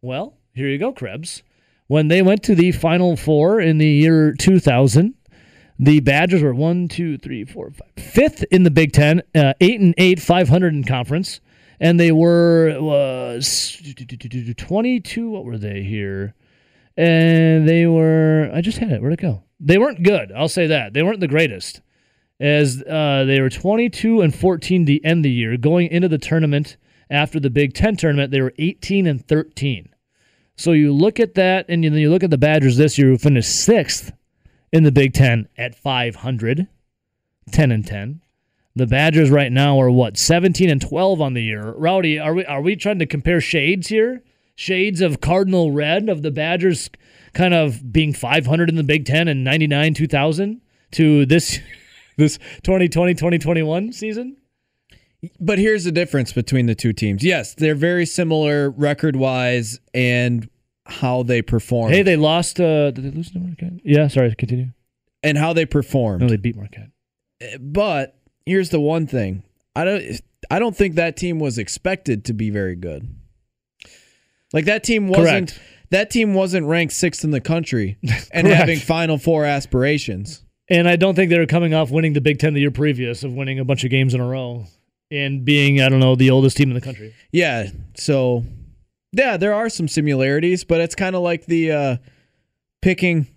Well, 0.02 0.38
here 0.54 0.68
you 0.68 0.78
go, 0.78 0.92
Krebs. 0.92 1.44
When 1.88 2.08
they 2.08 2.22
went 2.22 2.44
to 2.44 2.56
the 2.56 2.72
Final 2.72 3.16
Four 3.16 3.60
in 3.60 3.78
the 3.78 3.88
year 3.88 4.34
2000, 4.34 5.14
the 5.78 6.00
Badgers 6.00 6.42
were 6.42 6.54
one, 6.54 6.88
two, 6.88 7.18
three, 7.18 7.44
four, 7.44 7.72
five, 7.72 7.92
fifth 7.98 8.44
in 8.52 8.64
the 8.64 8.72
Big 8.72 8.94
Ten, 8.94 9.22
uh, 9.34 9.54
eight 9.60 9.80
and 9.80 9.94
eight, 9.98 10.20
500 10.20 10.74
in 10.74 10.84
conference, 10.84 11.42
and 11.80 12.00
they 12.00 12.12
were 12.12 12.78
was 12.80 13.82
22. 14.58 15.30
What 15.30 15.44
were 15.46 15.58
they 15.58 15.84
here? 15.84 16.34
And 16.96 17.68
they 17.68 17.86
were. 17.86 18.50
I 18.54 18.62
just 18.62 18.78
had 18.78 18.92
it. 18.92 19.02
Where'd 19.02 19.14
it 19.14 19.20
go? 19.20 19.44
They 19.60 19.78
weren't 19.78 20.04
good. 20.04 20.32
I'll 20.32 20.48
say 20.48 20.68
that 20.68 20.94
they 20.94 21.04
weren't 21.04 21.20
the 21.20 21.28
greatest. 21.28 21.82
As 22.40 22.82
uh, 22.82 23.24
they 23.26 23.40
were 23.40 23.50
22 23.50 24.22
and 24.22 24.36
14 24.36 24.86
to 24.86 25.04
end 25.06 25.24
the 25.24 25.32
year, 25.32 25.56
going 25.56 25.88
into 25.88 26.10
the 26.10 26.18
tournament 26.18 26.76
after 27.10 27.40
the 27.40 27.50
Big 27.50 27.74
Ten 27.74 27.96
tournament, 27.96 28.32
they 28.32 28.42
were 28.42 28.54
18 28.58 29.08
and 29.08 29.26
13. 29.26 29.90
So 30.58 30.72
you 30.72 30.94
look 30.94 31.20
at 31.20 31.36
that, 31.36 31.66
and 31.70 31.84
then 31.84 31.94
you 31.94 32.10
look 32.10 32.24
at 32.24 32.30
the 32.30 32.38
Badgers 32.38 32.78
this 32.78 32.98
year, 32.98 33.10
who 33.10 33.18
finished 33.18 33.52
sixth 33.52 34.12
in 34.76 34.84
the 34.84 34.92
Big 34.92 35.14
Ten 35.14 35.48
at 35.58 35.74
500, 35.74 36.68
10 37.50 37.72
and 37.72 37.88
10. 37.88 38.22
The 38.76 38.86
Badgers 38.86 39.30
right 39.30 39.50
now 39.50 39.80
are 39.80 39.90
what 39.90 40.18
17 40.18 40.70
and 40.70 40.82
12 40.82 41.22
on 41.22 41.34
the 41.34 41.42
year. 41.42 41.72
Rowdy, 41.72 42.20
are 42.20 42.34
we 42.34 42.46
are 42.46 42.62
we 42.62 42.76
trying 42.76 43.00
to 43.00 43.06
compare 43.06 43.40
shades 43.40 43.88
here? 43.88 44.22
Shades 44.54 45.00
of 45.00 45.22
cardinal 45.22 45.72
red 45.72 46.10
of 46.10 46.24
the 46.24 46.32
Badgers, 46.32 46.90
kind 47.34 47.54
of 47.54 47.94
being 47.94 48.12
500 48.12 48.68
in 48.68 48.76
the 48.76 48.84
Big 48.84 49.06
Ten 49.06 49.30
and 49.30 49.46
99 49.46 49.94
2000 49.94 50.60
to 50.92 51.26
this 51.26 51.60
this 52.18 52.38
2020 52.64 53.14
2021 53.14 53.94
season. 53.94 54.36
But 55.40 55.58
here's 55.58 55.86
the 55.86 55.92
difference 55.94 56.34
between 56.34 56.66
the 56.66 56.76
two 56.76 56.92
teams. 56.92 57.24
Yes, 57.24 57.54
they're 57.54 57.76
very 57.76 58.06
similar 58.06 58.70
record 58.72 59.16
wise 59.16 59.80
and 59.94 60.50
how 60.86 61.24
they 61.24 61.42
perform. 61.42 61.92
Hey, 61.92 62.02
they 62.04 62.16
lost. 62.16 62.60
Uh, 62.60 62.92
did 62.92 63.04
they 63.04 63.12
lose 63.12 63.32
to 63.32 63.40
Marquette? 63.40 63.74
Yeah, 63.84 64.08
sorry. 64.08 64.34
Continue. 64.36 64.68
and 65.24 65.38
how 65.38 65.54
they 65.54 65.66
performed. 65.66 66.22
No, 66.22 66.28
they 66.30 66.38
beat 66.38 66.56
Marquette. 66.56 66.92
But 67.60 68.18
here's 68.46 68.70
the 68.70 68.80
one 68.80 69.08
thing. 69.08 69.44
I 69.76 69.84
don't 69.84 70.04
I 70.50 70.60
don't 70.60 70.76
think 70.76 70.96
that 70.96 71.18
team 71.18 71.40
was 71.40 71.58
expected 71.58 72.26
to 72.26 72.34
be 72.34 72.50
very 72.50 72.76
good. 72.76 73.08
Like 74.54 74.66
that 74.66 74.84
team 74.84 75.08
wasn't 75.08 75.50
Correct. 75.52 75.62
that 75.90 76.10
team 76.12 76.34
wasn't 76.34 76.68
ranked 76.68 76.94
6th 76.94 77.24
in 77.24 77.32
the 77.32 77.42
country 77.42 77.98
and 78.32 78.48
having 78.48 78.80
final 78.80 79.18
four 79.18 79.44
aspirations. 79.46 80.44
And 80.70 80.88
I 80.88 80.96
don't 80.96 81.14
think 81.16 81.30
they 81.30 81.38
were 81.38 81.46
coming 81.46 81.74
off 81.74 81.92
winning 81.92 82.14
the 82.14 82.22
Big 82.22 82.40
Ten 82.40 82.54
the 82.54 82.62
year 82.62 82.72
previous 82.72 83.24
of 83.24 83.34
winning 83.34 83.60
a 83.60 83.66
bunch 83.66 83.84
of 83.84 83.92
games 83.92 84.14
in 84.14 84.22
a 84.22 84.26
row 84.28 84.66
and 85.12 85.46
being, 85.46 85.80
I 85.82 85.90
don't 85.90 86.00
know, 86.00 86.16
the 86.16 86.32
oldest 86.32 86.58
team 86.58 86.70
in 86.70 86.74
the 86.76 86.82
country. 86.82 87.14
Yeah, 87.32 87.68
so 87.96 88.44
yeah, 89.16 89.38
there 89.38 89.54
are 89.54 89.70
some 89.70 89.88
similarities, 89.88 90.64
but 90.64 90.82
it's 90.82 90.96
kind 90.96 91.16
of 91.16 91.22
like 91.22 91.46
the 91.46 91.72
uh 91.72 91.98
picking 92.82 93.28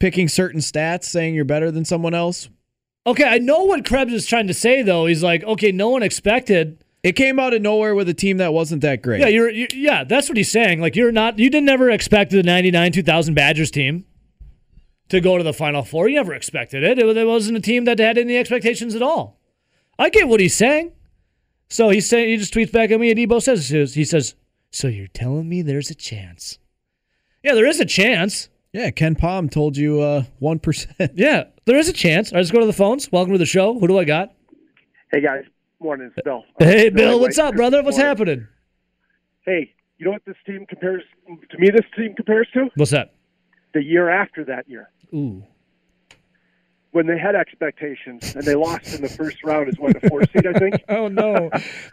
picking 0.00 0.28
certain 0.28 0.60
stats 0.60 1.04
saying 1.04 1.34
you're 1.34 1.44
better 1.44 1.70
than 1.70 1.84
someone 1.84 2.14
else. 2.14 2.48
Okay, 3.06 3.24
I 3.24 3.38
know 3.38 3.64
what 3.64 3.86
Krebs 3.86 4.12
is 4.12 4.26
trying 4.26 4.48
to 4.48 4.54
say 4.54 4.82
though. 4.82 5.06
He's 5.06 5.22
like, 5.22 5.42
okay, 5.44 5.72
no 5.72 5.88
one 5.88 6.02
expected. 6.02 6.84
It 7.02 7.12
came 7.12 7.38
out 7.38 7.54
of 7.54 7.62
nowhere 7.62 7.94
with 7.94 8.08
a 8.08 8.14
team 8.14 8.38
that 8.38 8.52
wasn't 8.52 8.82
that 8.82 9.02
great. 9.02 9.20
Yeah, 9.20 9.28
you're, 9.28 9.50
you 9.50 9.66
yeah, 9.72 10.04
that's 10.04 10.28
what 10.28 10.36
he's 10.36 10.50
saying. 10.50 10.80
Like 10.80 10.96
you're 10.96 11.12
not, 11.12 11.38
you 11.38 11.48
didn't 11.48 11.66
never 11.66 11.90
expect 11.90 12.32
the 12.32 12.42
'99 12.42 12.92
2000 12.92 13.34
Badgers 13.34 13.70
team 13.70 14.04
to 15.08 15.20
go 15.20 15.38
to 15.38 15.44
the 15.44 15.52
Final 15.52 15.84
Four. 15.84 16.08
You 16.08 16.16
never 16.16 16.34
expected 16.34 16.82
it. 16.82 16.98
It, 16.98 17.16
it 17.16 17.26
wasn't 17.26 17.56
a 17.56 17.60
team 17.60 17.84
that 17.84 17.98
had 17.98 18.18
any 18.18 18.36
expectations 18.36 18.94
at 18.94 19.02
all. 19.02 19.40
I 19.98 20.10
get 20.10 20.28
what 20.28 20.40
he's 20.40 20.54
saying. 20.56 20.92
So 21.70 21.90
he's 21.90 22.08
saying 22.08 22.28
he 22.28 22.36
just 22.36 22.54
tweets 22.54 22.72
back 22.72 22.90
at 22.90 23.00
me, 23.00 23.10
and 23.10 23.18
Debo 23.18 23.42
says 23.42 23.68
he 23.68 24.04
says, 24.04 24.34
"So 24.70 24.88
you're 24.88 25.06
telling 25.08 25.48
me 25.48 25.62
there's 25.62 25.90
a 25.90 25.94
chance?" 25.94 26.58
Yeah, 27.42 27.54
there 27.54 27.66
is 27.66 27.80
a 27.80 27.84
chance. 27.86 28.48
Yeah, 28.72 28.90
KenPom 28.90 29.50
told 29.50 29.76
you 29.76 30.00
uh 30.00 30.24
1%. 30.42 31.10
Yeah, 31.14 31.44
there 31.64 31.76
is 31.78 31.88
a 31.88 31.92
chance. 31.92 32.30
All 32.32 32.36
right, 32.36 32.40
let's 32.40 32.50
go 32.50 32.60
to 32.60 32.66
the 32.66 32.72
phones. 32.72 33.10
Welcome 33.10 33.32
to 33.32 33.38
the 33.38 33.46
show. 33.46 33.78
Who 33.78 33.86
do 33.88 33.98
I 33.98 34.04
got? 34.04 34.34
Hey 35.12 35.20
guys, 35.22 35.44
morning, 35.80 36.10
it's 36.14 36.22
Bill. 36.24 36.44
Hey, 36.58 36.88
Uh, 36.88 36.90
Bill. 36.90 37.08
Billy 37.10 37.20
What's 37.20 37.38
up, 37.38 37.54
brother? 37.54 37.82
What's 37.82 37.96
morning. 37.96 38.08
happening? 38.08 38.48
Hey, 39.46 39.72
you 39.96 40.04
know 40.04 40.12
what 40.12 40.22
this 40.26 40.36
team 40.46 40.66
compares 40.68 41.02
to 41.50 41.58
me? 41.58 41.70
This 41.70 41.86
team 41.96 42.14
compares 42.14 42.46
to 42.54 42.68
What's 42.76 42.90
that? 42.90 43.14
the 43.74 43.82
year 43.82 44.08
after 44.10 44.44
that 44.44 44.68
year 44.68 44.88
Ooh. 45.14 45.44
When 46.98 47.06
they 47.06 47.16
had 47.16 47.36
expectations 47.36 48.34
and 48.34 48.42
they 48.44 48.56
lost 48.56 48.92
in 48.92 49.02
the 49.02 49.08
first 49.08 49.44
round 49.44 49.68
as 49.68 49.78
what 49.78 49.94
a 50.02 50.08
four 50.08 50.22
seed, 50.32 50.48
I 50.48 50.58
think. 50.58 50.74
Oh 50.88 51.06
no, 51.06 51.48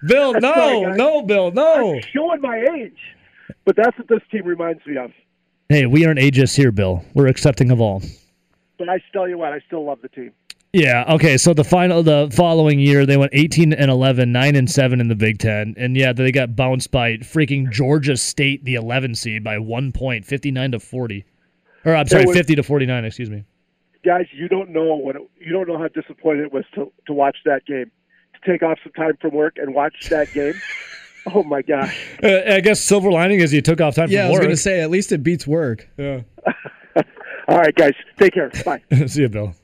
Bill! 0.08 0.34
No, 0.34 0.86
guys. 0.86 0.98
no, 0.98 1.22
Bill! 1.22 1.52
No. 1.52 1.94
I'm 1.98 2.02
showing 2.12 2.42
my 2.42 2.66
age, 2.76 2.98
but 3.66 3.76
that's 3.76 3.96
what 4.00 4.08
this 4.08 4.22
team 4.32 4.46
reminds 4.46 4.84
me 4.88 4.98
of. 4.98 5.12
Hey, 5.70 5.86
we 5.86 6.08
aren't 6.08 6.18
ageist 6.20 6.56
here, 6.58 6.72
Bill. 6.72 7.06
We're 7.14 7.28
accepting 7.28 7.70
of 7.70 7.80
all. 7.80 8.02
But 8.80 8.90
I 8.90 8.98
tell 9.14 9.30
you 9.30 9.38
what, 9.38 9.54
I 9.54 9.60
still 9.68 9.86
love 9.86 10.00
the 10.02 10.10
team. 10.10 10.32
Yeah. 10.74 11.06
Okay. 11.08 11.38
So 11.38 11.54
the 11.54 11.64
final, 11.64 12.02
the 12.02 12.32
following 12.36 12.80
year, 12.80 13.06
they 13.06 13.16
went 13.16 13.32
18 13.36 13.74
and 13.74 13.92
11, 13.92 14.32
9 14.32 14.56
and 14.56 14.70
7 14.72 15.00
in 15.00 15.08
the 15.08 15.16
Big 15.16 15.38
Ten, 15.38 15.76
and 15.78 15.96
yeah, 15.96 16.14
they 16.14 16.32
got 16.32 16.56
bounced 16.56 16.90
by 16.90 17.18
freaking 17.18 17.70
Georgia 17.70 18.18
State, 18.18 18.66
the 18.66 18.74
11 18.74 19.14
seed, 19.14 19.44
by 19.44 19.60
one 19.60 19.92
point, 19.92 20.26
59 20.26 20.72
to 20.72 20.80
40. 20.80 21.26
Or 21.86 21.96
I'm 21.96 22.08
sorry, 22.08 22.26
was- 22.26 22.36
50 22.36 22.56
to 22.56 22.64
49. 22.64 23.06
Excuse 23.06 23.30
me. 23.30 23.44
Guys, 24.06 24.28
you 24.32 24.48
don't 24.48 24.70
know 24.70 24.96
what 24.96 25.16
it, 25.16 25.22
you 25.40 25.52
don't 25.52 25.68
know 25.68 25.78
how 25.78 25.88
disappointed 25.90 26.46
it 26.46 26.54
was 26.54 26.64
to 26.76 26.92
to 27.08 27.14
watch 27.14 27.38
that 27.46 27.66
game. 27.66 27.92
To 28.36 28.52
take 28.52 28.62
off 28.64 28.78
some 28.84 28.94
time 28.94 29.18
from 29.20 29.34
work 29.34 29.56
and 29.58 29.74
watch 29.74 30.10
that 30.10 30.32
game. 30.34 30.54
Oh 31.34 31.42
my 31.42 31.64
gosh! 31.64 31.98
Uh, 32.22 32.42
I 32.48 32.60
guess 32.60 32.80
silver 32.80 33.12
lining 33.12 33.40
is 33.40 33.52
you 33.52 33.60
took 33.60 33.82
off 33.82 33.96
time 33.96 34.12
Yeah, 34.12 34.20
I 34.20 34.24
from 34.26 34.30
was 34.30 34.34
work. 34.36 34.42
going 34.44 34.56
to 34.56 34.62
say 34.62 34.80
at 34.82 34.92
least 34.92 35.12
it 35.12 35.24
beats 35.24 35.48
work. 35.48 35.90
yeah. 35.98 36.22
All 37.48 37.58
right, 37.58 37.74
guys, 37.74 37.94
take 38.20 38.36
care. 38.36 38.52
Bye. 38.64 38.84
See 39.08 39.22
you, 39.22 39.30
Bill. 39.30 39.56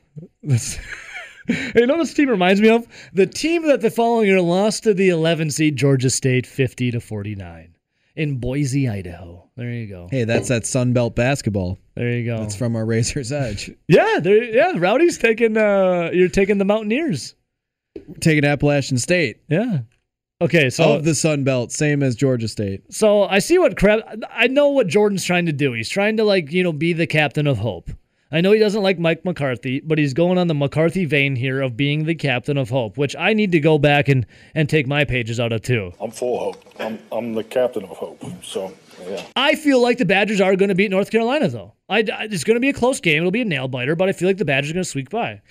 Hey, 1.47 1.71
you 1.75 1.85
know 1.85 1.97
what 1.97 2.03
this 2.05 2.15
team 2.15 2.29
reminds 2.29 2.61
me 2.61 2.69
of? 2.69 2.87
The 3.13 3.27
team 3.27 3.67
that 3.67 3.81
the 3.81 3.91
following 3.91 4.25
year 4.25 4.41
lost 4.41 4.81
to 4.85 4.95
the 4.95 5.09
11 5.09 5.51
seed 5.51 5.75
Georgia 5.75 6.09
State 6.09 6.47
50 6.47 6.89
to 6.91 6.99
49 6.99 7.75
in 8.21 8.37
Boise, 8.37 8.87
Idaho. 8.87 9.49
There 9.57 9.71
you 9.71 9.87
go. 9.87 10.07
Hey, 10.11 10.25
that's 10.25 10.47
that 10.49 10.65
Sun 10.65 10.93
Belt 10.93 11.15
basketball. 11.15 11.79
There 11.95 12.11
you 12.11 12.25
go. 12.25 12.37
That's 12.37 12.55
from 12.55 12.75
our 12.75 12.85
Razor's 12.85 13.31
Edge. 13.31 13.71
yeah, 13.87 14.19
there, 14.21 14.43
yeah. 14.43 14.73
Rowdy's 14.75 15.17
taking. 15.17 15.57
Uh, 15.57 16.11
you're 16.13 16.29
taking 16.29 16.59
the 16.59 16.65
Mountaineers. 16.65 17.35
Taking 18.21 18.45
Appalachian 18.45 18.97
State 18.97 19.41
Yeah. 19.49 19.79
Okay, 20.39 20.69
so 20.69 20.95
of 20.95 21.03
the 21.03 21.13
Sun 21.13 21.43
Belt, 21.43 21.71
same 21.71 22.01
as 22.01 22.15
Georgia 22.15 22.47
State. 22.47 22.81
So 22.91 23.23
I 23.23 23.39
see 23.39 23.59
what 23.59 23.77
Krebs. 23.77 24.03
I 24.31 24.47
know 24.47 24.69
what 24.69 24.87
Jordan's 24.87 25.23
trying 25.23 25.45
to 25.45 25.51
do. 25.51 25.73
He's 25.73 25.89
trying 25.89 26.17
to 26.17 26.23
like 26.23 26.51
you 26.51 26.63
know 26.63 26.73
be 26.73 26.93
the 26.93 27.05
captain 27.05 27.47
of 27.47 27.57
hope. 27.59 27.91
I 28.31 28.39
know 28.41 28.51
he 28.53 28.59
doesn't 28.59 28.81
like 28.81 28.97
Mike 28.97 29.25
McCarthy, 29.25 29.81
but 29.81 29.97
he's 29.97 30.13
going 30.13 30.37
on 30.37 30.47
the 30.47 30.53
McCarthy 30.53 31.03
vein 31.05 31.35
here 31.35 31.61
of 31.61 31.75
being 31.75 32.05
the 32.05 32.15
captain 32.15 32.57
of 32.57 32.69
hope, 32.69 32.97
which 32.97 33.15
I 33.15 33.33
need 33.33 33.51
to 33.51 33.59
go 33.59 33.77
back 33.77 34.07
and 34.07 34.25
and 34.55 34.69
take 34.69 34.87
my 34.87 35.03
pages 35.03 35.39
out 35.39 35.51
of 35.51 35.61
too. 35.61 35.91
I'm 35.99 36.11
full 36.11 36.37
of 36.49 36.55
hope. 36.55 36.65
I'm 36.79 36.99
I'm 37.11 37.33
the 37.33 37.43
captain 37.43 37.83
of 37.83 37.89
hope. 37.89 38.23
So 38.43 38.73
yeah. 39.07 39.25
I 39.35 39.55
feel 39.55 39.81
like 39.81 39.97
the 39.97 40.05
Badgers 40.05 40.39
are 40.39 40.55
going 40.55 40.69
to 40.69 40.75
beat 40.75 40.91
North 40.91 41.11
Carolina 41.11 41.49
though. 41.49 41.73
I, 41.89 41.99
I- 41.99 42.27
it's 42.31 42.43
going 42.43 42.55
to 42.55 42.61
be 42.61 42.69
a 42.69 42.73
close 42.73 42.99
game. 43.01 43.17
It'll 43.17 43.31
be 43.31 43.41
a 43.41 43.45
nail 43.45 43.67
biter, 43.67 43.95
but 43.95 44.07
I 44.07 44.13
feel 44.13 44.29
like 44.29 44.37
the 44.37 44.45
Badgers 44.45 44.71
are 44.71 44.73
going 44.75 44.83
to 44.83 44.89
squeak 44.89 45.09
by. 45.09 45.41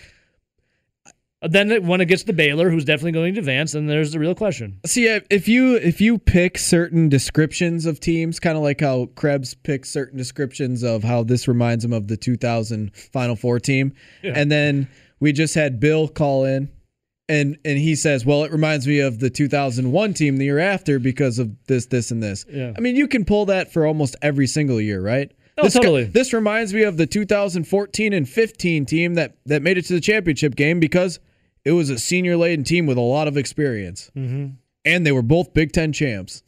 Then 1.43 1.87
when 1.87 2.03
it 2.03 2.07
gets 2.07 2.23
to 2.25 2.35
Baylor, 2.35 2.69
who's 2.69 2.85
definitely 2.85 3.13
going 3.13 3.35
to 3.35 3.41
advance, 3.41 3.73
then 3.73 3.87
there's 3.87 4.13
the 4.13 4.19
real 4.19 4.35
question. 4.35 4.79
See, 4.85 5.07
if 5.07 5.49
you 5.49 5.77
if 5.77 5.99
you 5.99 6.19
pick 6.19 6.59
certain 6.59 7.09
descriptions 7.09 7.87
of 7.87 7.99
teams, 7.99 8.39
kind 8.39 8.59
of 8.59 8.63
like 8.63 8.81
how 8.83 9.07
Krebs 9.15 9.55
picks 9.55 9.89
certain 9.91 10.19
descriptions 10.19 10.83
of 10.83 11.03
how 11.03 11.23
this 11.23 11.49
reminds 11.49 11.83
him 11.83 11.95
of 11.95 12.09
the 12.09 12.17
2000 12.19 12.95
Final 12.95 13.37
Four 13.37 13.59
team, 13.59 13.95
and 14.23 14.53
then 14.53 14.89
we 15.19 15.33
just 15.33 15.55
had 15.55 15.81
Bill 15.81 16.09
call 16.09 16.45
in, 16.45 16.71
and 17.27 17.57
and 17.65 17.79
he 17.79 17.95
says, 17.97 18.27
"Well, 18.27 18.45
it 18.45 18.53
reminds 18.53 18.87
me 18.87 19.01
of 19.01 19.19
the 19.19 19.31
2001 19.31 20.13
team 20.13 20.37
the 20.37 20.45
year 20.45 20.59
after 20.59 20.99
because 20.99 21.39
of 21.39 21.51
this, 21.69 21.87
this, 21.87 22.11
and 22.11 22.23
this." 22.23 22.45
Yeah. 22.51 22.75
I 22.77 22.81
mean, 22.81 22.97
you 22.97 23.09
can 23.09 23.25
pull 23.25 23.47
that 23.47 23.73
for 23.73 23.87
almost 23.87 24.15
every 24.21 24.47
single 24.47 24.79
year, 24.79 25.01
right? 25.01 25.33
Oh, 25.57 25.65
this, 25.65 25.73
totally. 25.73 26.05
This 26.05 26.35
reminds 26.35 26.75
me 26.75 26.83
of 26.83 26.99
the 26.99 27.07
2014 27.07 28.13
and 28.13 28.29
15 28.29 28.85
team 28.85 29.15
that 29.15 29.37
that 29.47 29.63
made 29.63 29.79
it 29.79 29.87
to 29.87 29.95
the 29.95 30.01
championship 30.01 30.55
game 30.55 30.81
because 30.81 31.19
it 31.65 31.73
was 31.73 31.91
a 31.91 31.99
senior 31.99 32.37
laden 32.37 32.65
team 32.65 32.87
with 32.87 32.97
a 32.99 33.03
lot 33.03 33.29
of 33.29 33.37
experience 33.37 34.11
and 34.15 35.07
they 35.07 35.13
were 35.13 35.23
both 35.23 35.53
Big 35.55 35.73
Ten 35.73 35.93
champs. 35.93 36.43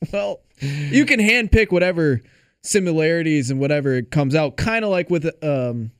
well, 0.12 0.40
you 0.60 1.04
can 1.06 1.20
handpick 1.20 1.70
whatever 1.70 2.20
similarities 2.62 3.50
and 3.50 3.60
whatever 3.60 3.94
it 3.94 4.10
comes 4.10 4.34
out, 4.34 4.56
kind 4.56 4.84
of 4.84 4.90
like 4.90 5.10
with 5.10 5.30
um 5.44 5.90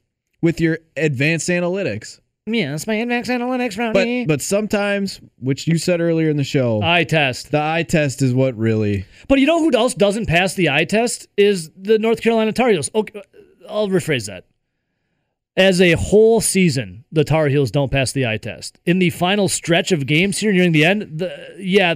with 0.43 0.61
your 0.61 0.79
advanced 0.97 1.49
analytics. 1.49 2.21
Yes, 2.47 2.87
my 2.87 2.95
advanced 2.95 3.31
analytics, 3.31 3.77
But 3.93 4.27
but 4.27 4.43
sometimes, 4.43 5.21
which 5.39 5.67
you 5.69 5.79
said 5.79 6.01
earlier 6.01 6.31
in 6.31 6.37
the 6.37 6.45
show, 6.45 6.83
Eye 6.83 7.05
test. 7.05 7.51
the 7.53 7.61
eye 7.63 7.83
test 7.85 8.23
is 8.23 8.35
what 8.35 8.57
really. 8.57 9.05
But 9.29 9.39
you 9.39 9.47
know 9.47 9.59
who 9.61 9.77
else 9.77 9.95
doesn't 9.95 10.27
pass 10.27 10.55
the 10.55 10.71
eye 10.71 10.85
test 10.87 11.29
is 11.37 11.71
the 11.77 11.99
North 11.99 12.23
Carolina 12.23 12.53
Tar 12.53 12.71
Heels. 12.71 12.91
Okay, 12.95 13.23
I'll 13.69 13.89
rephrase 13.89 14.27
that. 14.27 14.47
As 15.61 15.81
a 15.81 15.93
whole 15.93 16.41
season, 16.41 17.05
the 17.13 17.25
Tar 17.25 17.49
Heels 17.49 17.71
don't 17.71 17.91
pass 17.91 18.13
the 18.13 18.27
eye 18.27 18.39
test. 18.39 18.79
In 18.87 18.99
the 18.99 19.11
final 19.11 19.49
stretch 19.49 19.93
of 19.93 20.07
games 20.07 20.39
here 20.39 20.53
nearing 20.53 20.73
the 20.73 20.85
end, 20.85 21.19
the 21.19 21.57
yeah, 21.59 21.95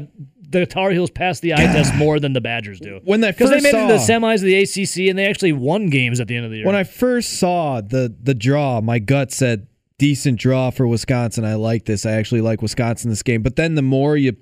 the 0.48 0.66
Tar 0.66 0.90
Heels 0.90 1.11
pass 1.11 1.40
the 1.40 1.55
eye 1.55 1.57
test 1.57 1.94
more 1.94 2.20
than 2.20 2.33
the 2.33 2.40
Badgers 2.40 2.79
do. 2.79 3.00
When 3.05 3.24
I 3.24 3.33
Because 3.33 3.50
they 3.50 3.61
made 3.61 3.74
it 3.74 3.87
to 3.87 3.92
the 3.92 3.98
semis 3.98 4.37
of 4.37 4.42
the 4.42 4.57
ACC 4.57 5.09
and 5.11 5.18
they 5.18 5.27
actually 5.27 5.53
won 5.53 5.88
games 5.88 6.20
at 6.20 6.29
the 6.29 6.37
end 6.37 6.44
of 6.44 6.50
the 6.50 6.59
year. 6.59 6.66
When 6.66 6.77
I 6.77 6.85
first 6.85 7.38
saw 7.38 7.81
the 7.81 8.14
the 8.22 8.35
draw, 8.35 8.81
my 8.81 8.98
gut 8.98 9.33
said 9.33 9.66
decent 9.98 10.38
draw 10.38 10.70
for 10.70 10.87
Wisconsin. 10.87 11.44
I 11.44 11.55
like 11.55 11.85
this. 11.87 12.05
I 12.05 12.12
actually 12.12 12.40
like 12.40 12.62
Wisconsin 12.62 13.11
this 13.11 13.22
game. 13.22 13.42
But 13.42 13.57
then 13.57 13.74
the 13.74 13.83
more 13.83 14.16
you, 14.16 14.37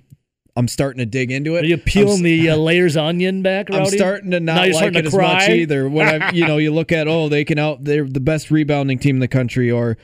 I'm 0.54 0.68
starting 0.68 0.98
to 0.98 1.06
dig 1.06 1.30
into 1.30 1.56
it. 1.56 1.64
Are 1.64 1.66
you 1.66 1.74
I'm 1.74 1.80
peeling 1.80 2.22
the 2.22 2.50
uh, 2.50 2.56
layers 2.56 2.96
onion 2.96 3.42
back, 3.42 3.70
Rowdy? 3.70 3.82
I'm 3.82 3.86
starting 3.86 4.30
to 4.32 4.40
not 4.40 4.68
like 4.68 4.94
it 4.94 5.06
as 5.06 5.14
much 5.14 5.48
either. 5.48 5.88
When 5.88 6.22
I, 6.22 6.30
you 6.32 6.46
know, 6.46 6.58
you 6.58 6.72
look 6.72 6.92
at 6.92 7.08
oh, 7.08 7.28
they 7.28 7.44
can 7.44 7.58
out, 7.58 7.84
they're 7.84 8.04
the 8.04 8.20
best 8.20 8.50
rebounding 8.50 8.98
team 8.98 9.16
in 9.16 9.20
the 9.20 9.28
country, 9.28 9.70
or 9.70 9.96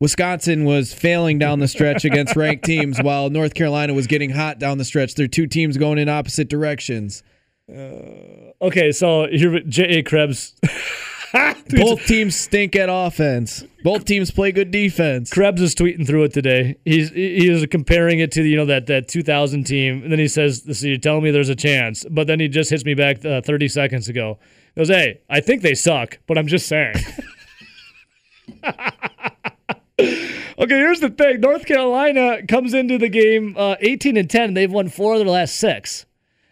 Wisconsin 0.00 0.64
was 0.64 0.92
failing 0.92 1.38
down 1.38 1.60
the 1.60 1.68
stretch 1.68 2.04
against 2.04 2.34
ranked 2.34 2.64
teams, 2.64 2.98
while 3.02 3.30
North 3.30 3.54
Carolina 3.54 3.94
was 3.94 4.08
getting 4.08 4.30
hot 4.30 4.58
down 4.58 4.78
the 4.78 4.84
stretch. 4.84 5.14
They're 5.14 5.28
two 5.28 5.46
teams 5.46 5.76
going 5.76 5.98
in 5.98 6.08
opposite 6.08 6.48
directions. 6.48 7.22
Okay, 7.70 8.90
so 8.90 9.28
here, 9.28 9.60
J.A. 9.60 10.02
Krebs. 10.02 10.54
Both 11.70 12.06
teams 12.06 12.36
stink 12.36 12.76
at 12.76 12.88
offense. 12.90 13.64
Both 13.82 14.04
teams 14.04 14.30
play 14.30 14.52
good 14.52 14.70
defense. 14.70 15.32
Krebs 15.32 15.62
is 15.62 15.74
tweeting 15.74 16.06
through 16.06 16.24
it 16.24 16.32
today. 16.32 16.76
He's 16.84 17.10
he 17.10 17.48
is 17.48 17.66
comparing 17.70 18.18
it 18.18 18.32
to 18.32 18.42
you 18.42 18.56
know 18.56 18.66
that 18.66 18.86
that 18.86 19.08
2000 19.08 19.64
team, 19.64 20.02
and 20.02 20.12
then 20.12 20.18
he 20.18 20.28
says, 20.28 20.62
"So 20.78 20.86
you're 20.86 20.98
telling 20.98 21.24
me 21.24 21.30
there's 21.30 21.48
a 21.48 21.56
chance?" 21.56 22.04
But 22.10 22.26
then 22.26 22.38
he 22.38 22.48
just 22.48 22.70
hits 22.70 22.84
me 22.84 22.94
back 22.94 23.24
uh, 23.24 23.40
30 23.40 23.68
seconds 23.68 24.08
ago. 24.08 24.38
He 24.74 24.80
goes, 24.80 24.88
"Hey, 24.88 25.20
I 25.30 25.40
think 25.40 25.62
they 25.62 25.74
suck, 25.74 26.18
but 26.26 26.36
I'm 26.36 26.48
just 26.48 26.66
saying." 26.66 26.96
okay, 28.62 30.36
here's 30.58 31.00
the 31.00 31.10
thing: 31.10 31.40
North 31.40 31.64
Carolina 31.64 32.46
comes 32.46 32.74
into 32.74 32.98
the 32.98 33.08
game 33.08 33.54
uh, 33.56 33.76
18 33.80 34.18
and 34.18 34.28
10. 34.28 34.52
They've 34.52 34.70
won 34.70 34.90
four 34.90 35.14
of 35.14 35.20
their 35.20 35.28
last 35.28 35.56
six, 35.56 36.04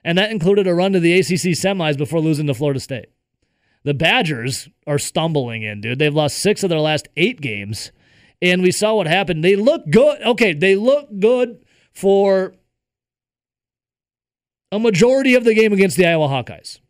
and 0.02 0.16
that 0.16 0.30
included 0.30 0.66
a 0.66 0.74
run 0.74 0.94
to 0.94 1.00
the 1.00 1.18
ACC 1.18 1.52
semis 1.52 1.98
before 1.98 2.20
losing 2.20 2.46
to 2.46 2.54
Florida 2.54 2.80
State. 2.80 3.10
The 3.82 3.94
Badgers 3.94 4.68
are 4.86 4.98
stumbling 4.98 5.62
in, 5.62 5.80
dude. 5.80 5.98
They've 5.98 6.14
lost 6.14 6.38
six 6.38 6.62
of 6.62 6.70
their 6.70 6.80
last 6.80 7.08
eight 7.16 7.40
games. 7.40 7.92
And 8.42 8.62
we 8.62 8.72
saw 8.72 8.94
what 8.94 9.06
happened. 9.06 9.44
They 9.44 9.56
look 9.56 9.88
good. 9.90 10.20
Okay, 10.22 10.52
they 10.52 10.76
look 10.76 11.08
good 11.18 11.64
for 11.92 12.54
a 14.72 14.78
majority 14.78 15.34
of 15.34 15.44
the 15.44 15.54
game 15.54 15.72
against 15.72 15.96
the 15.96 16.06
Iowa 16.06 16.28
Hawkeyes. 16.28 16.80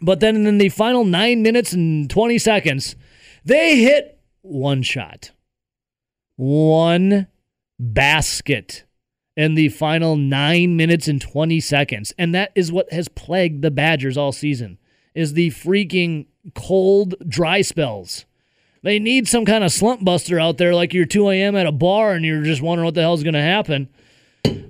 But 0.00 0.20
then 0.20 0.46
in 0.46 0.58
the 0.58 0.70
final 0.70 1.04
nine 1.04 1.42
minutes 1.42 1.72
and 1.72 2.08
20 2.08 2.38
seconds, 2.38 2.96
they 3.44 3.80
hit 3.80 4.18
one 4.42 4.82
shot, 4.82 5.32
one 6.36 7.26
basket 7.78 8.84
in 9.36 9.54
the 9.54 9.68
final 9.68 10.16
nine 10.16 10.76
minutes 10.76 11.06
and 11.06 11.20
20 11.20 11.60
seconds. 11.60 12.12
And 12.16 12.34
that 12.34 12.52
is 12.54 12.72
what 12.72 12.92
has 12.92 13.08
plagued 13.08 13.62
the 13.62 13.70
Badgers 13.70 14.16
all 14.16 14.32
season 14.32 14.78
is 15.20 15.34
the 15.34 15.50
freaking 15.50 16.26
cold, 16.54 17.14
dry 17.28 17.62
spells. 17.62 18.26
They 18.82 18.98
need 18.98 19.28
some 19.28 19.44
kind 19.44 19.62
of 19.62 19.72
slump 19.72 20.04
buster 20.04 20.40
out 20.40 20.56
there, 20.56 20.74
like 20.74 20.94
you're 20.94 21.04
2 21.04 21.28
a.m. 21.30 21.54
at 21.54 21.66
a 21.66 21.72
bar 21.72 22.12
and 22.14 22.24
you're 22.24 22.42
just 22.42 22.62
wondering 22.62 22.86
what 22.86 22.94
the 22.94 23.02
hell's 23.02 23.22
going 23.22 23.34
to 23.34 23.42
happen. 23.42 23.88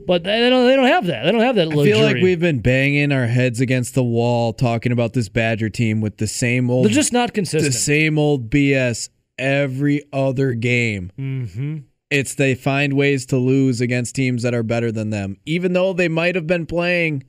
But 0.06 0.24
they 0.24 0.50
don't. 0.50 0.66
They 0.66 0.74
don't 0.74 0.88
have 0.88 1.06
that. 1.06 1.22
They 1.24 1.30
don't 1.30 1.40
have 1.42 1.54
that 1.54 1.68
I 1.68 1.84
feel 1.84 2.00
like 2.00 2.16
we've 2.16 2.40
been 2.40 2.58
banging 2.58 3.12
our 3.12 3.26
heads 3.26 3.60
against 3.60 3.94
the 3.94 4.02
wall 4.02 4.52
talking 4.52 4.90
about 4.90 5.12
this 5.12 5.28
Badger 5.28 5.68
team 5.68 6.00
with 6.00 6.16
the 6.16 6.26
same 6.26 6.68
old 6.68 6.86
They're 6.86 6.92
just 6.92 7.12
not 7.12 7.32
consistent. 7.32 7.72
the 7.72 7.78
same 7.78 8.18
old 8.18 8.50
BS 8.50 9.10
every 9.38 10.02
other 10.12 10.54
game. 10.54 11.12
mm-hmm. 11.18 11.78
It's 12.10 12.34
they 12.34 12.56
find 12.56 12.94
ways 12.94 13.24
to 13.26 13.36
lose 13.36 13.80
against 13.80 14.16
teams 14.16 14.42
that 14.42 14.52
are 14.52 14.64
better 14.64 14.90
than 14.90 15.10
them, 15.10 15.36
even 15.46 15.74
though 15.74 15.92
they 15.92 16.08
might 16.08 16.34
have 16.34 16.48
been 16.48 16.66
playing 16.66 17.22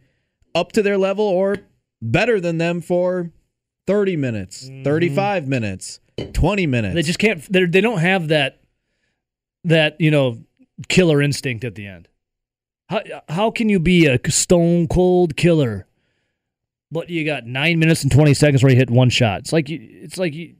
up 0.55 0.71
to 0.71 0.81
their 0.81 0.97
level 0.97 1.25
or 1.25 1.57
better 2.01 2.39
than 2.39 2.57
them 2.57 2.81
for 2.81 3.31
30 3.87 4.17
minutes, 4.17 4.69
35 4.83 5.47
minutes, 5.47 5.99
20 6.33 6.67
minutes. 6.67 6.87
Mm-hmm. 6.89 6.95
They 6.95 7.01
just 7.01 7.19
can't. 7.19 7.51
They 7.51 7.65
they 7.65 7.81
don't 7.81 7.99
have 7.99 8.29
that 8.29 8.61
that 9.63 9.99
you 9.99 10.11
know 10.11 10.39
killer 10.87 11.21
instinct 11.21 11.63
at 11.63 11.75
the 11.75 11.87
end. 11.87 12.07
How 12.89 13.01
how 13.29 13.51
can 13.51 13.69
you 13.69 13.79
be 13.79 14.05
a 14.05 14.19
stone 14.29 14.87
cold 14.87 15.37
killer, 15.37 15.87
but 16.91 17.09
you 17.09 17.25
got 17.25 17.45
nine 17.45 17.79
minutes 17.79 18.03
and 18.03 18.11
twenty 18.11 18.33
seconds 18.33 18.63
where 18.63 18.71
you 18.71 18.77
hit 18.77 18.89
one 18.89 19.09
shot? 19.09 19.41
It's 19.41 19.53
like 19.53 19.69
you, 19.69 19.79
it's 19.81 20.17
like 20.17 20.33
you, 20.33 20.55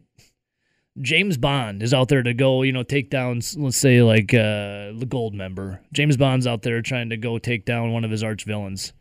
James 1.00 1.38
Bond 1.38 1.82
is 1.84 1.94
out 1.94 2.10
there 2.10 2.24
to 2.24 2.34
go, 2.34 2.64
you 2.64 2.72
know, 2.72 2.84
take 2.84 3.10
down, 3.10 3.42
let's 3.56 3.78
say, 3.78 4.02
like 4.02 4.34
uh, 4.34 4.92
the 4.94 5.08
Goldmember. 5.08 5.80
James 5.94 6.18
Bond's 6.18 6.46
out 6.46 6.64
there 6.64 6.82
trying 6.82 7.10
to 7.10 7.18
go 7.18 7.38
take 7.38 7.66
down 7.66 7.92
one 7.92 8.04
of 8.04 8.12
his 8.12 8.24
arch 8.24 8.44
villains. 8.44 8.94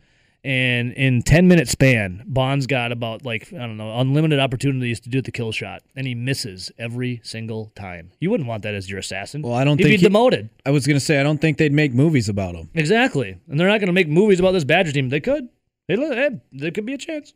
And 0.43 0.93
in 0.95 1.22
10 1.22 1.49
minute 1.49 1.68
span, 1.68 2.22
Bond's 2.26 2.66
got 2.66 2.93
about 2.93 3.24
like, 3.26 3.53
I 3.53 3.59
don't 3.59 3.76
know, 3.76 3.99
unlimited 3.99 4.38
opportunities 4.38 4.99
to 5.01 5.11
do 5.11 5.20
the 5.20 5.30
kill 5.30 5.53
shot. 5.53 5.82
And 5.95 6.07
he 6.07 6.14
misses 6.14 6.72
every 6.78 7.20
single 7.22 7.72
time. 7.74 8.12
You 8.20 8.30
wouldn't 8.30 8.49
want 8.49 8.62
that 8.62 8.74
as 8.74 8.88
your 8.88 8.99
assassin. 9.01 9.43
Well, 9.43 9.53
I 9.53 9.64
don't 9.64 9.76
He'd 9.76 9.84
think 9.84 9.93
be 9.95 9.97
he- 9.99 10.05
demoted. 10.05 10.49
I 10.64 10.70
was 10.70 10.86
going 10.86 10.97
to 10.99 11.05
say, 11.05 11.20
I 11.20 11.22
don't 11.22 11.41
think 11.41 11.59
they'd 11.59 11.72
make 11.72 11.93
movies 11.93 12.28
about 12.30 12.55
him 12.55 12.70
Exactly. 12.74 13.36
And 13.49 13.61
they're 13.61 13.68
not 13.68 13.80
going 13.80 13.88
to 13.88 13.93
make 13.93 14.09
movies 14.09 14.41
about 14.41 14.53
this 14.53 14.64
Badger 14.64 14.93
team. 14.93 15.11
They 15.11 15.20
could. 15.20 15.49
They, 15.88 15.97
hey, 15.97 16.41
there 16.53 16.70
could 16.70 16.86
be 16.86 16.95
a 16.95 16.99
chance. 16.99 17.34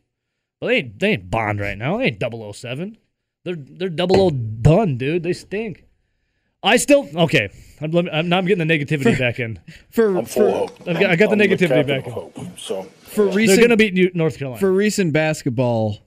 But 0.59 0.67
they 0.67 0.75
ain't, 0.77 0.99
they 0.99 1.09
ain't 1.09 1.29
Bond 1.29 1.59
right 1.59 1.77
now. 1.77 1.97
They 1.97 2.05
ain't 2.05 2.23
007. 2.55 2.97
They're 3.43 3.55
they're 3.55 3.89
double 3.89 4.19
O 4.21 4.29
done, 4.31 4.97
dude. 4.97 5.21
They 5.21 5.33
stink. 5.33 5.85
I 6.63 6.77
still 6.77 7.07
okay. 7.15 7.49
I'm, 7.81 7.91
let 7.91 8.05
me- 8.05 8.11
I'm 8.11 8.29
now 8.29 8.37
I'm 8.37 8.45
getting 8.45 8.65
the 8.67 8.73
negativity 8.77 9.17
back 9.19 9.39
in. 9.39 9.59
For 9.91 10.17
I'm 10.17 10.25
for, 10.25 10.49
hope. 10.49 10.71
I've 10.87 10.99
got- 10.99 11.05
I 11.11 11.15
got 11.15 11.29
the 11.29 11.33
I'm 11.33 11.39
negativity 11.49 11.67
captain 11.69 11.87
back 11.87 12.05
in. 12.07 12.11
hope. 12.13 12.37
So 12.57 12.83
for 12.83 13.25
recent, 13.25 13.31
They're 13.31 13.35
recent 13.35 13.61
gonna 13.61 13.77
beat 13.77 13.93
New- 13.93 14.11
North 14.13 14.37
Carolina. 14.37 14.59
for 14.59 14.71
recent 14.71 15.13
basketball 15.13 15.99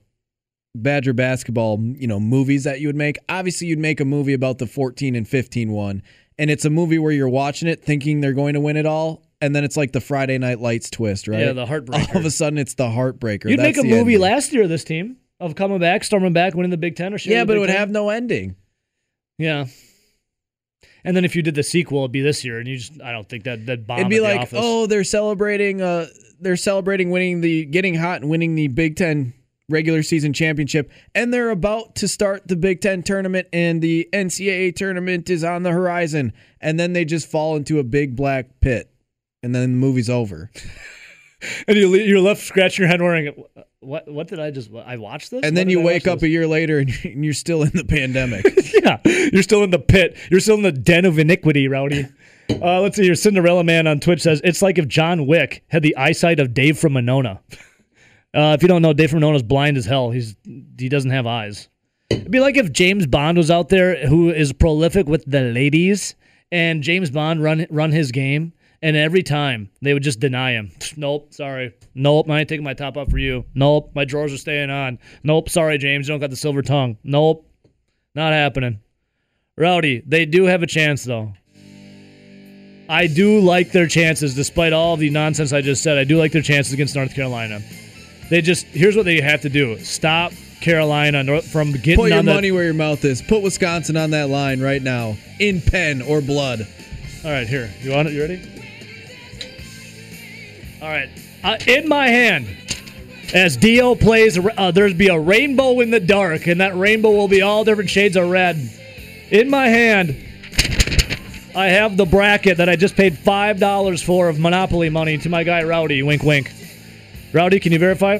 Badger 0.75 1.13
basketball, 1.13 1.79
you 1.81 2.05
know, 2.07 2.19
movies 2.19 2.63
that 2.65 2.79
you 2.79 2.87
would 2.87 2.95
make. 2.95 3.17
Obviously, 3.27 3.65
you'd 3.67 3.79
make 3.79 3.99
a 3.99 4.05
movie 4.05 4.33
about 4.33 4.59
the 4.59 4.67
14 4.67 5.15
and 5.15 5.27
15 5.27 5.71
one, 5.71 6.03
and 6.37 6.51
it's 6.51 6.63
a 6.63 6.69
movie 6.69 6.99
where 6.99 7.11
you're 7.11 7.27
watching 7.27 7.67
it 7.67 7.83
thinking 7.83 8.21
they're 8.21 8.33
going 8.33 8.53
to 8.53 8.59
win 8.61 8.77
it 8.77 8.85
all, 8.85 9.23
and 9.41 9.55
then 9.55 9.63
it's 9.63 9.75
like 9.75 9.93
the 9.93 9.99
Friday 9.99 10.37
Night 10.37 10.59
Lights 10.59 10.91
twist, 10.91 11.27
right? 11.27 11.39
Yeah, 11.39 11.53
the 11.53 11.65
heartbreaker. 11.65 12.09
All 12.11 12.17
of 12.17 12.25
a 12.25 12.29
sudden, 12.31 12.59
it's 12.59 12.75
the 12.75 12.85
heartbreaker. 12.87 13.49
You'd 13.49 13.59
That's 13.59 13.77
make 13.77 13.83
a 13.83 13.83
movie 13.83 14.13
ending. 14.13 14.19
last 14.21 14.53
year. 14.53 14.63
Of 14.63 14.69
this 14.69 14.83
team 14.83 15.17
of 15.39 15.55
coming 15.55 15.79
back, 15.79 16.03
storming 16.03 16.33
back, 16.33 16.53
winning 16.53 16.69
the 16.69 16.77
Big 16.77 16.95
Ten, 16.95 17.15
or 17.15 17.17
shit. 17.17 17.31
Yeah, 17.33 17.45
but 17.45 17.57
it 17.57 17.61
would 17.61 17.69
have 17.71 17.89
no 17.89 18.09
ending. 18.09 18.55
Yeah. 19.39 19.65
And 21.03 21.15
then 21.15 21.25
if 21.25 21.35
you 21.35 21.41
did 21.41 21.55
the 21.55 21.63
sequel, 21.63 21.99
it'd 21.99 22.11
be 22.11 22.21
this 22.21 22.43
year, 22.43 22.59
and 22.59 22.67
you 22.67 22.77
just 22.77 23.01
I 23.01 23.11
don't 23.11 23.27
think 23.27 23.43
that 23.45 23.65
that 23.67 23.87
bomb. 23.87 23.99
It'd 23.99 24.09
be 24.09 24.17
the 24.17 24.23
like, 24.23 24.49
oh, 24.53 24.85
they're 24.85 25.03
celebrating. 25.03 25.81
Uh, 25.81 26.07
they're 26.39 26.57
celebrating 26.57 27.09
winning 27.09 27.41
the 27.41 27.65
getting 27.65 27.95
hot 27.95 28.21
and 28.21 28.29
winning 28.29 28.55
the 28.55 28.67
Big 28.67 28.95
Ten 28.95 29.33
regular 29.69 30.03
season 30.03 30.33
championship, 30.33 30.91
and 31.15 31.33
they're 31.33 31.51
about 31.51 31.95
to 31.95 32.07
start 32.07 32.47
the 32.47 32.55
Big 32.55 32.81
Ten 32.81 33.03
tournament, 33.03 33.47
and 33.53 33.81
the 33.81 34.09
NCAA 34.11 34.75
tournament 34.75 35.29
is 35.29 35.43
on 35.43 35.63
the 35.63 35.71
horizon, 35.71 36.33
and 36.59 36.79
then 36.79 36.93
they 36.93 37.05
just 37.05 37.29
fall 37.29 37.55
into 37.55 37.79
a 37.79 37.83
big 37.83 38.15
black 38.15 38.59
pit, 38.61 38.91
and 39.43 39.53
then 39.53 39.61
the 39.61 39.77
movie's 39.77 40.09
over. 40.09 40.51
and 41.67 41.77
you 41.77 41.93
you're 41.95 42.19
left 42.21 42.41
scratching 42.41 42.83
your 42.83 42.89
head, 42.89 43.01
wondering 43.01 43.43
what 43.79 44.11
what 44.11 44.27
did 44.27 44.39
I 44.39 44.51
just 44.51 44.69
I 44.73 44.97
watched 44.97 45.31
this, 45.31 45.41
And 45.43 45.55
then 45.55 45.69
you 45.69 45.81
I 45.81 45.85
wake 45.85 46.07
up 46.07 46.19
this? 46.19 46.27
a 46.27 46.29
year 46.29 46.47
later, 46.47 46.79
and 46.79 46.89
you're- 46.89 47.13
and 47.13 47.23
you're 47.23 47.33
still 47.33 47.63
in 47.63 47.71
the 47.73 47.85
pandemic. 47.85 48.45
yeah, 48.83 48.97
you're 49.05 49.43
still 49.43 49.63
in 49.63 49.69
the 49.71 49.79
pit. 49.79 50.17
You're 50.29 50.39
still 50.41 50.55
in 50.55 50.63
the 50.63 50.71
den 50.71 51.05
of 51.05 51.17
iniquity, 51.19 51.67
Rowdy. 51.67 52.07
Uh, 52.49 52.81
let's 52.81 52.95
see 52.97 53.03
here. 53.03 53.15
Cinderella 53.15 53.63
Man 53.63 53.85
on 53.87 53.99
Twitch 53.99 54.21
says 54.21 54.41
it's 54.43 54.61
like 54.61 54.77
if 54.77 54.87
John 54.87 55.27
Wick 55.27 55.63
had 55.67 55.83
the 55.83 55.95
eyesight 55.95 56.39
of 56.39 56.53
Dave 56.53 56.77
from 56.79 56.93
Monona. 56.93 57.39
Uh, 58.33 58.53
if 58.55 58.61
you 58.61 58.67
don't 58.67 58.81
know, 58.81 58.93
Dave 58.93 59.09
from 59.11 59.19
Monona's 59.21 59.43
blind 59.43 59.77
as 59.77 59.85
hell. 59.85 60.11
He's 60.11 60.35
he 60.77 60.89
doesn't 60.89 61.11
have 61.11 61.25
eyes. 61.27 61.67
It'd 62.09 62.31
be 62.31 62.39
like 62.39 62.57
if 62.57 62.71
James 62.71 63.05
Bond 63.07 63.37
was 63.37 63.49
out 63.51 63.69
there, 63.69 64.07
who 64.07 64.29
is 64.31 64.51
prolific 64.51 65.07
with 65.07 65.23
the 65.29 65.41
ladies, 65.41 66.15
and 66.51 66.81
James 66.83 67.11
Bond 67.11 67.41
run 67.43 67.65
run 67.69 67.91
his 67.91 68.11
game, 68.11 68.53
and 68.81 68.95
every 68.95 69.23
time 69.23 69.69
they 69.81 69.93
would 69.93 70.03
just 70.03 70.19
deny 70.19 70.51
him. 70.51 70.71
Nope, 70.97 71.33
sorry. 71.33 71.73
Nope, 71.95 72.29
I 72.29 72.39
ain't 72.39 72.49
taking 72.49 72.63
my 72.63 72.73
top 72.73 72.97
off 72.97 73.09
for 73.09 73.17
you. 73.19 73.45
Nope, 73.55 73.91
my 73.95 74.03
drawers 74.05 74.33
are 74.33 74.37
staying 74.37 74.69
on. 74.69 74.99
Nope, 75.23 75.49
sorry, 75.49 75.77
James, 75.77 76.07
you 76.07 76.13
don't 76.13 76.19
got 76.19 76.29
the 76.29 76.35
silver 76.35 76.61
tongue. 76.61 76.97
Nope, 77.03 77.45
not 78.15 78.33
happening. 78.33 78.79
Rowdy, 79.57 80.01
they 80.05 80.25
do 80.25 80.45
have 80.45 80.63
a 80.63 80.67
chance 80.67 81.03
though. 81.03 81.33
I 82.89 83.05
do 83.07 83.39
like 83.39 83.71
their 83.71 83.87
chances, 83.87 84.33
despite 84.33 84.73
all 84.73 84.97
the 84.97 85.09
nonsense 85.11 85.53
I 85.53 85.61
just 85.61 85.83
said. 85.83 85.97
I 85.97 86.03
do 86.05 86.17
like 86.17 86.31
their 86.31 86.41
chances 86.41 86.73
against 86.73 86.95
North 86.95 87.13
Carolina. 87.13 87.61
They 88.29 88.41
just 88.41 88.65
here's 88.67 88.95
what 88.95 89.05
they 89.05 89.21
have 89.21 89.41
to 89.41 89.49
do: 89.49 89.77
stop 89.79 90.31
Carolina 90.59 91.41
from 91.43 91.71
getting 91.73 91.95
Put 91.97 92.09
your 92.09 92.19
on 92.19 92.25
the- 92.25 92.33
money 92.33 92.51
where 92.51 92.63
your 92.63 92.73
mouth 92.73 93.05
is. 93.05 93.21
Put 93.21 93.43
Wisconsin 93.43 93.95
on 93.95 94.09
that 94.11 94.29
line 94.29 94.59
right 94.59 94.81
now, 94.81 95.17
in 95.39 95.61
pen 95.61 96.01
or 96.01 96.19
blood. 96.21 96.67
All 97.23 97.31
right, 97.31 97.47
here. 97.47 97.71
You 97.81 97.91
want 97.91 98.07
it? 98.07 98.13
You 98.13 98.21
ready? 98.21 98.41
All 100.81 100.87
right. 100.87 101.09
Uh, 101.43 101.57
in 101.67 101.87
my 101.87 102.07
hand, 102.07 102.47
as 103.33 103.57
Dio 103.57 103.95
plays, 103.95 104.37
uh, 104.37 104.71
there's 104.71 104.93
be 104.93 105.07
a 105.07 105.19
rainbow 105.19 105.79
in 105.81 105.91
the 105.91 105.99
dark, 105.99 106.47
and 106.47 106.61
that 106.61 106.75
rainbow 106.75 107.11
will 107.11 107.27
be 107.27 107.41
all 107.41 107.63
different 107.63 107.89
shades 107.89 108.15
of 108.15 108.29
red. 108.29 108.57
In 109.29 109.49
my 109.49 109.67
hand, 109.67 110.15
I 111.55 111.67
have 111.67 111.97
the 111.97 112.05
bracket 112.05 112.57
that 112.57 112.69
I 112.69 112.75
just 112.75 112.95
paid 112.95 113.17
five 113.17 113.59
dollars 113.59 114.01
for 114.01 114.29
of 114.29 114.39
Monopoly 114.39 114.89
money 114.89 115.17
to 115.19 115.29
my 115.29 115.43
guy 115.43 115.63
Rowdy. 115.63 116.01
Wink, 116.01 116.23
wink. 116.23 116.51
Rowdy, 117.33 117.59
can 117.59 117.71
you 117.71 117.79
verify? 117.79 118.19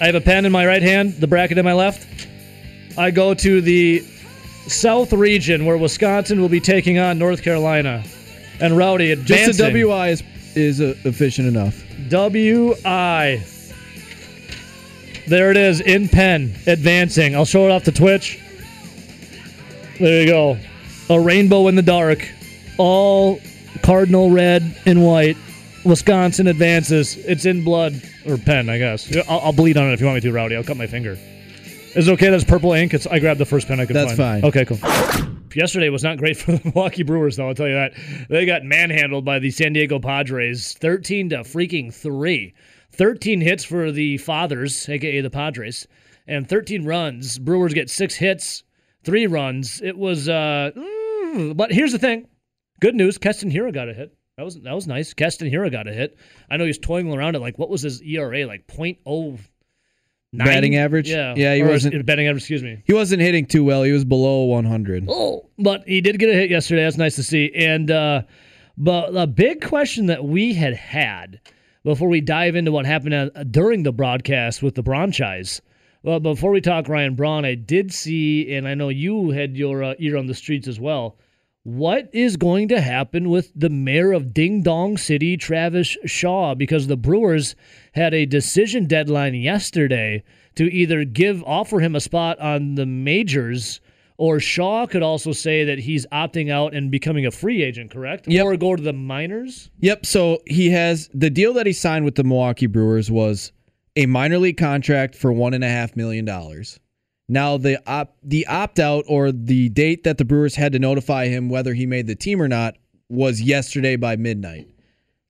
I 0.00 0.06
have 0.06 0.14
a 0.14 0.20
pen 0.20 0.44
in 0.44 0.52
my 0.52 0.66
right 0.66 0.82
hand, 0.82 1.14
the 1.14 1.26
bracket 1.26 1.58
in 1.58 1.64
my 1.64 1.72
left. 1.72 2.28
I 2.98 3.10
go 3.10 3.34
to 3.34 3.60
the 3.60 4.00
South 4.66 5.12
region 5.12 5.64
where 5.64 5.76
Wisconsin 5.76 6.40
will 6.40 6.48
be 6.48 6.60
taking 6.60 6.98
on 6.98 7.18
North 7.18 7.42
Carolina. 7.42 8.04
And 8.60 8.76
Rowdy 8.76 9.10
advancing. 9.10 9.46
Just 9.46 9.60
a 9.60 9.72
WI 9.72 10.10
is 10.10 10.22
is 10.54 10.80
uh, 10.80 10.94
efficient 11.04 11.48
enough. 11.48 11.82
W-I. 12.08 13.44
There 15.28 15.50
it 15.50 15.56
is 15.56 15.80
in 15.80 16.08
pen, 16.08 16.54
advancing. 16.66 17.34
I'll 17.34 17.44
show 17.44 17.64
it 17.64 17.70
off 17.70 17.84
to 17.84 17.92
Twitch. 17.92 18.40
There 20.00 20.20
you 20.22 20.26
go. 20.26 20.58
A 21.10 21.20
rainbow 21.20 21.68
in 21.68 21.74
the 21.76 21.82
dark. 21.82 22.28
All 22.78 23.40
cardinal 23.82 24.30
red 24.30 24.76
and 24.86 25.04
white. 25.04 25.36
Wisconsin 25.84 26.46
advances. 26.46 27.16
It's 27.16 27.44
in 27.44 27.62
blood. 27.64 28.00
Or 28.26 28.36
pen, 28.36 28.68
I 28.68 28.78
guess. 28.78 29.14
I'll, 29.28 29.40
I'll 29.40 29.52
bleed 29.52 29.76
on 29.76 29.90
it 29.90 29.94
if 29.94 30.00
you 30.00 30.06
want 30.06 30.16
me 30.16 30.20
to, 30.22 30.32
Rowdy. 30.32 30.56
I'll 30.56 30.64
cut 30.64 30.76
my 30.76 30.86
finger. 30.86 31.18
Is 31.94 32.08
it 32.08 32.12
okay? 32.12 32.30
That's 32.30 32.44
purple 32.44 32.72
ink. 32.72 32.94
It's, 32.94 33.06
I 33.06 33.18
grabbed 33.18 33.38
the 33.40 33.44
first 33.44 33.68
pen 33.68 33.78
I 33.80 33.86
could 33.86 33.94
That's 33.96 34.16
find. 34.16 34.42
fine. 34.42 34.44
Okay, 34.44 34.64
cool. 34.64 34.78
Yesterday 35.56 35.88
was 35.88 36.02
not 36.02 36.18
great 36.18 36.36
for 36.38 36.52
the 36.52 36.60
Milwaukee 36.64 37.02
Brewers, 37.02 37.36
though. 37.36 37.48
I'll 37.48 37.54
tell 37.54 37.68
you 37.68 37.74
that. 37.74 37.92
They 38.28 38.46
got 38.46 38.64
manhandled 38.64 39.24
by 39.24 39.38
the 39.38 39.50
San 39.50 39.72
Diego 39.72 39.98
Padres, 39.98 40.74
thirteen 40.74 41.28
to 41.30 41.38
freaking 41.38 41.92
three. 41.92 42.54
Thirteen 42.90 43.40
hits 43.40 43.64
for 43.64 43.90
the 43.90 44.18
Fathers, 44.18 44.88
aka 44.88 45.20
the 45.20 45.30
Padres, 45.30 45.86
and 46.26 46.48
thirteen 46.48 46.84
runs. 46.84 47.38
Brewers 47.38 47.74
get 47.74 47.90
six 47.90 48.14
hits, 48.14 48.62
three 49.04 49.26
runs. 49.26 49.80
It 49.82 49.96
was, 49.96 50.28
uh, 50.28 50.70
mm, 50.76 51.56
but 51.56 51.72
here's 51.72 51.92
the 51.92 51.98
thing. 51.98 52.28
Good 52.80 52.94
news. 52.94 53.18
Keston 53.18 53.50
Hiura 53.50 53.72
got 53.72 53.88
a 53.88 53.94
hit. 53.94 54.16
That 54.36 54.44
was 54.44 54.60
that 54.60 54.74
was 54.74 54.86
nice. 54.86 55.14
Keston 55.14 55.50
Hiura 55.50 55.70
got 55.70 55.86
a 55.86 55.92
hit. 55.92 56.16
I 56.50 56.56
know 56.56 56.64
he's 56.64 56.78
was 56.78 56.86
toiling 56.86 57.12
around 57.12 57.36
it 57.36 57.40
like 57.40 57.58
what 57.58 57.70
was 57.70 57.82
his 57.82 58.02
ERA 58.02 58.46
like 58.46 58.66
.09? 60.34 60.44
Batting 60.44 60.76
average? 60.76 61.10
Yeah, 61.10 61.34
Yeah, 61.36 61.54
he 61.54 61.62
Or 61.62 61.68
wasn't- 61.68 62.06
batting 62.06 62.26
average. 62.26 62.42
Excuse 62.42 62.62
me. 62.62 62.82
He 62.84 62.92
wasn't 62.94 63.20
hitting 63.22 63.46
too 63.46 63.64
well. 63.64 63.82
He 63.82 63.92
was 63.92 64.04
below 64.04 64.44
100. 64.44 65.04
Oh, 65.08 65.46
but 65.58 65.82
he 65.86 66.00
did 66.00 66.18
get 66.18 66.30
a 66.30 66.34
hit 66.34 66.50
yesterday. 66.50 66.82
That's 66.84 66.96
nice 66.96 67.16
to 67.16 67.22
see. 67.22 67.52
And 67.54 67.90
uh, 67.90 68.22
but 68.78 69.12
the 69.12 69.26
big 69.26 69.60
question 69.62 70.06
that 70.06 70.24
we 70.24 70.54
had 70.54 70.74
had 70.74 71.40
before 71.84 72.08
we 72.08 72.20
dive 72.20 72.56
into 72.56 72.72
what 72.72 72.86
happened 72.86 73.14
uh, 73.14 73.28
during 73.50 73.82
the 73.82 73.92
broadcast 73.92 74.62
with 74.62 74.74
the 74.74 74.82
Bronchise. 74.82 75.60
Well, 76.04 76.18
before 76.18 76.50
we 76.50 76.60
talk 76.60 76.88
Ryan 76.88 77.14
Braun, 77.14 77.44
I 77.44 77.54
did 77.54 77.92
see, 77.92 78.54
and 78.54 78.66
I 78.66 78.74
know 78.74 78.88
you 78.88 79.30
had 79.30 79.56
your 79.56 79.84
uh, 79.84 79.94
ear 79.98 80.16
on 80.16 80.26
the 80.26 80.34
streets 80.34 80.66
as 80.66 80.80
well. 80.80 81.16
What 81.64 82.10
is 82.12 82.36
going 82.36 82.66
to 82.68 82.80
happen 82.80 83.30
with 83.30 83.52
the 83.54 83.70
mayor 83.70 84.10
of 84.10 84.34
Ding 84.34 84.62
Dong 84.62 84.96
City, 84.96 85.36
Travis 85.36 85.96
Shaw? 86.04 86.56
Because 86.56 86.88
the 86.88 86.96
Brewers 86.96 87.54
had 87.92 88.12
a 88.12 88.26
decision 88.26 88.86
deadline 88.86 89.36
yesterday 89.36 90.24
to 90.56 90.64
either 90.64 91.04
give 91.04 91.40
offer 91.44 91.78
him 91.78 91.94
a 91.94 92.00
spot 92.00 92.40
on 92.40 92.74
the 92.74 92.84
majors, 92.84 93.80
or 94.16 94.40
Shaw 94.40 94.88
could 94.88 95.04
also 95.04 95.30
say 95.30 95.62
that 95.62 95.78
he's 95.78 96.04
opting 96.06 96.50
out 96.50 96.74
and 96.74 96.90
becoming 96.90 97.26
a 97.26 97.30
free 97.30 97.62
agent. 97.62 97.92
Correct? 97.92 98.26
Yep. 98.26 98.44
Or 98.44 98.56
go 98.56 98.74
to 98.74 98.82
the 98.82 98.92
minors. 98.92 99.70
Yep. 99.78 100.04
So 100.04 100.42
he 100.46 100.70
has 100.70 101.08
the 101.14 101.30
deal 101.30 101.52
that 101.52 101.66
he 101.66 101.72
signed 101.72 102.04
with 102.04 102.16
the 102.16 102.24
Milwaukee 102.24 102.66
Brewers 102.66 103.08
was 103.08 103.52
a 103.94 104.06
minor 104.06 104.38
league 104.38 104.56
contract 104.56 105.14
for 105.14 105.32
one 105.32 105.54
and 105.54 105.62
a 105.62 105.68
half 105.68 105.94
million 105.94 106.24
dollars. 106.24 106.80
Now 107.28 107.56
the 107.56 107.78
op 107.86 108.16
the 108.22 108.46
opt 108.46 108.78
out 108.78 109.04
or 109.08 109.32
the 109.32 109.68
date 109.70 110.04
that 110.04 110.18
the 110.18 110.24
Brewers 110.24 110.56
had 110.56 110.72
to 110.72 110.78
notify 110.78 111.28
him 111.28 111.48
whether 111.48 111.74
he 111.74 111.86
made 111.86 112.06
the 112.06 112.14
team 112.14 112.42
or 112.42 112.48
not 112.48 112.76
was 113.08 113.40
yesterday 113.40 113.96
by 113.96 114.16
midnight. 114.16 114.68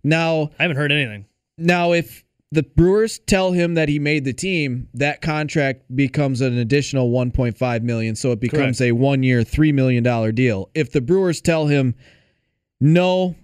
Now 0.02 0.50
I 0.58 0.62
haven't 0.62 0.76
heard 0.78 0.92
anything. 0.92 1.26
now 1.58 1.92
if 1.92 2.24
the 2.50 2.62
Brewers 2.62 3.18
tell 3.20 3.52
him 3.52 3.74
that 3.74 3.88
he 3.88 3.98
made 3.98 4.24
the 4.24 4.32
team, 4.34 4.88
that 4.92 5.22
contract 5.22 5.84
becomes 5.96 6.42
an 6.42 6.58
additional 6.58 7.10
1.5 7.10 7.82
million, 7.82 8.14
so 8.14 8.30
it 8.32 8.40
becomes 8.40 8.76
Correct. 8.76 8.92
a 8.92 8.94
1-year, 8.94 9.42
3 9.42 9.72
million 9.72 10.04
dollar 10.04 10.32
deal. 10.32 10.68
If 10.74 10.92
the 10.92 11.00
Brewers 11.00 11.40
tell 11.40 11.66
him, 11.68 11.94
"No, 12.78 13.36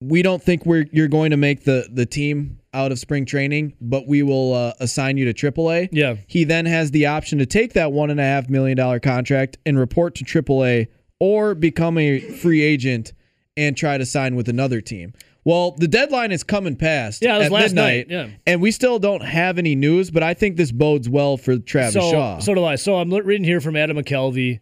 we 0.00 0.22
don't 0.22 0.42
think 0.42 0.66
we're 0.66 0.86
you're 0.92 1.08
going 1.08 1.30
to 1.30 1.36
make 1.36 1.64
the 1.64 1.88
the 1.92 2.06
team 2.06 2.60
out 2.72 2.92
of 2.92 2.98
spring 2.98 3.24
training, 3.24 3.74
but 3.80 4.06
we 4.06 4.22
will 4.22 4.54
uh, 4.54 4.72
assign 4.80 5.16
you 5.16 5.30
to 5.32 5.52
AAA." 5.52 5.88
Yeah. 5.92 6.16
He 6.26 6.44
then 6.44 6.66
has 6.66 6.90
the 6.90 7.06
option 7.06 7.38
to 7.38 7.46
take 7.46 7.72
that 7.74 7.92
one 7.92 8.10
and 8.10 8.20
a 8.20 8.24
half 8.24 8.48
million 8.48 8.76
dollar 8.76 9.00
contract 9.00 9.58
and 9.64 9.78
report 9.78 10.14
to 10.16 10.24
AAA, 10.24 10.88
or 11.20 11.54
become 11.54 11.98
a 11.98 12.20
free 12.20 12.62
agent 12.62 13.12
and 13.56 13.76
try 13.76 13.98
to 13.98 14.04
sign 14.04 14.34
with 14.34 14.48
another 14.48 14.80
team. 14.80 15.12
Well, 15.44 15.72
the 15.72 15.88
deadline 15.88 16.32
is 16.32 16.42
coming 16.42 16.74
past 16.74 17.22
Yeah, 17.22 17.34
it 17.34 17.38
was 17.38 17.46
at 17.46 17.52
last 17.52 17.62
midnight, 17.74 18.08
night, 18.08 18.10
yeah. 18.10 18.34
and 18.46 18.62
we 18.62 18.70
still 18.70 18.98
don't 18.98 19.22
have 19.22 19.58
any 19.58 19.74
news. 19.74 20.10
But 20.10 20.22
I 20.22 20.34
think 20.34 20.56
this 20.56 20.72
bodes 20.72 21.08
well 21.08 21.36
for 21.36 21.58
Travis 21.58 21.94
so, 21.94 22.10
Shaw. 22.10 22.38
So 22.38 22.54
do 22.54 22.64
I. 22.64 22.76
So 22.76 22.96
I'm 22.96 23.10
reading 23.10 23.44
here 23.44 23.60
from 23.60 23.76
Adam 23.76 23.96
McCalvy. 23.96 24.60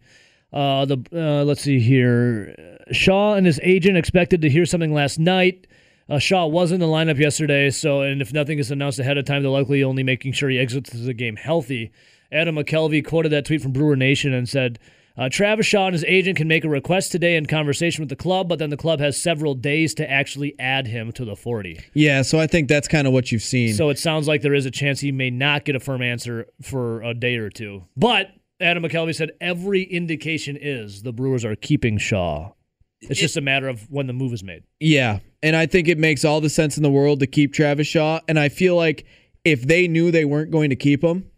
Uh, 0.53 0.85
the 0.85 1.03
uh, 1.13 1.43
let's 1.43 1.61
see 1.61 1.79
here. 1.79 2.77
Shaw 2.91 3.33
and 3.33 3.45
his 3.45 3.59
agent 3.63 3.97
expected 3.97 4.41
to 4.41 4.49
hear 4.49 4.65
something 4.65 4.93
last 4.93 5.19
night. 5.19 5.67
Uh, 6.09 6.19
Shaw 6.19 6.45
was 6.45 6.71
in 6.71 6.79
the 6.79 6.85
lineup 6.85 7.17
yesterday, 7.17 7.69
so 7.69 8.01
and 8.01 8.21
if 8.21 8.33
nothing 8.33 8.59
is 8.59 8.69
announced 8.69 8.99
ahead 8.99 9.17
of 9.17 9.25
time, 9.25 9.41
they're 9.41 9.51
likely 9.51 9.83
only 9.83 10.03
making 10.03 10.33
sure 10.33 10.49
he 10.49 10.59
exits 10.59 10.91
the 10.91 11.13
game 11.13 11.37
healthy. 11.37 11.91
Adam 12.31 12.55
McCalvy 12.55 13.05
quoted 13.05 13.29
that 13.29 13.45
tweet 13.45 13.61
from 13.61 13.71
Brewer 13.71 13.95
Nation 13.95 14.33
and 14.33 14.49
said, 14.49 14.79
uh, 15.15 15.29
Travis 15.29 15.67
Shaw 15.67 15.85
and 15.85 15.93
his 15.93 16.03
agent 16.05 16.37
can 16.37 16.47
make 16.47 16.63
a 16.63 16.69
request 16.69 17.11
today 17.11 17.35
in 17.35 17.45
conversation 17.45 18.01
with 18.01 18.09
the 18.09 18.15
club, 18.15 18.49
but 18.49 18.57
then 18.57 18.71
the 18.71 18.77
club 18.77 18.99
has 18.99 19.15
several 19.21 19.53
days 19.53 19.93
to 19.95 20.09
actually 20.09 20.55
add 20.59 20.87
him 20.87 21.11
to 21.11 21.23
the 21.23 21.35
40. 21.35 21.79
Yeah, 21.93 22.23
so 22.23 22.39
I 22.39 22.47
think 22.47 22.67
that's 22.67 22.87
kind 22.87 23.05
of 23.05 23.13
what 23.13 23.31
you've 23.31 23.43
seen. 23.43 23.75
So 23.75 23.89
it 23.89 23.99
sounds 23.99 24.27
like 24.27 24.41
there 24.41 24.55
is 24.55 24.65
a 24.65 24.71
chance 24.71 24.99
he 25.01 25.11
may 25.11 25.29
not 25.29 25.65
get 25.65 25.75
a 25.75 25.79
firm 25.79 26.01
answer 26.01 26.47
for 26.63 27.03
a 27.03 27.13
day 27.13 27.35
or 27.35 27.51
two. 27.51 27.83
But 27.95 28.31
Adam 28.63 28.83
McCalvy 28.83 29.13
said 29.15 29.31
every 29.41 29.83
indication 29.83 30.57
is 30.59 31.03
the 31.03 31.13
Brewers 31.13 31.43
are 31.45 31.55
keeping 31.55 31.97
Shaw. 31.97 32.53
It's 33.01 33.19
just 33.19 33.35
a 33.35 33.41
matter 33.41 33.67
of 33.67 33.91
when 33.91 34.07
the 34.07 34.13
move 34.13 34.31
is 34.33 34.43
made. 34.43 34.63
Yeah, 34.79 35.19
and 35.41 35.55
I 35.55 35.65
think 35.65 35.87
it 35.89 35.97
makes 35.97 36.23
all 36.23 36.39
the 36.39 36.49
sense 36.49 36.77
in 36.77 36.83
the 36.83 36.89
world 36.89 37.19
to 37.19 37.27
keep 37.27 37.53
Travis 37.53 37.85
Shaw. 37.87 38.21
And 38.29 38.39
I 38.39 38.47
feel 38.49 38.75
like 38.77 39.05
if 39.43 39.67
they 39.67 39.87
knew 39.89 40.09
they 40.09 40.23
weren't 40.25 40.51
going 40.51 40.69
to 40.69 40.75
keep 40.77 41.03
him 41.03 41.29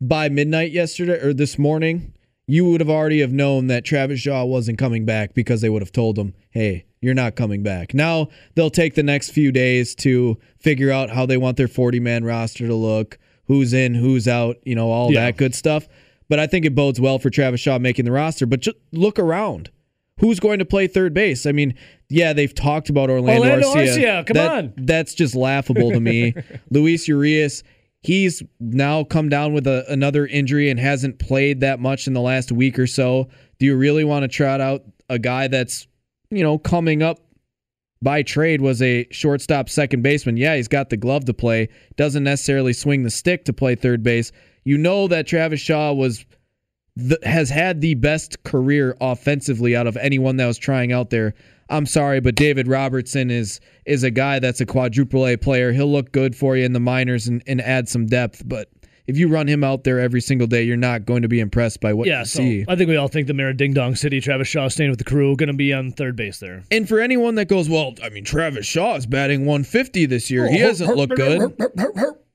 by 0.00 0.28
midnight 0.28 0.70
yesterday 0.70 1.20
or 1.20 1.32
this 1.32 1.58
morning, 1.58 2.12
you 2.46 2.64
would 2.66 2.80
have 2.80 2.90
already 2.90 3.20
have 3.20 3.32
known 3.32 3.66
that 3.68 3.84
Travis 3.84 4.20
Shaw 4.20 4.44
wasn't 4.44 4.78
coming 4.78 5.04
back 5.04 5.34
because 5.34 5.60
they 5.62 5.68
would 5.68 5.82
have 5.82 5.90
told 5.92 6.16
him, 6.16 6.32
"Hey, 6.50 6.84
you're 7.00 7.14
not 7.14 7.34
coming 7.34 7.62
back." 7.64 7.92
Now 7.92 8.28
they'll 8.54 8.70
take 8.70 8.94
the 8.94 9.02
next 9.02 9.30
few 9.30 9.50
days 9.50 9.94
to 9.96 10.38
figure 10.60 10.92
out 10.92 11.10
how 11.10 11.26
they 11.26 11.36
want 11.36 11.56
their 11.56 11.68
40 11.68 11.98
man 11.98 12.22
roster 12.22 12.68
to 12.68 12.74
look, 12.74 13.18
who's 13.46 13.72
in, 13.72 13.94
who's 13.94 14.28
out, 14.28 14.58
you 14.64 14.74
know, 14.76 14.90
all 14.90 15.12
Yeah. 15.12 15.24
that 15.24 15.36
good 15.36 15.54
stuff. 15.56 15.88
But 16.28 16.38
I 16.40 16.46
think 16.46 16.64
it 16.64 16.74
bodes 16.74 17.00
well 17.00 17.18
for 17.18 17.30
Travis 17.30 17.60
Shaw 17.60 17.78
making 17.78 18.04
the 18.06 18.12
roster. 18.12 18.46
But 18.46 18.60
just 18.60 18.76
look 18.92 19.18
around. 19.18 19.70
Who's 20.20 20.38
going 20.40 20.60
to 20.60 20.64
play 20.64 20.86
third 20.86 21.12
base? 21.12 21.44
I 21.44 21.52
mean, 21.52 21.74
yeah, 22.08 22.32
they've 22.32 22.54
talked 22.54 22.88
about 22.88 23.10
Orlando, 23.10 23.42
Orlando 23.50 23.74
Arcia. 23.74 24.22
Arcia, 24.22 24.26
come 24.26 24.34
That- 24.34 24.50
on. 24.52 24.72
That's 24.76 25.12
just 25.14 25.34
laughable 25.34 25.90
to 25.90 26.00
me. 26.00 26.34
Luis 26.70 27.08
Urias, 27.08 27.64
he's 28.00 28.42
now 28.60 29.02
come 29.04 29.28
down 29.28 29.52
with 29.54 29.66
a, 29.66 29.84
another 29.88 30.24
injury 30.26 30.70
and 30.70 30.78
hasn't 30.78 31.18
played 31.18 31.60
that 31.60 31.80
much 31.80 32.06
in 32.06 32.12
the 32.12 32.20
last 32.20 32.52
week 32.52 32.78
or 32.78 32.86
so. 32.86 33.28
Do 33.58 33.66
you 33.66 33.76
really 33.76 34.04
want 34.04 34.22
to 34.22 34.28
trot 34.28 34.60
out 34.60 34.82
a 35.10 35.18
guy 35.18 35.48
that's, 35.48 35.86
you 36.30 36.42
know, 36.44 36.58
coming 36.58 37.02
up 37.02 37.18
by 38.00 38.22
trade 38.22 38.60
was 38.60 38.80
a 38.82 39.06
shortstop 39.10 39.68
second 39.68 40.02
baseman? 40.02 40.36
Yeah, 40.36 40.54
he's 40.56 40.68
got 40.68 40.90
the 40.90 40.96
glove 40.96 41.24
to 41.24 41.34
play, 41.34 41.68
doesn't 41.96 42.22
necessarily 42.24 42.72
swing 42.72 43.02
the 43.02 43.10
stick 43.10 43.44
to 43.46 43.52
play 43.52 43.74
third 43.74 44.02
base. 44.04 44.30
You 44.64 44.78
know 44.78 45.08
that 45.08 45.26
Travis 45.26 45.60
Shaw 45.60 45.92
was 45.92 46.24
the, 46.96 47.18
has 47.22 47.50
had 47.50 47.80
the 47.80 47.94
best 47.94 48.42
career 48.44 48.96
offensively 49.00 49.76
out 49.76 49.86
of 49.86 49.96
anyone 49.96 50.36
that 50.36 50.46
was 50.46 50.58
trying 50.58 50.92
out 50.92 51.10
there. 51.10 51.34
I'm 51.68 51.86
sorry, 51.86 52.20
but 52.20 52.34
David 52.34 52.68
Robertson 52.68 53.30
is 53.30 53.60
is 53.86 54.02
a 54.02 54.10
guy 54.10 54.38
that's 54.38 54.60
a 54.60 54.66
quadruple 54.66 55.26
A 55.26 55.36
player. 55.36 55.72
He'll 55.72 55.90
look 55.90 56.12
good 56.12 56.36
for 56.36 56.56
you 56.56 56.64
in 56.64 56.72
the 56.72 56.80
minors 56.80 57.26
and, 57.26 57.42
and 57.46 57.60
add 57.60 57.88
some 57.88 58.06
depth, 58.06 58.42
but 58.46 58.68
if 59.06 59.18
you 59.18 59.28
run 59.28 59.46
him 59.46 59.62
out 59.62 59.84
there 59.84 60.00
every 60.00 60.20
single 60.20 60.46
day, 60.46 60.62
you're 60.62 60.76
not 60.78 61.04
going 61.04 61.22
to 61.22 61.28
be 61.28 61.40
impressed 61.40 61.80
by 61.80 61.92
what 61.92 62.06
Yeah, 62.06 62.20
you 62.20 62.24
so 62.24 62.38
see. 62.38 62.64
I 62.66 62.76
think 62.76 62.88
we 62.88 62.96
all 62.96 63.08
think 63.08 63.26
the 63.26 63.34
mayor 63.34 63.50
of 63.50 63.58
Ding 63.58 63.74
Dong 63.74 63.96
City, 63.96 64.20
Travis 64.20 64.48
Shaw, 64.48 64.68
staying 64.68 64.90
with 64.90 64.98
the 64.98 65.04
crew, 65.04 65.36
going 65.36 65.48
to 65.48 65.52
be 65.52 65.74
on 65.74 65.92
third 65.92 66.16
base 66.16 66.38
there. 66.38 66.64
And 66.70 66.88
for 66.88 67.00
anyone 67.00 67.34
that 67.34 67.48
goes, 67.48 67.68
well, 67.68 67.92
I 68.02 68.08
mean, 68.08 68.24
Travis 68.24 68.64
Shaw 68.64 68.94
is 68.94 69.04
batting 69.04 69.40
150 69.40 70.06
this 70.06 70.30
year. 70.30 70.50
He 70.50 70.58
hasn't 70.58 70.96
looked 70.96 71.16
good. 71.16 71.54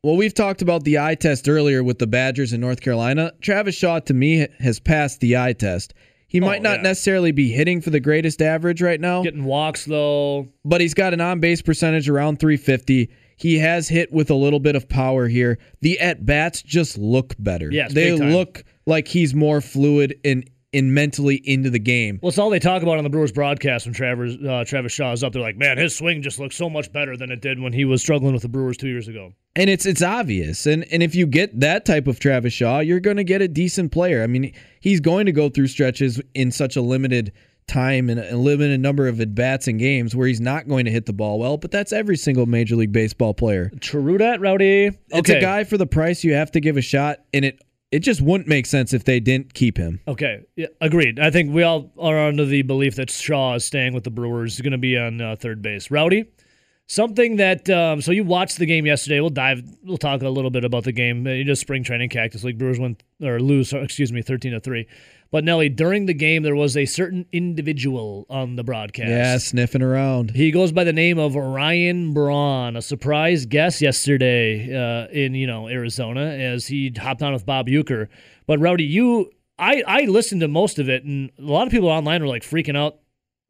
Well, 0.01 0.15
we've 0.15 0.33
talked 0.33 0.61
about 0.61 0.85
the 0.85 0.97
eye 0.97 1.15
test 1.15 1.49
earlier 1.49 1.83
with 1.83 1.99
the 1.99 2.07
Badgers 2.07 2.53
in 2.53 2.61
North 2.61 2.79
Carolina. 2.79 3.33
Travis 3.41 3.75
Shaw, 3.75 3.99
to 3.99 4.13
me, 4.13 4.47
has 4.59 4.79
passed 4.79 5.19
the 5.19 5.35
eye 5.35 5.51
test. 5.51 5.93
He 6.29 6.39
oh, 6.39 6.45
might 6.45 6.61
not 6.61 6.77
yeah. 6.77 6.83
necessarily 6.83 7.33
be 7.33 7.51
hitting 7.51 7.81
for 7.81 7.89
the 7.89 7.99
greatest 7.99 8.41
average 8.41 8.81
right 8.81 9.01
now, 9.01 9.23
Getting 9.23 9.43
walks, 9.43 9.83
though. 9.83 10.47
but 10.63 10.79
he's 10.79 10.93
got 10.93 11.13
an 11.13 11.19
on 11.19 11.41
base 11.41 11.61
percentage 11.61 12.07
around 12.07 12.39
350. 12.39 13.09
He 13.35 13.57
has 13.57 13.89
hit 13.89 14.13
with 14.13 14.29
a 14.29 14.35
little 14.35 14.59
bit 14.61 14.75
of 14.75 14.87
power 14.87 15.27
here. 15.27 15.57
The 15.81 15.99
at 15.99 16.25
bats 16.25 16.61
just 16.61 16.97
look 16.97 17.35
better. 17.37 17.69
Yes, 17.69 17.93
they 17.93 18.13
look 18.13 18.63
like 18.85 19.07
he's 19.07 19.33
more 19.33 19.59
fluid 19.59 20.17
and, 20.23 20.49
and 20.73 20.93
mentally 20.93 21.41
into 21.45 21.69
the 21.69 21.79
game. 21.79 22.19
Well, 22.21 22.29
it's 22.29 22.37
all 22.37 22.49
they 22.49 22.59
talk 22.59 22.83
about 22.83 22.97
on 22.97 23.03
the 23.03 23.09
Brewers 23.09 23.31
broadcast 23.31 23.85
when 23.85 23.93
Travis, 23.93 24.35
uh, 24.47 24.63
Travis 24.65 24.91
Shaw 24.91 25.11
is 25.11 25.23
up 25.23 25.33
They're 25.33 25.41
Like, 25.41 25.57
man, 25.57 25.77
his 25.77 25.95
swing 25.95 26.21
just 26.21 26.39
looks 26.39 26.55
so 26.55 26.69
much 26.69 26.91
better 26.91 27.17
than 27.17 27.31
it 27.31 27.41
did 27.41 27.59
when 27.59 27.73
he 27.73 27.85
was 27.85 28.01
struggling 28.01 28.33
with 28.33 28.43
the 28.43 28.49
Brewers 28.49 28.77
two 28.77 28.87
years 28.87 29.07
ago. 29.07 29.33
And 29.55 29.69
it's 29.69 29.85
it's 29.85 30.01
obvious. 30.01 30.65
And 30.65 30.85
and 30.91 31.01
if 31.01 31.15
you 31.15 31.25
get 31.25 31.59
that 31.59 31.85
type 31.85 32.07
of 32.07 32.19
Travis 32.19 32.53
Shaw, 32.53 32.79
you're 32.79 32.99
going 32.99 33.17
to 33.17 33.23
get 33.23 33.41
a 33.41 33.47
decent 33.47 33.91
player. 33.91 34.23
I 34.23 34.27
mean, 34.27 34.53
he's 34.79 34.99
going 34.99 35.25
to 35.25 35.31
go 35.31 35.49
through 35.49 35.67
stretches 35.67 36.21
in 36.35 36.51
such 36.51 36.75
a 36.75 36.81
limited 36.81 37.33
time 37.69 38.09
and 38.09 38.19
a 38.19 38.35
limited 38.35 38.79
number 38.79 39.07
of 39.07 39.21
at 39.21 39.35
bats 39.35 39.67
and 39.67 39.79
games 39.79 40.15
where 40.15 40.27
he's 40.27 40.41
not 40.41 40.67
going 40.67 40.85
to 40.85 40.91
hit 40.91 41.05
the 41.05 41.13
ball 41.13 41.39
well, 41.39 41.55
but 41.57 41.71
that's 41.71 41.93
every 41.93 42.17
single 42.17 42.45
major 42.45 42.75
league 42.75 42.91
baseball 42.91 43.33
player. 43.33 43.71
True 43.79 44.17
that, 44.17 44.41
Rowdy. 44.41 44.87
Okay. 44.87 44.97
It's 45.11 45.29
a 45.29 45.39
guy 45.39 45.63
for 45.63 45.77
the 45.77 45.85
price 45.85 46.23
you 46.23 46.33
have 46.33 46.51
to 46.51 46.59
give 46.59 46.77
a 46.77 46.81
shot 46.81 47.19
and 47.33 47.45
it 47.45 47.61
it 47.91 47.99
just 47.99 48.21
wouldn't 48.21 48.47
make 48.47 48.65
sense 48.65 48.93
if 48.93 49.03
they 49.03 49.19
didn't 49.19 49.53
keep 49.53 49.77
him. 49.77 49.99
Okay, 50.07 50.45
yeah, 50.55 50.67
agreed. 50.81 51.19
I 51.19 51.31
think 51.31 51.53
we 51.53 51.63
all 51.63 51.91
are 51.97 52.17
under 52.19 52.45
the 52.45 52.61
belief 52.61 52.95
that 52.95 53.09
Shaw 53.09 53.55
is 53.55 53.65
staying 53.65 53.93
with 53.93 54.03
the 54.03 54.11
Brewers. 54.11 54.55
He's 54.55 54.61
going 54.61 54.71
to 54.71 54.77
be 54.77 54.97
on 54.97 55.21
uh, 55.21 55.35
third 55.35 55.61
base. 55.61 55.89
Rowdy, 55.89 56.25
something 56.87 57.37
that 57.37 57.69
um, 57.69 58.01
so 58.01 58.11
you 58.11 58.23
watched 58.23 58.57
the 58.57 58.65
game 58.65 58.85
yesterday. 58.85 59.19
We'll 59.19 59.29
dive. 59.29 59.63
We'll 59.83 59.97
talk 59.97 60.21
a 60.21 60.29
little 60.29 60.51
bit 60.51 60.63
about 60.63 60.83
the 60.83 60.91
game. 60.91 61.25
Uh, 61.25 61.43
just 61.43 61.61
spring 61.61 61.83
training, 61.83 62.09
Cactus 62.09 62.43
League. 62.43 62.57
Brewers 62.57 62.79
win 62.79 62.97
or 63.23 63.39
lose. 63.39 63.73
Excuse 63.73 64.13
me, 64.13 64.21
thirteen 64.21 64.51
to 64.51 64.59
three. 64.59 64.87
But 65.31 65.43
Nelly, 65.43 65.69
during 65.69 66.07
the 66.07 66.15
game, 66.15 66.41
there 66.41 66.55
was 66.55 66.75
a 66.75 66.85
certain 66.85 67.27
individual 67.31 68.25
on 68.31 68.55
the 68.55 68.63
broadcast. 68.63 69.09
Yeah, 69.09 69.37
sniffing 69.37 69.83
around. 69.83 70.31
He 70.31 70.49
goes 70.49 70.71
by 70.71 70.83
the 70.83 70.93
name 70.93 71.19
of 71.19 71.35
Ryan 71.35 72.13
Braun, 72.13 72.75
a 72.75 72.81
surprise 72.81 73.45
guest 73.45 73.79
yesterday 73.79 74.73
uh, 74.73 75.07
in 75.11 75.35
you 75.35 75.45
know 75.45 75.67
Arizona 75.67 76.21
as 76.21 76.65
he 76.67 76.91
hopped 76.97 77.21
on 77.21 77.33
with 77.33 77.45
Bob 77.45 77.67
Uecker. 77.67 78.07
But 78.47 78.59
Rowdy, 78.59 78.85
you, 78.85 79.29
I, 79.59 79.83
I 79.85 80.01
listened 80.05 80.41
to 80.41 80.47
most 80.47 80.79
of 80.79 80.89
it, 80.89 81.03
and 81.03 81.29
a 81.37 81.43
lot 81.43 81.67
of 81.67 81.71
people 81.71 81.89
online 81.89 82.21
were 82.21 82.27
like 82.27 82.41
freaking 82.41 82.75
out 82.75 82.97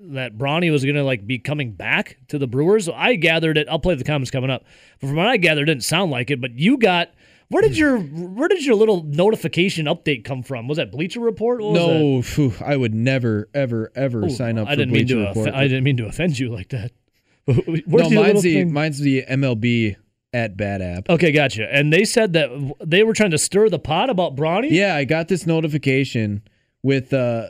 that 0.02 0.38
Brawny 0.38 0.72
was 0.72 0.84
gonna 0.84 1.04
like 1.06 1.26
be 1.26 1.40
coming 1.40 1.72
back 1.72 2.18
to 2.28 2.38
the 2.38 2.48
Brewers. 2.48 2.86
So 2.86 2.94
I 2.94 3.16
gathered 3.16 3.58
it. 3.58 3.70
I'll 3.70 3.80
play 3.80 3.96
the 3.96 4.04
comments 4.04 4.32
coming 4.32 4.50
up. 4.50 4.66
But 5.00 5.08
from 5.08 5.16
what 5.16 5.28
I 5.28 5.38
gathered, 5.38 5.70
it 5.70 5.74
didn't 5.74 5.86
sound 5.86 6.12
like 6.12 6.30
it. 6.30 6.42
But 6.42 6.60
you 6.60 6.78
got. 6.78 7.12
Where 7.50 7.64
did 7.64 7.76
your 7.78 7.98
where 8.00 8.48
did 8.48 8.64
your 8.64 8.76
little 8.76 9.04
notification 9.04 9.88
update 9.88 10.24
come 10.24 10.44
from? 10.44 10.68
Was 10.68 10.78
that 10.78 10.92
Bleacher 10.92 11.20
Report? 11.20 11.62
What 11.62 11.72
was 11.72 11.82
that? 11.82 11.88
No, 12.00 12.22
phew, 12.22 12.54
I 12.64 12.78
would 12.78 12.94
never, 12.94 13.50
ever, 13.56 13.92
ever 13.96 14.26
Ooh, 14.26 14.30
sign 14.30 14.60
up 14.60 14.68
I 14.68 14.72
for 14.72 14.76
didn't 14.78 14.94
mean 14.94 15.08
Bleacher 15.08 15.24
to. 15.24 15.28
Report. 15.30 15.50
Off- 15.50 15.56
I 15.56 15.64
didn't 15.64 15.84
mean 15.84 15.98
to 15.98 16.06
offend 16.06 16.38
you 16.38 16.50
like 16.54 16.70
that. 16.70 16.92
Where's 17.46 18.12
no, 18.12 18.22
mine's 18.22 18.44
the 18.44 18.54
thing? 18.54 18.72
mine's 18.72 19.00
the 19.00 19.24
MLB 19.24 19.96
at 20.32 20.58
bat 20.58 20.82
app. 20.82 21.10
Okay, 21.10 21.32
gotcha. 21.32 21.68
And 21.74 21.92
they 21.92 22.06
said 22.06 22.34
that 22.34 22.50
they 22.86 23.04
were 23.04 23.14
trying 23.14 23.32
to 23.32 23.40
stir 23.40 23.70
the 23.70 23.80
pot 23.80 24.12
about 24.12 24.36
Brawny. 24.36 24.70
Yeah, 24.70 24.96
I 24.96 25.06
got 25.06 25.28
this 25.28 25.48
notification 25.48 26.44
with 26.84 27.12
uh 27.14 27.48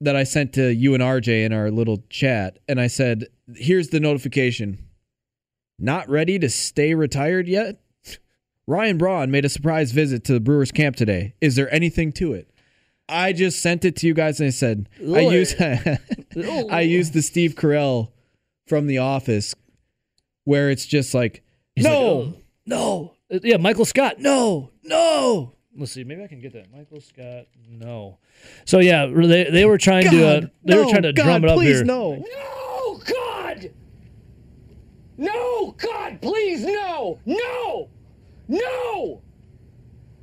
that 0.00 0.16
I 0.16 0.24
sent 0.24 0.52
to 0.54 0.74
you 0.74 0.92
and 0.94 1.02
RJ 1.02 1.44
in 1.46 1.52
our 1.52 1.70
little 1.70 2.02
chat, 2.10 2.58
and 2.68 2.80
I 2.80 2.88
said, 2.88 3.28
"Here's 3.54 3.88
the 3.90 4.00
notification. 4.00 4.78
Not 5.78 6.08
ready 6.08 6.38
to 6.40 6.48
stay 6.50 6.94
retired 6.94 7.46
yet? 7.46 7.80
Ryan 8.66 8.98
Braun 8.98 9.30
made 9.30 9.44
a 9.44 9.48
surprise 9.48 9.92
visit 9.92 10.24
to 10.24 10.32
the 10.32 10.40
Brewers 10.40 10.72
camp 10.72 10.96
today. 10.96 11.34
Is 11.40 11.56
there 11.56 11.72
anything 11.72 12.12
to 12.14 12.32
it?" 12.32 12.50
I 13.08 13.32
just 13.32 13.60
sent 13.60 13.84
it 13.84 13.94
to 13.96 14.06
you 14.06 14.14
guys, 14.14 14.40
and 14.40 14.48
I 14.48 14.50
said, 14.50 14.88
"I 15.00 15.20
use 15.20 15.54
I 15.60 16.80
used 16.80 17.12
the 17.12 17.22
Steve 17.22 17.54
Carell 17.54 18.10
from 18.66 18.86
The 18.88 18.98
Office, 18.98 19.54
where 20.44 20.70
it's 20.70 20.86
just 20.86 21.14
like, 21.14 21.42
He's 21.76 21.84
like, 21.84 21.92
no." 21.92 22.00
"Oh, 22.00 22.34
no. 22.66 23.14
Uh, 23.32 23.38
Yeah, 23.44 23.58
Michael 23.58 23.84
Scott. 23.84 24.18
No, 24.18 24.70
no. 24.82 25.52
Let's 25.78 25.92
see. 25.92 26.04
Maybe 26.04 26.24
I 26.24 26.26
can 26.26 26.40
get 26.40 26.54
that. 26.54 26.72
Michael 26.74 27.00
Scott. 27.00 27.46
No. 27.68 28.18
So 28.64 28.78
yeah, 28.80 29.06
they 29.06 29.44
they 29.44 29.64
were 29.66 29.78
trying 29.78 30.10
to 30.10 30.26
uh, 30.26 30.40
God, 30.40 30.50
they 30.64 30.76
were 30.76 30.90
trying 30.90 31.02
to 31.02 31.12
God, 31.12 31.24
drum 31.24 31.44
it 31.44 31.50
up 31.50 31.56
please 31.58 31.76
here. 31.76 31.84
no. 31.84 32.14
No, 32.16 33.00
God! 33.04 33.70
No, 35.18 35.72
God, 35.78 36.20
please, 36.20 36.64
no! 36.64 37.18
No! 37.24 37.88
No! 38.48 39.22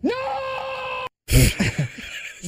No! 0.01 0.92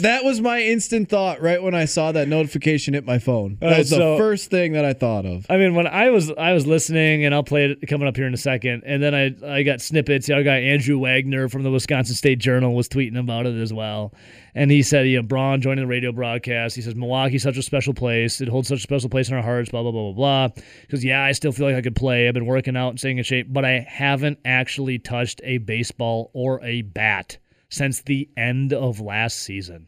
That 0.01 0.23
was 0.23 0.41
my 0.41 0.61
instant 0.61 1.09
thought 1.09 1.41
right 1.41 1.61
when 1.61 1.73
I 1.73 1.85
saw 1.85 2.11
that 2.11 2.27
notification 2.27 2.93
hit 2.93 3.05
my 3.05 3.17
phone. 3.17 3.57
That 3.61 3.77
was 3.77 3.89
the 3.89 3.95
so- 3.95 4.17
first 4.17 4.49
thing 4.49 4.73
that 4.73 4.83
I 4.83 4.93
thought 4.93 5.25
of. 5.25 5.45
I 5.49 5.57
mean, 5.57 5.73
when 5.73 5.87
I 5.87 6.09
was 6.09 6.31
I 6.31 6.53
was 6.53 6.67
listening, 6.67 7.23
and 7.23 7.33
I'll 7.33 7.43
play 7.43 7.65
it 7.71 7.87
coming 7.87 8.07
up 8.07 8.15
here 8.15 8.27
in 8.27 8.33
a 8.33 8.37
second, 8.37 8.83
and 8.85 9.01
then 9.01 9.15
I 9.15 9.35
I 9.45 9.63
got 9.63 9.81
snippets. 9.81 10.29
Our 10.29 10.43
guy 10.43 10.57
Andrew 10.57 10.99
Wagner 10.99 11.47
from 11.49 11.63
the 11.63 11.71
Wisconsin 11.71 12.15
State 12.15 12.39
Journal 12.39 12.75
was 12.75 12.89
tweeting 12.89 13.17
about 13.17 13.45
it 13.45 13.55
as 13.55 13.71
well, 13.71 14.13
and 14.53 14.69
he 14.69 14.83
said, 14.83 15.07
you 15.07 15.17
know, 15.17 15.23
Braun 15.23 15.61
joining 15.61 15.83
the 15.83 15.87
radio 15.87 16.11
broadcast. 16.11 16.75
He 16.75 16.81
says 16.81 16.95
Milwaukee's 16.95 17.43
such 17.43 17.57
a 17.57 17.63
special 17.63 17.93
place. 17.93 18.41
It 18.41 18.49
holds 18.49 18.67
such 18.67 18.79
a 18.79 18.81
special 18.81 19.09
place 19.09 19.29
in 19.29 19.35
our 19.35 19.43
hearts. 19.43 19.69
Blah 19.69 19.83
blah 19.83 19.91
blah 19.91 20.11
blah 20.11 20.47
blah. 20.49 20.63
Because 20.81 21.05
yeah, 21.05 21.23
I 21.23 21.31
still 21.31 21.51
feel 21.51 21.67
like 21.67 21.75
I 21.75 21.81
could 21.81 21.95
play. 21.95 22.27
I've 22.27 22.33
been 22.33 22.45
working 22.45 22.75
out 22.75 22.89
and 22.89 22.99
staying 22.99 23.17
in 23.17 23.23
shape, 23.23 23.47
but 23.49 23.63
I 23.63 23.85
haven't 23.87 24.39
actually 24.43 24.99
touched 24.99 25.39
a 25.43 25.59
baseball 25.59 26.31
or 26.33 26.61
a 26.63 26.81
bat 26.81 27.37
since 27.70 28.01
the 28.01 28.30
end 28.38 28.74
of 28.74 28.99
last 28.99 29.38
season. 29.38 29.88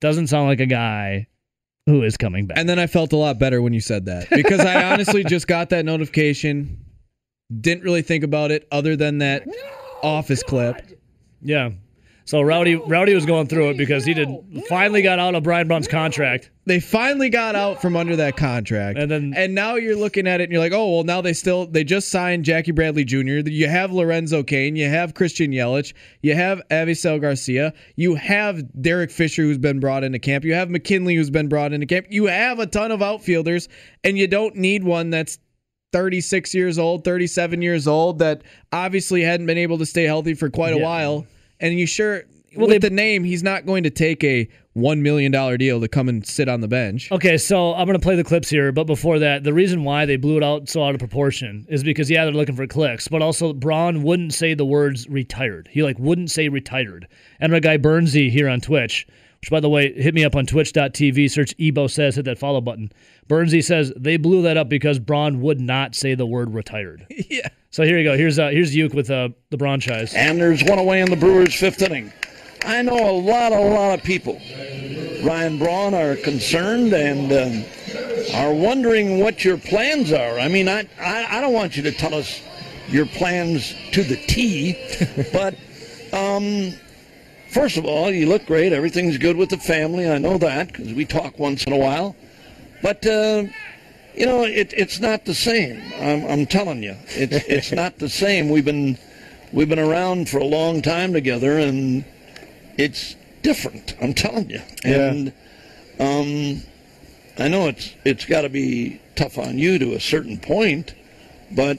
Doesn't 0.00 0.28
sound 0.28 0.48
like 0.48 0.60
a 0.60 0.66
guy 0.66 1.26
who 1.86 2.02
is 2.02 2.16
coming 2.16 2.46
back. 2.46 2.58
And 2.58 2.68
then 2.68 2.78
I 2.78 2.86
felt 2.86 3.12
a 3.12 3.16
lot 3.16 3.38
better 3.38 3.60
when 3.60 3.72
you 3.72 3.80
said 3.80 4.06
that 4.06 4.30
because 4.30 4.60
I 4.60 4.92
honestly 4.92 5.24
just 5.24 5.46
got 5.46 5.70
that 5.70 5.84
notification, 5.84 6.84
didn't 7.60 7.84
really 7.84 8.02
think 8.02 8.24
about 8.24 8.50
it 8.50 8.66
other 8.70 8.96
than 8.96 9.18
that 9.18 9.46
oh 9.48 10.00
office 10.02 10.42
clip. 10.42 11.00
Yeah. 11.42 11.70
So 12.24 12.40
Rowdy 12.42 12.76
Rowdy 12.76 13.14
was 13.14 13.26
going 13.26 13.48
through 13.48 13.70
it 13.70 13.76
because 13.76 14.04
he 14.04 14.14
did 14.14 14.28
finally 14.68 15.02
got 15.02 15.18
out 15.18 15.34
of 15.34 15.42
Brian 15.42 15.66
Braun's 15.66 15.88
contract. 15.88 16.50
They 16.66 16.78
finally 16.78 17.28
got 17.30 17.56
out 17.56 17.82
from 17.82 17.96
under 17.96 18.14
that 18.16 18.36
contract, 18.36 18.98
And 18.98 19.10
then- 19.10 19.34
and 19.36 19.54
now 19.54 19.74
you're 19.74 19.96
looking 19.96 20.28
at 20.28 20.40
it 20.40 20.44
and 20.44 20.52
you're 20.52 20.60
like, 20.60 20.72
oh 20.72 20.94
well, 20.94 21.04
now 21.04 21.20
they 21.20 21.32
still 21.32 21.66
they 21.66 21.82
just 21.82 22.08
signed 22.08 22.44
Jackie 22.44 22.70
Bradley 22.70 23.04
Jr. 23.04 23.48
You 23.48 23.66
have 23.66 23.90
Lorenzo 23.92 24.42
Cain, 24.44 24.76
you 24.76 24.88
have 24.88 25.14
Christian 25.14 25.50
Yelich, 25.50 25.92
you 26.22 26.34
have 26.34 26.62
Avisail 26.70 27.20
Garcia, 27.20 27.72
you 27.96 28.14
have 28.14 28.62
Derek 28.80 29.10
Fisher 29.10 29.42
who's 29.42 29.58
been 29.58 29.80
brought 29.80 30.04
into 30.04 30.18
camp, 30.20 30.44
you 30.44 30.54
have 30.54 30.68
McKinney 30.68 31.16
who's 31.16 31.30
been 31.30 31.48
brought 31.48 31.72
into 31.72 31.86
camp, 31.86 32.06
you 32.10 32.26
have 32.26 32.60
a 32.60 32.66
ton 32.66 32.92
of 32.92 33.02
outfielders, 33.02 33.68
and 34.04 34.16
you 34.16 34.28
don't 34.28 34.54
need 34.54 34.84
one 34.84 35.10
that's 35.10 35.38
36 35.92 36.54
years 36.54 36.78
old, 36.78 37.02
37 37.04 37.62
years 37.62 37.88
old 37.88 38.20
that 38.20 38.42
obviously 38.70 39.22
hadn't 39.22 39.46
been 39.46 39.58
able 39.58 39.78
to 39.78 39.86
stay 39.86 40.04
healthy 40.04 40.34
for 40.34 40.48
quite 40.48 40.72
a 40.72 40.78
Yeah. 40.78 40.84
while. 40.84 41.26
And 41.60 41.78
you 41.78 41.86
sure 41.86 42.24
Well, 42.56 42.66
with 42.68 42.80
they- 42.82 42.88
the 42.88 42.94
name, 42.94 43.24
he's 43.24 43.42
not 43.42 43.66
going 43.66 43.82
to 43.84 43.90
take 43.90 44.24
a 44.24 44.48
one 44.72 45.02
million 45.02 45.32
dollar 45.32 45.56
deal 45.56 45.80
to 45.80 45.88
come 45.88 46.08
and 46.08 46.24
sit 46.24 46.48
on 46.48 46.60
the 46.60 46.68
bench. 46.68 47.10
Okay, 47.10 47.36
so 47.36 47.74
I'm 47.74 47.86
gonna 47.86 47.98
play 47.98 48.14
the 48.14 48.22
clips 48.24 48.48
here, 48.48 48.70
but 48.70 48.84
before 48.84 49.18
that, 49.18 49.42
the 49.42 49.52
reason 49.52 49.82
why 49.82 50.06
they 50.06 50.16
blew 50.16 50.36
it 50.36 50.44
out 50.44 50.68
so 50.68 50.82
out 50.84 50.94
of 50.94 51.00
proportion 51.00 51.66
is 51.68 51.82
because 51.82 52.08
yeah, 52.08 52.24
they're 52.24 52.32
looking 52.32 52.54
for 52.54 52.66
clicks, 52.68 53.08
but 53.08 53.20
also 53.20 53.52
Braun 53.52 54.02
wouldn't 54.04 54.32
say 54.32 54.54
the 54.54 54.64
words 54.64 55.08
retired. 55.08 55.68
He 55.72 55.82
like 55.82 55.98
wouldn't 55.98 56.30
say 56.30 56.48
retired. 56.48 57.08
And 57.40 57.52
our 57.52 57.58
guy 57.60 57.78
Bernsey 57.78 58.30
here 58.30 58.48
on 58.48 58.60
Twitch, 58.60 59.06
which 59.40 59.50
by 59.50 59.60
the 59.60 59.68
way, 59.68 59.92
hit 59.92 60.14
me 60.14 60.24
up 60.24 60.36
on 60.36 60.46
twitch.tv, 60.46 61.30
search 61.30 61.54
Ebo 61.58 61.86
says, 61.86 62.16
hit 62.16 62.24
that 62.26 62.38
follow 62.38 62.60
button. 62.60 62.92
Bernsey 63.28 63.64
says 63.64 63.92
they 63.96 64.16
blew 64.16 64.42
that 64.42 64.56
up 64.56 64.68
because 64.68 64.98
Braun 64.98 65.40
would 65.40 65.60
not 65.60 65.94
say 65.94 66.14
the 66.14 66.26
word 66.26 66.52
retired. 66.52 67.06
yeah. 67.28 67.48
So 67.70 67.84
here 67.84 67.98
you 67.98 68.04
go. 68.04 68.16
Here's 68.16 68.38
uh 68.38 68.48
here's 68.48 68.74
Uke 68.74 68.92
with 68.92 69.10
uh 69.10 69.30
the 69.50 69.56
Braun 69.56 69.80
Chise. 69.80 70.14
And 70.14 70.40
there's 70.40 70.64
one 70.64 70.78
away 70.78 71.00
in 71.00 71.10
the 71.10 71.16
Brewers' 71.16 71.54
fifth 71.54 71.80
inning. 71.82 72.12
I 72.64 72.82
know 72.82 73.10
a 73.10 73.12
lot, 73.12 73.52
a 73.52 73.60
lot 73.60 73.98
of 73.98 74.04
people, 74.04 74.34
Ryan 75.24 75.58
Braun, 75.58 75.94
are 75.94 76.16
concerned 76.16 76.92
and 76.92 77.32
um, 77.32 77.64
are 78.34 78.52
wondering 78.52 79.20
what 79.20 79.44
your 79.44 79.56
plans 79.56 80.12
are. 80.12 80.38
I 80.38 80.48
mean, 80.48 80.68
I, 80.68 80.86
I, 81.00 81.38
I 81.38 81.40
don't 81.40 81.54
want 81.54 81.76
you 81.76 81.82
to 81.84 81.92
tell 81.92 82.14
us 82.14 82.42
your 82.88 83.06
plans 83.06 83.74
to 83.92 84.02
the 84.02 84.16
T, 84.16 84.76
but 85.32 85.54
um, 86.12 86.74
first 87.50 87.76
of 87.76 87.84
all, 87.84 88.10
you 88.10 88.26
look 88.26 88.46
great. 88.46 88.72
Everything's 88.72 89.18
good 89.18 89.36
with 89.36 89.50
the 89.50 89.58
family. 89.58 90.08
I 90.08 90.18
know 90.18 90.38
that 90.38 90.68
because 90.68 90.92
we 90.94 91.04
talk 91.04 91.38
once 91.38 91.64
in 91.64 91.72
a 91.72 91.76
while. 91.76 92.16
But 92.82 93.04
uh, 93.06 93.44
you 94.14 94.26
know, 94.26 94.44
it, 94.44 94.72
it's 94.76 95.00
not 95.00 95.24
the 95.24 95.34
same. 95.34 95.82
I'm, 95.98 96.24
I'm 96.26 96.46
telling 96.46 96.82
you, 96.82 96.96
it's 97.08 97.44
it's 97.48 97.72
not 97.72 97.98
the 97.98 98.08
same. 98.08 98.48
We've 98.48 98.64
been 98.64 98.98
we've 99.52 99.68
been 99.68 99.78
around 99.78 100.28
for 100.28 100.38
a 100.38 100.44
long 100.44 100.82
time 100.82 101.12
together, 101.12 101.58
and 101.58 102.04
it's 102.78 103.16
different. 103.42 103.94
I'm 104.00 104.14
telling 104.14 104.50
you. 104.50 104.60
And 104.84 105.32
um, 105.98 106.62
I 107.38 107.48
know 107.48 107.68
it's 107.68 107.94
it's 108.04 108.24
got 108.24 108.42
to 108.42 108.48
be 108.48 109.00
tough 109.16 109.38
on 109.38 109.58
you 109.58 109.78
to 109.78 109.94
a 109.94 110.00
certain 110.00 110.38
point, 110.38 110.94
but 111.50 111.78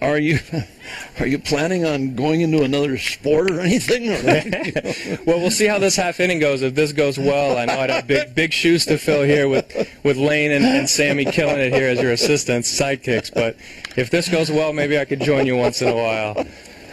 are 0.00 0.18
you 0.18 0.38
are 1.20 1.26
you 1.26 1.38
planning 1.38 1.84
on 1.84 2.14
going 2.14 2.40
into 2.40 2.62
another 2.62 2.98
sport 2.98 3.50
or 3.50 3.60
anything? 3.60 4.06
Well, 5.26 5.40
we'll 5.40 5.50
see 5.50 5.66
how 5.66 5.78
this 5.78 5.96
half 5.96 6.20
inning 6.20 6.38
goes. 6.38 6.62
If 6.62 6.76
this 6.76 6.92
goes 6.92 7.18
well, 7.18 7.58
I 7.58 7.64
know 7.64 7.80
I'd 7.80 7.90
have 7.90 8.06
big 8.06 8.34
big 8.34 8.52
shoes 8.52 8.86
to 8.86 8.96
fill 8.96 9.22
here 9.22 9.48
with 9.48 9.66
with 10.04 10.16
Lane 10.16 10.52
and, 10.52 10.64
and 10.64 10.88
Sammy 10.88 11.24
killing 11.24 11.58
it 11.58 11.72
here 11.72 11.88
as 11.88 12.00
your 12.00 12.12
assistants, 12.12 12.72
sidekicks. 12.72 13.34
But 13.34 13.56
if 13.96 14.10
this 14.10 14.28
goes 14.28 14.50
well, 14.50 14.72
maybe 14.72 14.98
I 14.98 15.04
could 15.04 15.20
join 15.20 15.46
you 15.46 15.56
once 15.56 15.82
in 15.82 15.88
a 15.88 15.96
while. 15.96 16.46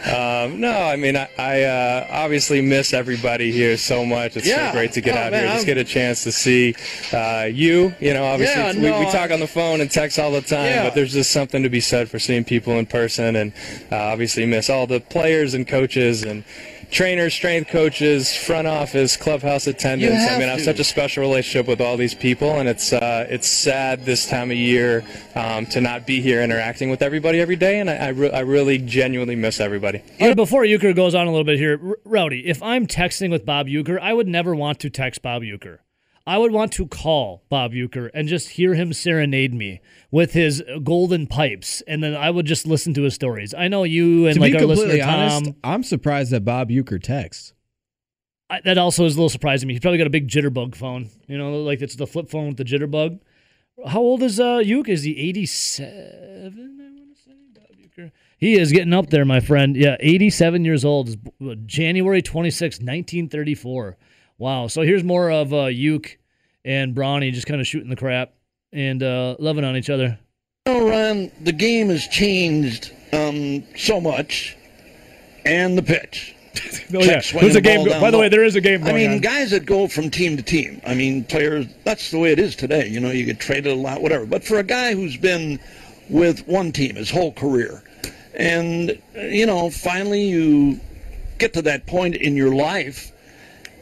Um, 0.04 0.60
no, 0.60 0.70
I 0.70 0.96
mean 0.96 1.16
I, 1.16 1.28
I 1.38 1.62
uh, 1.62 2.06
obviously 2.10 2.60
miss 2.60 2.92
everybody 2.92 3.50
here 3.52 3.76
so 3.78 4.04
much. 4.04 4.36
It's 4.36 4.46
Yeah. 4.46 4.70
so 4.70 4.72
great 4.76 4.92
to 4.92 5.00
get 5.00 5.16
Oh, 5.16 5.18
out 5.20 5.32
man, 5.32 5.40
here, 5.40 5.48
just 5.48 5.58
I'm- 5.60 5.66
get 5.66 5.78
a 5.78 5.84
chance 5.84 6.24
to 6.24 6.32
see 6.32 6.74
uh, 7.12 7.48
you. 7.50 7.94
You 8.00 8.12
know, 8.12 8.24
obviously 8.26 8.60
Yeah, 8.60 8.72
we, 8.74 8.80
no, 8.80 8.98
we 9.00 9.06
talk 9.06 9.30
I- 9.30 9.34
on 9.34 9.40
the 9.40 9.46
phone 9.46 9.80
and 9.80 9.90
text 9.90 10.18
all 10.18 10.30
the 10.30 10.42
time, 10.42 10.66
Yeah. 10.66 10.84
but 10.84 10.94
there's 10.94 11.14
just 11.14 11.30
something 11.30 11.62
to 11.62 11.70
be 11.70 11.80
said 11.80 12.10
for 12.10 12.18
seeing 12.18 12.44
people 12.44 12.74
in 12.78 12.84
person, 12.86 13.34
and 13.36 13.52
uh, 13.90 13.96
obviously 13.96 14.44
miss 14.44 14.68
all 14.68 14.86
the 14.86 15.00
players 15.00 15.54
and 15.54 15.66
coaches 15.66 16.22
and 16.22 16.44
trainers, 16.90 17.34
strength 17.34 17.70
coaches, 17.70 18.34
front 18.34 18.66
office, 18.66 19.16
clubhouse 19.16 19.66
attendants. 19.66 20.14
I 20.14 20.18
have 20.18 20.40
mean, 20.40 20.48
I 20.48 20.52
have 20.52 20.60
such 20.62 20.78
a 20.78 20.84
special 20.84 21.22
relationship 21.22 21.66
with 21.66 21.80
all 21.80 21.96
these 21.96 22.14
people, 22.14 22.50
and 22.58 22.68
it's 22.68 22.92
uh, 22.92 23.26
it's 23.28 23.46
sad 23.46 24.04
this 24.04 24.26
time 24.26 24.50
of 24.50 24.56
year 24.56 25.04
um, 25.34 25.66
to 25.66 25.80
not 25.80 26.06
be 26.06 26.20
here 26.20 26.42
interacting 26.42 26.90
with 26.90 27.02
everybody 27.02 27.40
every 27.40 27.56
day, 27.56 27.80
and 27.80 27.90
I 27.90 27.94
I, 27.96 28.08
re- 28.08 28.30
I 28.30 28.40
really 28.40 28.78
genuinely 28.78 29.36
miss 29.36 29.60
everybody. 29.60 30.02
All 30.20 30.28
right, 30.28 30.36
before 30.36 30.62
Uecker 30.62 30.94
goes 30.94 31.14
on 31.14 31.26
a 31.26 31.30
little 31.30 31.44
bit 31.44 31.58
here, 31.58 31.80
R- 31.84 31.96
Rowdy, 32.04 32.46
if 32.46 32.62
I'm 32.62 32.86
texting 32.86 33.30
with 33.30 33.44
Bob 33.44 33.66
Uecker, 33.66 33.98
I 34.00 34.12
would 34.12 34.28
never 34.28 34.54
want 34.54 34.80
to 34.80 34.90
text 34.90 35.22
Bob 35.22 35.42
Uecker. 35.42 35.78
I 36.26 36.38
would 36.38 36.52
want 36.52 36.72
to 36.72 36.86
call 36.86 37.44
Bob 37.50 37.72
Uecker 37.72 38.08
and 38.14 38.26
just 38.28 38.50
hear 38.50 38.72
him 38.74 38.92
serenade 38.94 39.52
me 39.52 39.80
with 40.10 40.32
his 40.32 40.62
golden 40.82 41.26
pipes, 41.26 41.82
and 41.86 42.02
then 42.02 42.14
I 42.14 42.30
would 42.30 42.46
just 42.46 42.66
listen 42.66 42.94
to 42.94 43.02
his 43.02 43.14
stories. 43.14 43.52
I 43.52 43.68
know 43.68 43.84
you 43.84 44.26
and 44.26 44.34
To 44.36 44.40
like 44.40 44.52
be 44.52 44.58
our 44.58 44.64
listener 44.64 44.96
Tom. 44.98 45.20
honest, 45.20 45.52
I'm 45.62 45.82
surprised 45.82 46.30
that 46.32 46.44
Bob 46.44 46.70
Uecker 46.70 47.02
texts. 47.02 47.52
I, 48.48 48.60
that 48.64 48.78
also 48.78 49.04
is 49.04 49.14
a 49.14 49.18
little 49.18 49.28
surprising 49.28 49.66
to 49.66 49.68
me. 49.68 49.74
He's 49.74 49.80
probably 49.80 49.98
got 49.98 50.06
a 50.06 50.10
big 50.10 50.28
jitterbug 50.28 50.74
phone. 50.74 51.10
You 51.26 51.36
know, 51.36 51.58
like 51.62 51.82
it's 51.82 51.96
the 51.96 52.06
flip 52.06 52.30
phone 52.30 52.48
with 52.48 52.56
the 52.56 52.64
jitterbug. 52.64 53.20
How 53.86 54.00
old 54.00 54.22
is 54.22 54.38
uh 54.40 54.62
Uke? 54.64 54.88
Is 54.88 55.02
he 55.02 55.16
87? 55.18 56.80
I 56.80 56.84
want 57.00 57.16
to 57.16 57.22
say 57.22 57.32
Bob 57.54 57.64
Uecker. 57.76 58.12
He 58.38 58.54
is 58.58 58.72
getting 58.72 58.92
up 58.92 59.10
there, 59.10 59.24
my 59.24 59.40
friend. 59.40 59.76
Yeah, 59.76 59.96
87 60.00 60.64
years 60.64 60.84
old. 60.84 61.16
Uh, 61.44 61.54
January 61.66 62.22
26, 62.22 62.76
1934. 62.78 63.96
Wow. 64.38 64.66
So 64.66 64.82
here's 64.82 65.04
more 65.04 65.30
of 65.30 65.52
uh, 65.52 65.66
Uke 65.66 66.18
and 66.64 66.94
Brawny 66.94 67.30
just 67.30 67.46
kind 67.46 67.60
of 67.60 67.66
shooting 67.66 67.90
the 67.90 67.96
crap 67.96 68.32
and 68.72 69.02
uh, 69.02 69.36
loving 69.38 69.64
on 69.64 69.76
each 69.76 69.90
other. 69.90 70.18
You 70.66 70.72
know, 70.72 70.88
Ryan, 70.88 71.32
the 71.42 71.52
game 71.52 71.88
has 71.88 72.06
changed 72.08 72.90
um, 73.12 73.62
so 73.76 74.00
much, 74.00 74.56
and 75.44 75.76
the 75.78 75.82
pitch. 75.82 76.34
Oh 76.94 77.00
yeah, 77.02 77.20
there's 77.20 77.32
a 77.32 77.54
the 77.54 77.60
game. 77.60 77.84
Go- 77.84 78.00
by 78.00 78.10
the 78.10 78.18
way, 78.18 78.28
there 78.28 78.44
is 78.44 78.54
a 78.54 78.60
game 78.60 78.84
I 78.84 78.92
mean, 78.92 79.10
on. 79.12 79.18
guys 79.18 79.50
that 79.50 79.66
go 79.66 79.88
from 79.88 80.10
team 80.10 80.36
to 80.36 80.42
team. 80.42 80.80
I 80.86 80.94
mean, 80.94 81.24
players. 81.24 81.66
That's 81.84 82.10
the 82.12 82.18
way 82.18 82.30
it 82.30 82.38
is 82.38 82.54
today. 82.54 82.86
You 82.86 83.00
know, 83.00 83.10
you 83.10 83.24
get 83.24 83.40
traded 83.40 83.72
a 83.72 83.74
lot, 83.74 84.00
whatever. 84.00 84.26
But 84.26 84.44
for 84.44 84.58
a 84.58 84.62
guy 84.62 84.94
who's 84.94 85.16
been 85.16 85.58
with 86.08 86.46
one 86.46 86.70
team 86.70 86.94
his 86.94 87.10
whole 87.10 87.32
career, 87.32 87.82
and 88.34 88.96
you 89.14 89.46
know, 89.46 89.70
finally 89.70 90.22
you 90.24 90.78
get 91.38 91.52
to 91.54 91.62
that 91.62 91.86
point 91.86 92.14
in 92.16 92.36
your 92.36 92.54
life. 92.54 93.10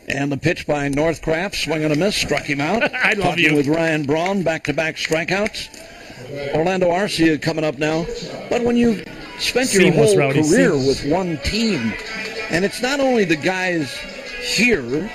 And 0.09 0.31
the 0.33 0.37
pitch 0.37 0.67
by 0.67 0.89
Northcraft, 0.89 1.55
swing 1.55 1.85
and 1.85 1.93
a 1.93 1.97
miss, 1.97 2.17
struck 2.17 2.43
him 2.43 2.61
out. 2.61 2.83
I 2.95 3.13
love 3.13 3.31
Talking 3.31 3.45
you. 3.45 3.57
with 3.57 3.69
Ryan 3.69 4.05
Braun, 4.05 4.43
back-to-back 4.43 4.97
strikeouts. 4.97 5.69
Orlando 6.55 6.89
Arcia 6.91 7.41
coming 7.41 7.65
up 7.65 7.79
now. 7.79 8.07
But 8.51 8.63
when 8.63 8.77
you 8.77 9.05
spent 9.39 9.73
your 9.73 9.83
Seamless, 9.83 10.11
whole 10.11 10.19
Rowdy, 10.19 10.43
career 10.43 10.71
seamless. 10.73 11.03
with 11.03 11.13
one 11.13 11.39
team, 11.39 11.93
and 12.51 12.65
it's 12.65 12.81
not 12.83 13.01
only 13.01 13.25
the 13.25 13.37
guys 13.37 13.95
here 14.41 15.11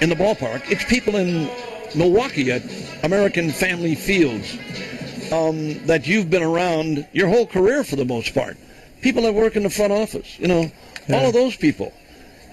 in 0.00 0.08
the 0.08 0.14
ballpark, 0.16 0.62
it's 0.70 0.84
people 0.84 1.16
in 1.16 1.48
Milwaukee 1.94 2.50
at 2.52 2.62
American 3.04 3.50
Family 3.50 3.94
Fields 3.94 4.56
um, 5.32 5.84
that 5.86 6.06
you've 6.06 6.30
been 6.30 6.42
around 6.42 7.06
your 7.12 7.28
whole 7.28 7.46
career 7.46 7.84
for 7.84 7.96
the 7.96 8.04
most 8.04 8.34
part. 8.34 8.56
People 9.02 9.22
that 9.22 9.32
work 9.34 9.56
in 9.56 9.62
the 9.62 9.70
front 9.70 9.92
office, 9.92 10.38
you 10.38 10.46
know, 10.48 10.70
all 11.10 11.26
of 11.26 11.32
those 11.32 11.56
people. 11.56 11.92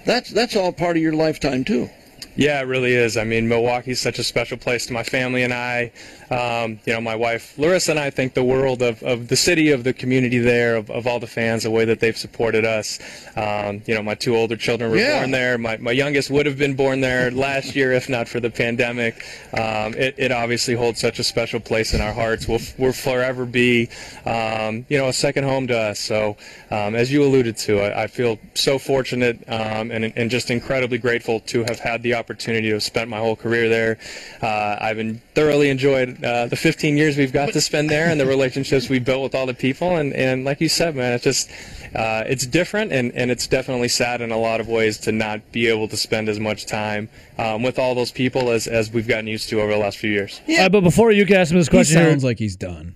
That's 0.08 0.30
that's 0.30 0.56
all 0.56 0.72
part 0.72 0.96
of 0.96 1.02
your 1.02 1.12
lifetime 1.12 1.64
too. 1.64 1.90
Yeah, 2.38 2.60
it 2.60 2.66
really 2.68 2.94
is. 2.94 3.16
I 3.16 3.24
mean, 3.24 3.48
Milwaukee's 3.48 4.00
such 4.00 4.20
a 4.20 4.22
special 4.22 4.56
place 4.56 4.86
to 4.86 4.92
my 4.92 5.02
family 5.02 5.42
and 5.42 5.52
I. 5.52 5.90
Um, 6.30 6.78
you 6.84 6.92
know, 6.92 7.00
my 7.00 7.16
wife 7.16 7.58
Larissa 7.58 7.90
and 7.92 7.98
I 7.98 8.10
think 8.10 8.34
the 8.34 8.44
world 8.44 8.80
of, 8.80 9.02
of 9.02 9.26
the 9.26 9.34
city, 9.34 9.72
of 9.72 9.82
the 9.82 9.92
community 9.92 10.38
there, 10.38 10.76
of, 10.76 10.88
of 10.88 11.08
all 11.08 11.18
the 11.18 11.26
fans, 11.26 11.64
the 11.64 11.70
way 11.72 11.84
that 11.86 11.98
they've 11.98 12.16
supported 12.16 12.64
us. 12.64 13.00
Um, 13.34 13.82
you 13.86 13.94
know, 13.96 14.02
my 14.04 14.14
two 14.14 14.36
older 14.36 14.54
children 14.54 14.92
were 14.92 14.98
Yeah. 14.98 15.18
born 15.18 15.32
there. 15.32 15.58
My, 15.58 15.78
my 15.78 15.90
youngest 15.90 16.30
would 16.30 16.46
have 16.46 16.56
been 16.56 16.76
born 16.76 17.00
there 17.00 17.28
last 17.32 17.74
year 17.74 17.92
if 17.92 18.08
not 18.08 18.28
for 18.28 18.38
the 18.38 18.50
pandemic. 18.50 19.24
Um, 19.52 19.94
it, 19.94 20.14
it 20.16 20.30
obviously 20.30 20.74
holds 20.74 21.00
such 21.00 21.18
a 21.18 21.24
special 21.24 21.58
place 21.58 21.92
in 21.92 22.00
our 22.00 22.12
hearts. 22.12 22.46
We'll, 22.46 22.60
we'll 22.78 22.92
forever 22.92 23.46
be, 23.46 23.88
um, 24.26 24.86
you 24.88 24.96
know, 24.98 25.08
a 25.08 25.12
second 25.12 25.42
home 25.42 25.66
to 25.68 25.76
us. 25.76 25.98
So, 25.98 26.36
um, 26.70 26.94
as 26.94 27.10
you 27.10 27.24
alluded 27.24 27.56
to, 27.56 27.80
I, 27.80 28.04
I 28.04 28.06
feel 28.06 28.38
so 28.54 28.78
fortunate 28.78 29.42
um, 29.48 29.90
and, 29.90 30.12
and 30.14 30.30
just 30.30 30.52
incredibly 30.52 30.98
grateful 30.98 31.40
to 31.40 31.64
have 31.64 31.80
had 31.80 32.04
the 32.04 32.14
opportunity 32.14 32.27
to 32.34 32.72
have 32.72 32.82
spent 32.82 33.08
my 33.08 33.18
whole 33.18 33.36
career 33.36 33.68
there. 33.68 33.98
Uh, 34.42 34.76
I've 34.80 34.96
been 34.96 35.20
thoroughly 35.34 35.70
enjoyed 35.70 36.22
uh, 36.24 36.46
the 36.46 36.56
15 36.56 36.96
years 36.96 37.16
we've 37.16 37.32
got 37.32 37.52
to 37.52 37.60
spend 37.60 37.90
there 37.90 38.08
and 38.08 38.20
the 38.20 38.26
relationships 38.26 38.88
we 38.88 38.98
built 38.98 39.22
with 39.22 39.34
all 39.34 39.46
the 39.46 39.54
people. 39.54 39.96
And, 39.96 40.12
and 40.12 40.44
like 40.44 40.60
you 40.60 40.68
said, 40.68 40.94
man, 40.96 41.12
it's 41.14 41.24
just 41.24 41.50
uh, 41.94 42.24
it's 42.26 42.46
different 42.46 42.92
and, 42.92 43.12
and 43.12 43.30
it's 43.30 43.46
definitely 43.46 43.88
sad 43.88 44.20
in 44.20 44.30
a 44.30 44.38
lot 44.38 44.60
of 44.60 44.68
ways 44.68 44.98
to 44.98 45.12
not 45.12 45.52
be 45.52 45.66
able 45.66 45.88
to 45.88 45.96
spend 45.96 46.28
as 46.28 46.38
much 46.38 46.66
time 46.66 47.08
um, 47.38 47.62
with 47.62 47.78
all 47.78 47.94
those 47.94 48.12
people 48.12 48.50
as, 48.50 48.66
as 48.66 48.92
we've 48.92 49.08
gotten 49.08 49.26
used 49.26 49.48
to 49.48 49.60
over 49.60 49.72
the 49.72 49.78
last 49.78 49.98
few 49.98 50.10
years. 50.10 50.40
Uh, 50.58 50.68
but 50.68 50.82
before 50.82 51.10
you 51.12 51.24
ask 51.34 51.50
him 51.50 51.58
this 51.58 51.68
question, 51.68 51.98
here- 51.98 52.10
sounds 52.10 52.24
like 52.24 52.38
he's 52.38 52.56
done. 52.56 52.94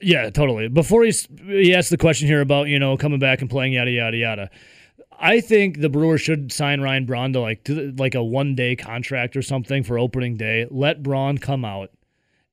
Yeah, 0.00 0.28
totally. 0.28 0.68
Before 0.68 1.04
he's, 1.04 1.26
he 1.46 1.74
asked 1.74 1.88
the 1.88 1.96
question 1.96 2.28
here 2.28 2.42
about 2.42 2.68
you 2.68 2.78
know 2.78 2.98
coming 2.98 3.18
back 3.18 3.40
and 3.40 3.48
playing 3.48 3.72
yada 3.72 3.90
yada 3.90 4.16
yada. 4.16 4.50
I 5.22 5.42
think 5.42 5.80
the 5.80 5.90
Brewers 5.90 6.22
should 6.22 6.50
sign 6.50 6.80
Ryan 6.80 7.04
Braun 7.04 7.34
to 7.34 7.40
like 7.40 7.64
to 7.64 7.94
like 7.98 8.14
a 8.14 8.24
one 8.24 8.54
day 8.54 8.74
contract 8.74 9.36
or 9.36 9.42
something 9.42 9.84
for 9.84 9.98
opening 9.98 10.36
day. 10.36 10.66
Let 10.70 11.02
Braun 11.02 11.36
come 11.36 11.62
out 11.62 11.90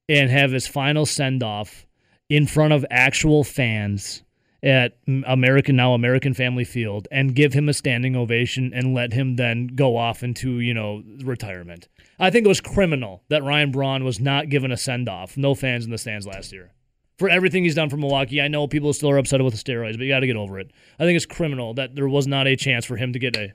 and 0.10 0.30
have 0.30 0.52
his 0.52 0.68
final 0.68 1.06
send 1.06 1.42
off 1.42 1.86
in 2.30 2.46
front 2.46 2.74
of 2.74 2.86
actual 2.92 3.46
fans 3.46 4.24
at 4.62 4.98
American 5.26 5.78
now 5.78 5.94
American 5.94 6.34
Family 6.34 6.66
Field 6.66 7.08
and 7.10 7.34
give 7.34 7.54
him 7.54 7.70
a 7.70 7.74
standing 7.74 8.18
ovation 8.18 8.72
and 8.74 8.94
let 8.94 9.14
him 9.14 9.38
then 9.38 9.68
go 9.68 9.96
off 9.96 10.22
into 10.22 10.60
you 10.60 10.74
know 10.74 11.04
retirement. 11.24 11.88
I 12.20 12.30
think 12.32 12.46
it 12.46 12.50
was 12.50 12.60
criminal 12.60 13.24
that 13.30 13.44
Ryan 13.44 13.72
Braun 13.72 14.04
was 14.04 14.20
not 14.20 14.50
given 14.50 14.74
a 14.74 14.78
send 14.78 15.08
off. 15.08 15.38
No 15.38 15.56
fans 15.56 15.86
in 15.86 15.92
the 15.92 15.98
stands 15.98 16.28
last 16.28 16.52
year 16.52 16.72
for 17.18 17.30
everything 17.30 17.64
he's 17.64 17.76
done 17.76 17.90
for 17.90 17.98
Milwaukee. 17.98 18.42
I 18.42 18.48
know 18.48 18.68
people 18.68 18.94
still 18.94 19.10
are 19.10 19.18
upset 19.18 19.42
with 19.44 19.54
the 19.54 19.60
steroids, 19.74 19.94
but 19.94 20.02
you 20.02 20.10
got 20.10 20.20
to 20.20 20.28
get 20.28 20.36
over 20.36 20.60
it. 20.60 20.72
I 21.00 21.04
think 21.04 21.16
it's 21.16 21.26
criminal 21.26 21.74
that 21.76 21.96
there 21.96 22.08
was 22.08 22.28
not 22.28 22.48
a 22.48 22.56
chance 22.56 22.86
for 22.86 22.96
him 22.98 23.14
to 23.14 23.20
get 23.20 23.36
a 23.36 23.54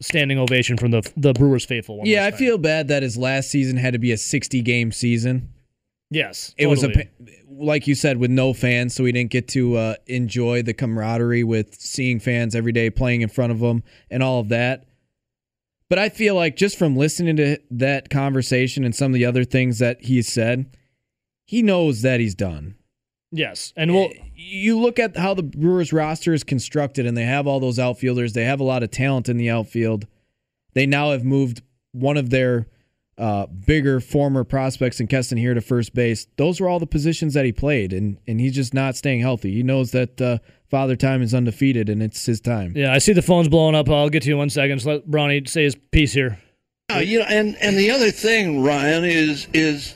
standing 0.00 0.38
ovation 0.38 0.76
from 0.76 0.90
the 0.90 1.10
the 1.16 1.32
Brewers 1.32 1.64
faithful. 1.64 1.98
One 1.98 2.06
Yeah, 2.06 2.26
I 2.26 2.30
time. 2.30 2.38
feel 2.38 2.58
bad 2.58 2.88
that 2.88 3.02
his 3.02 3.16
last 3.16 3.50
season 3.50 3.76
had 3.76 3.92
to 3.92 3.98
be 3.98 4.12
a 4.12 4.16
60 4.16 4.60
game 4.62 4.92
season. 4.92 5.48
yes, 6.10 6.54
It 6.58 6.66
was 6.66 6.84
a 6.84 6.92
like 7.48 7.86
you 7.86 7.94
said 7.94 8.16
with 8.16 8.30
no 8.30 8.52
fans, 8.52 8.94
so 8.94 9.04
we 9.04 9.12
didn't 9.12 9.30
get 9.30 9.46
to 9.48 9.76
uh, 9.76 9.94
enjoy 10.06 10.62
the 10.62 10.74
camaraderie 10.74 11.44
with 11.44 11.74
seeing 11.80 12.18
fans 12.18 12.54
every 12.54 12.72
day 12.72 12.90
playing 12.90 13.20
in 13.20 13.28
front 13.28 13.52
of 13.52 13.60
them 13.60 13.84
and 14.10 14.22
all 14.22 14.40
of 14.40 14.48
that. 14.48 14.84
But 15.88 15.98
I 15.98 16.08
feel 16.08 16.34
like 16.34 16.56
just 16.56 16.78
from 16.78 16.96
listening 16.96 17.36
to 17.36 17.58
that 17.70 18.08
conversation 18.10 18.82
and 18.84 18.94
some 18.94 19.12
of 19.12 19.14
the 19.14 19.26
other 19.26 19.44
things 19.44 19.78
that 19.78 20.02
he 20.04 20.22
said, 20.22 20.74
he 21.46 21.62
knows 21.62 22.00
that 22.02 22.18
he's 22.18 22.34
done. 22.34 22.74
Yes, 23.32 23.72
and 23.76 23.94
we'll 23.94 24.10
You 24.36 24.78
look 24.78 24.98
at 24.98 25.16
how 25.16 25.32
the 25.34 25.42
Brewers 25.42 25.92
roster 25.92 26.34
is 26.34 26.44
constructed, 26.44 27.06
and 27.06 27.16
they 27.16 27.24
have 27.24 27.46
all 27.46 27.60
those 27.60 27.78
outfielders. 27.78 28.34
They 28.34 28.44
have 28.44 28.60
a 28.60 28.64
lot 28.64 28.82
of 28.82 28.90
talent 28.90 29.28
in 29.28 29.38
the 29.38 29.48
outfield. 29.48 30.06
They 30.74 30.84
now 30.86 31.10
have 31.12 31.24
moved 31.24 31.62
one 31.92 32.16
of 32.18 32.30
their 32.30 32.66
uh, 33.18 33.46
bigger 33.46 34.00
former 34.00 34.44
prospects 34.44 35.00
in 35.00 35.06
Keston 35.06 35.38
Hiura 35.38 35.54
to 35.54 35.60
first 35.60 35.94
base. 35.94 36.26
Those 36.36 36.60
were 36.60 36.68
all 36.68 36.78
the 36.78 36.86
positions 36.86 37.34
that 37.34 37.44
he 37.44 37.52
played, 37.52 37.92
and 37.92 38.18
and 38.26 38.38
he's 38.40 38.54
just 38.54 38.74
not 38.74 38.96
staying 38.96 39.20
healthy. 39.20 39.52
He 39.52 39.62
knows 39.62 39.92
that 39.92 40.20
uh, 40.20 40.38
Father 40.70 40.96
Time 40.96 41.22
is 41.22 41.34
undefeated, 41.34 41.88
and 41.88 42.02
it's 42.02 42.24
his 42.26 42.40
time. 42.40 42.72
yeah. 42.76 42.92
I 42.92 42.98
see 42.98 43.12
the 43.12 43.22
phone's 43.22 43.48
blowing 43.48 43.74
up. 43.74 43.88
I'll 43.88 44.08
get 44.10 44.22
to 44.24 44.28
you 44.28 44.34
in 44.34 44.38
one 44.38 44.50
second. 44.50 44.76
Just 44.78 44.86
let 44.86 45.06
Bronny 45.08 45.48
say 45.48 45.64
his 45.64 45.74
piece 45.90 46.12
here. 46.12 46.38
Uh, 46.92 46.98
you 46.98 47.20
know, 47.20 47.26
and 47.26 47.56
and 47.62 47.78
the 47.78 47.90
other 47.90 48.10
thing, 48.10 48.62
Ryan, 48.62 49.04
is 49.04 49.46
is, 49.54 49.94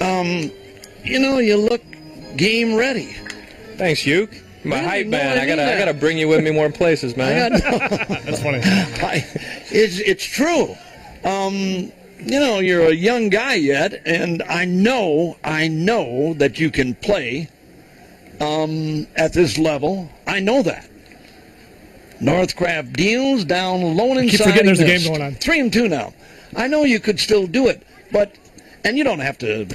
um, 0.00 0.50
you 1.04 1.18
know, 1.18 1.38
you 1.38 1.56
look 1.56 1.82
game 2.36 2.74
ready. 2.74 3.16
Thanks, 3.76 4.04
Uke. 4.06 4.34
My 4.64 4.78
hype 4.78 5.06
man. 5.06 5.38
I 5.38 5.42
I 5.42 5.46
gotta, 5.46 5.74
I 5.74 5.78
gotta 5.78 5.94
bring 5.94 6.18
you 6.18 6.28
with 6.28 6.44
me 6.44 6.50
more 6.50 6.70
places, 6.70 7.16
man. 7.16 7.58
got 7.58 7.60
That's 8.24 8.42
funny. 8.42 8.58
I, 8.62 9.26
it's 9.70 9.98
it's 10.00 10.24
true. 10.24 10.76
Um, 11.24 11.92
you 12.22 12.38
know, 12.38 12.58
you're 12.58 12.88
a 12.88 12.94
young 12.94 13.30
guy 13.30 13.54
yet, 13.54 14.02
and 14.04 14.42
I 14.42 14.66
know, 14.66 15.38
I 15.42 15.68
know 15.68 16.34
that 16.34 16.58
you 16.58 16.70
can 16.70 16.94
play 16.94 17.48
um, 18.40 19.06
at 19.16 19.32
this 19.32 19.56
level. 19.56 20.10
I 20.26 20.40
know 20.40 20.62
that. 20.62 20.88
Northcraft 22.20 22.92
deals 22.92 23.44
down 23.44 23.96
low 23.96 24.12
and 24.12 24.28
keep 24.28 24.40
forgetting 24.40 24.66
there's 24.66 24.80
a 24.80 24.84
game 24.84 25.02
going 25.02 25.22
on. 25.22 25.34
Three 25.34 25.60
and 25.60 25.72
two 25.72 25.88
now. 25.88 26.12
I 26.54 26.66
know 26.66 26.84
you 26.84 27.00
could 27.00 27.18
still 27.18 27.46
do 27.46 27.68
it, 27.68 27.82
but 28.12 28.34
and 28.84 28.98
you 28.98 29.04
don't 29.04 29.20
have 29.20 29.38
to 29.38 29.66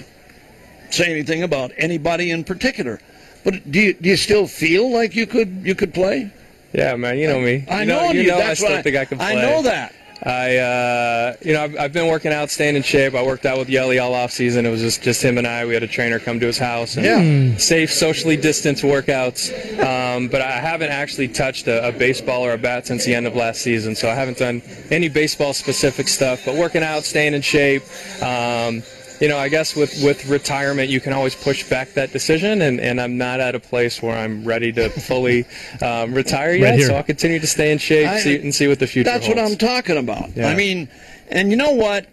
say 0.91 1.11
anything 1.11 1.43
about 1.43 1.71
anybody 1.77 2.31
in 2.31 2.43
particular. 2.43 2.99
But 3.43 3.71
do 3.71 3.79
you, 3.79 3.93
do 3.93 4.09
you 4.09 4.17
still 4.17 4.47
feel 4.47 4.91
like 4.91 5.15
you 5.15 5.27
could 5.27 5.61
you 5.63 5.75
could 5.75 5.93
play? 5.93 6.31
Yeah, 6.73 6.95
man. 6.95 7.17
You 7.17 7.27
know 7.27 7.39
me. 7.39 7.65
I 7.69 7.81
you 7.81 7.87
know, 7.87 8.11
you. 8.11 8.21
you. 8.21 8.27
know 8.27 8.35
I 8.35 8.39
That's 8.39 8.59
still 8.59 8.71
what 8.71 8.79
I, 8.79 8.81
think 8.81 8.97
I 8.97 9.05
can 9.05 9.17
play. 9.17 9.27
I 9.27 9.41
know 9.41 9.61
that. 9.61 9.93
I, 10.23 10.57
uh, 10.57 11.35
you 11.41 11.53
know, 11.53 11.63
I've, 11.63 11.77
I've 11.77 11.93
been 11.93 12.07
working 12.07 12.31
out, 12.31 12.49
staying 12.49 12.75
in 12.75 12.81
shape. 12.83 13.13
I 13.13 13.23
worked 13.23 13.45
out 13.45 13.59
with 13.59 13.69
Yelly 13.69 13.99
all 13.99 14.13
off 14.13 14.31
season. 14.31 14.65
It 14.65 14.71
was 14.71 14.81
just, 14.81 15.03
just 15.03 15.21
him 15.21 15.37
and 15.37 15.45
I. 15.45 15.65
We 15.65 15.73
had 15.73 15.83
a 15.83 15.87
trainer 15.87 16.19
come 16.19 16.39
to 16.39 16.45
his 16.45 16.57
house. 16.57 16.97
And 16.97 17.05
Yeah. 17.05 17.57
Safe, 17.57 17.91
socially 17.91 18.37
distanced 18.37 18.83
workouts. 18.83 19.51
Um, 19.79 20.27
but 20.27 20.41
I 20.41 20.53
haven't 20.53 20.89
actually 20.89 21.27
touched 21.27 21.67
a, 21.67 21.89
a 21.89 21.91
baseball 21.91 22.43
or 22.43 22.53
a 22.53 22.57
bat 22.57 22.87
since 22.87 23.05
the 23.05 23.13
end 23.13 23.27
of 23.27 23.35
last 23.35 23.61
season. 23.61 23.95
So 23.95 24.09
I 24.09 24.15
haven't 24.15 24.37
done 24.37 24.61
any 24.89 25.09
baseball 25.09 25.53
specific 25.53 26.07
stuff. 26.07 26.43
But 26.45 26.55
working 26.55 26.81
out, 26.81 27.03
staying 27.03 27.33
in 27.33 27.41
shape. 27.41 27.83
Um, 28.23 28.83
you 29.21 29.27
know, 29.27 29.37
I 29.37 29.47
guess 29.49 29.75
with, 29.75 30.01
with 30.03 30.25
retirement, 30.27 30.89
you 30.89 30.99
can 30.99 31.13
always 31.13 31.35
push 31.35 31.67
back 31.69 31.93
that 31.93 32.11
decision, 32.11 32.61
and, 32.61 32.79
and 32.79 32.99
I'm 32.99 33.17
not 33.17 33.39
at 33.39 33.55
a 33.55 33.59
place 33.59 34.01
where 34.01 34.17
I'm 34.17 34.43
ready 34.43 34.71
to 34.73 34.89
fully 34.89 35.45
um, 35.81 36.13
retire 36.13 36.53
yet. 36.53 36.77
here. 36.77 36.87
so 36.87 36.95
I'll 36.95 37.03
continue 37.03 37.39
to 37.39 37.47
stay 37.47 37.71
in 37.71 37.77
shape 37.77 38.07
I- 38.07 38.19
see, 38.19 38.35
and 38.39 38.53
see 38.53 38.67
what 38.67 38.79
the 38.79 38.87
future 38.87 39.09
is. 39.09 39.13
That's 39.13 39.25
holds. 39.25 39.39
what 39.39 39.51
I'm 39.51 39.57
talking 39.57 39.97
about. 39.97 40.35
Yeah. 40.35 40.47
I 40.49 40.55
mean, 40.55 40.89
and 41.29 41.49
you 41.51 41.57
know 41.57 41.71
what? 41.71 42.07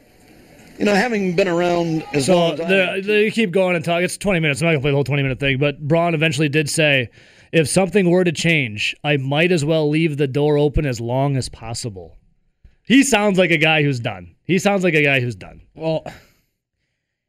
You 0.79 0.87
know, 0.87 0.95
having 0.95 1.37
been 1.37 1.49
around 1.49 2.05
as 2.13 2.27
So 2.27 2.35
long 2.37 2.53
as 2.55 2.61
I 2.61 2.69
the, 3.01 3.03
they 3.07 3.31
keep 3.31 3.51
going 3.53 3.77
and 3.77 3.85
talk. 3.85 4.03
It's 4.03 4.17
20 4.17 4.41
minutes. 4.41 4.61
I'm 4.63 4.67
not 4.67 4.73
gonna 4.73 4.81
play 4.81 4.91
the 4.91 4.97
whole 4.97 5.05
20 5.05 5.23
minute 5.23 5.39
thing, 5.39 5.59
but 5.59 5.87
Braun 5.87 6.15
eventually 6.15 6.49
did 6.49 6.69
say, 6.71 7.09
if 7.53 7.69
something 7.69 8.09
were 8.11 8.25
to 8.25 8.33
change, 8.33 8.97
I 9.05 9.19
might 9.19 9.53
as 9.53 9.65
well 9.65 9.89
leave 9.89 10.17
the 10.17 10.27
door 10.27 10.57
open 10.57 10.87
as 10.87 10.99
long 11.01 11.37
as 11.37 11.49
possible. 11.51 12.17
He 12.85 13.03
sounds 13.05 13.39
like 13.39 13.51
a 13.51 13.59
guy 13.59 13.83
who's 13.83 14.01
done. 14.01 14.35
He 14.45 14.59
sounds 14.59 14.83
like 14.83 14.95
a 14.95 15.03
guy 15.05 15.21
who's 15.21 15.37
done. 15.37 15.61
Well, 15.75 16.05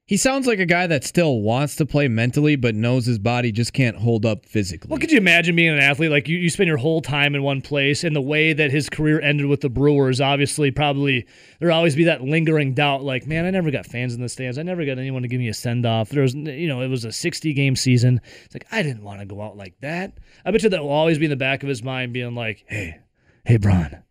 he 0.06 0.18
sounds 0.18 0.48
like 0.48 0.60
a 0.60 0.66
guy 0.66 0.86
that 0.86 1.06
still 1.06 1.40
wants 1.40 1.78
to 1.78 1.86
play 1.86 2.10
mentally, 2.10 2.58
but 2.58 2.76
knows 2.76 3.06
his 3.06 3.20
body 3.20 3.54
just 3.54 3.72
can't 3.72 3.96
hold 3.96 4.26
up 4.26 4.46
physically. 4.46 4.90
Well, 4.90 5.00
could 5.00 5.12
you 5.12 5.18
imagine 5.18 5.56
being 5.56 5.74
an 5.74 5.80
athlete? 5.80 6.12
Like 6.12 6.28
you, 6.28 6.38
you 6.38 6.50
spend 6.50 6.68
your 6.68 6.78
whole 6.78 7.02
time 7.02 7.36
in 7.36 7.44
one 7.44 7.62
place, 7.62 8.04
and 8.04 8.14
the 8.14 8.22
way 8.22 8.52
that 8.52 8.70
his 8.70 8.90
career 8.90 9.22
ended 9.22 9.46
with 9.46 9.62
the 9.62 9.70
Brewers, 9.70 10.20
obviously, 10.20 10.72
probably 10.72 11.26
there'll 11.60 11.78
always 11.78 11.96
be 11.96 12.04
that 12.04 12.22
lingering 12.22 12.74
doubt. 12.74 13.02
Like, 13.02 13.26
man, 13.26 13.46
I 13.46 13.52
never 13.52 13.72
got 13.72 13.86
fans 13.86 14.14
in 14.14 14.22
the 14.22 14.28
stands. 14.28 14.58
I 14.58 14.64
never 14.64 14.86
got 14.86 14.98
anyone 14.98 15.22
to 15.22 15.30
give 15.30 15.40
me 15.40 15.48
a 15.48 15.54
send 15.54 15.86
off. 15.86 16.10
There 16.10 16.24
was, 16.24 16.34
you 16.34 16.68
know, 16.68 16.82
it 16.82 16.90
was 16.90 17.06
a 17.06 17.12
60 17.14 17.54
game 17.54 17.78
season. 17.78 18.20
It's 18.44 18.54
like 18.54 18.68
I 18.72 18.84
didn't 18.84 19.04
want 19.04 19.22
to 19.22 19.26
go 19.26 19.42
out 19.42 19.56
like 19.56 19.80
that. 19.80 20.18
I 20.44 20.52
bet 20.52 20.64
you 20.64 20.70
that 20.70 20.84
will 20.84 20.90
always 20.90 21.18
be 21.18 21.26
in 21.26 21.32
the 21.32 21.38
back 21.38 21.64
of 21.64 21.70
his 21.70 21.82
mind, 21.82 22.12
being 22.12 22.36
like, 22.36 22.66
hey, 22.68 23.00
hey, 23.46 23.56
Bron, 23.56 24.04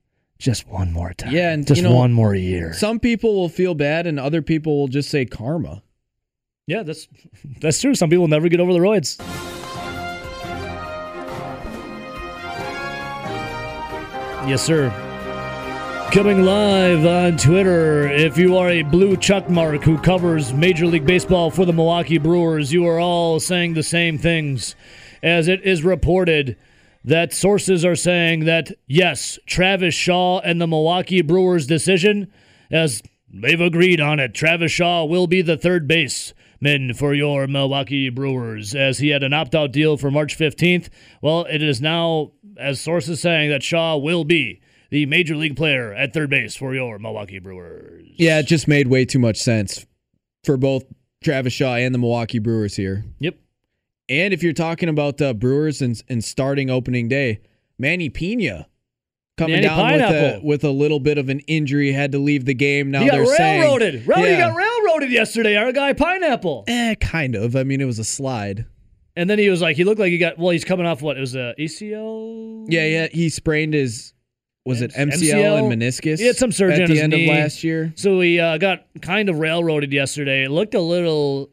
just 0.42 0.66
one 0.66 0.92
more 0.92 1.14
time. 1.14 1.32
Yeah, 1.32 1.52
and, 1.52 1.66
just 1.66 1.80
you 1.80 1.88
know, 1.88 1.94
one 1.94 2.12
more 2.12 2.34
year. 2.34 2.74
Some 2.74 2.98
people 2.98 3.34
will 3.34 3.48
feel 3.48 3.74
bad, 3.74 4.06
and 4.06 4.18
other 4.18 4.42
people 4.42 4.78
will 4.78 4.88
just 4.88 5.08
say 5.08 5.24
karma. 5.24 5.82
yeah, 6.66 6.82
that's 6.82 7.08
that's 7.60 7.80
true. 7.80 7.94
Some 7.94 8.10
people 8.10 8.28
never 8.28 8.48
get 8.48 8.60
over 8.60 8.72
the 8.72 8.80
roids. 8.80 9.18
Yes, 14.48 14.64
sir. 14.64 14.90
Coming 16.12 16.42
live 16.42 17.06
on 17.06 17.38
Twitter. 17.38 18.08
If 18.08 18.36
you 18.36 18.56
are 18.56 18.68
a 18.68 18.82
blue 18.82 19.16
chuck 19.16 19.48
mark 19.48 19.82
who 19.82 19.96
covers 19.96 20.52
Major 20.52 20.86
League 20.86 21.06
Baseball 21.06 21.50
for 21.50 21.64
the 21.64 21.72
Milwaukee 21.72 22.18
Brewers, 22.18 22.72
you 22.72 22.86
are 22.86 22.98
all 22.98 23.38
saying 23.38 23.74
the 23.74 23.82
same 23.84 24.18
things. 24.18 24.74
As 25.22 25.46
it 25.46 25.62
is 25.62 25.84
reported 25.84 26.56
that 27.04 27.32
sources 27.32 27.84
are 27.84 27.96
saying 27.96 28.44
that, 28.44 28.70
yes, 28.86 29.38
Travis 29.46 29.94
Shaw 29.94 30.40
and 30.40 30.60
the 30.60 30.66
Milwaukee 30.66 31.22
Brewers' 31.22 31.66
decision, 31.66 32.32
as 32.70 33.02
they've 33.32 33.60
agreed 33.60 34.00
on 34.00 34.20
it, 34.20 34.34
Travis 34.34 34.72
Shaw 34.72 35.04
will 35.04 35.26
be 35.26 35.42
the 35.42 35.56
third 35.56 35.88
baseman 35.88 36.94
for 36.94 37.12
your 37.14 37.46
Milwaukee 37.46 38.08
Brewers, 38.08 38.74
as 38.74 38.98
he 38.98 39.08
had 39.08 39.22
an 39.22 39.32
opt 39.32 39.54
out 39.54 39.72
deal 39.72 39.96
for 39.96 40.10
March 40.10 40.38
15th. 40.38 40.88
Well, 41.20 41.44
it 41.50 41.62
is 41.62 41.80
now, 41.80 42.32
as 42.56 42.80
sources 42.80 43.20
saying, 43.20 43.50
that 43.50 43.62
Shaw 43.62 43.96
will 43.96 44.24
be 44.24 44.60
the 44.90 45.06
major 45.06 45.34
league 45.34 45.56
player 45.56 45.92
at 45.92 46.12
third 46.12 46.30
base 46.30 46.54
for 46.54 46.74
your 46.74 46.98
Milwaukee 46.98 47.38
Brewers. 47.38 48.06
Yeah, 48.14 48.38
it 48.40 48.46
just 48.46 48.68
made 48.68 48.88
way 48.88 49.06
too 49.06 49.18
much 49.18 49.38
sense 49.38 49.86
for 50.44 50.56
both 50.56 50.84
Travis 51.24 51.52
Shaw 51.52 51.76
and 51.76 51.94
the 51.94 51.98
Milwaukee 51.98 52.38
Brewers 52.38 52.76
here. 52.76 53.04
Yep. 53.18 53.36
And 54.08 54.34
if 54.34 54.42
you're 54.42 54.52
talking 54.52 54.88
about 54.88 55.20
uh, 55.20 55.32
Brewers 55.34 55.80
and, 55.80 56.00
and 56.08 56.22
starting 56.24 56.70
opening 56.70 57.08
day, 57.08 57.40
Manny 57.78 58.10
Piña 58.10 58.66
coming 59.38 59.62
Manny 59.62 59.66
down 59.66 59.92
with 59.92 60.02
a, 60.02 60.40
with 60.46 60.64
a 60.64 60.70
little 60.70 61.00
bit 61.00 61.18
of 61.18 61.28
an 61.28 61.40
injury, 61.40 61.92
had 61.92 62.12
to 62.12 62.18
leave 62.18 62.44
the 62.44 62.54
game. 62.54 62.90
Now 62.90 63.00
he 63.02 63.06
got 63.08 63.16
they're 63.16 63.36
saying, 63.36 63.60
railroaded. 63.62 64.06
Rowdy 64.06 64.22
Yeah. 64.22 64.48
got 64.50 64.56
railroaded 64.56 65.10
yesterday. 65.10 65.56
Our 65.56 65.72
guy 65.72 65.92
Pineapple. 65.92 66.64
eh, 66.68 66.94
kind 66.96 67.34
of. 67.34 67.56
I 67.56 67.64
mean, 67.64 67.80
it 67.80 67.86
was 67.86 67.98
a 67.98 68.04
slide. 68.04 68.66
And 69.14 69.28
then 69.28 69.38
he 69.38 69.48
was 69.50 69.60
like, 69.60 69.76
he 69.76 69.84
looked 69.84 70.00
like 70.00 70.10
he 70.10 70.18
got. 70.18 70.38
Well, 70.38 70.50
he's 70.50 70.64
coming 70.64 70.86
off 70.86 71.02
what? 71.02 71.16
It 71.18 71.20
was 71.20 71.34
a 71.34 71.54
ACL. 71.58 72.64
Yeah, 72.68 72.86
yeah. 72.86 73.08
He 73.12 73.28
sprained 73.28 73.74
his 73.74 74.14
was 74.64 74.80
it 74.80 74.92
M- 74.94 75.10
MCL, 75.10 75.58
and 75.70 75.82
meniscus? 75.82 76.18
He 76.18 76.26
had 76.26 76.36
some 76.36 76.52
surgery 76.52 76.84
at 76.84 76.88
the 76.88 77.00
end 77.00 77.12
knee. 77.12 77.28
of 77.28 77.36
last 77.36 77.64
year. 77.64 77.92
So 77.96 78.20
he 78.20 78.38
uh, 78.40 78.58
got 78.58 78.86
kind 79.02 79.28
of 79.28 79.38
railroaded 79.38 79.92
yesterday. 79.92 80.44
It 80.44 80.50
looked 80.50 80.74
a 80.74 80.80
little 80.80 81.50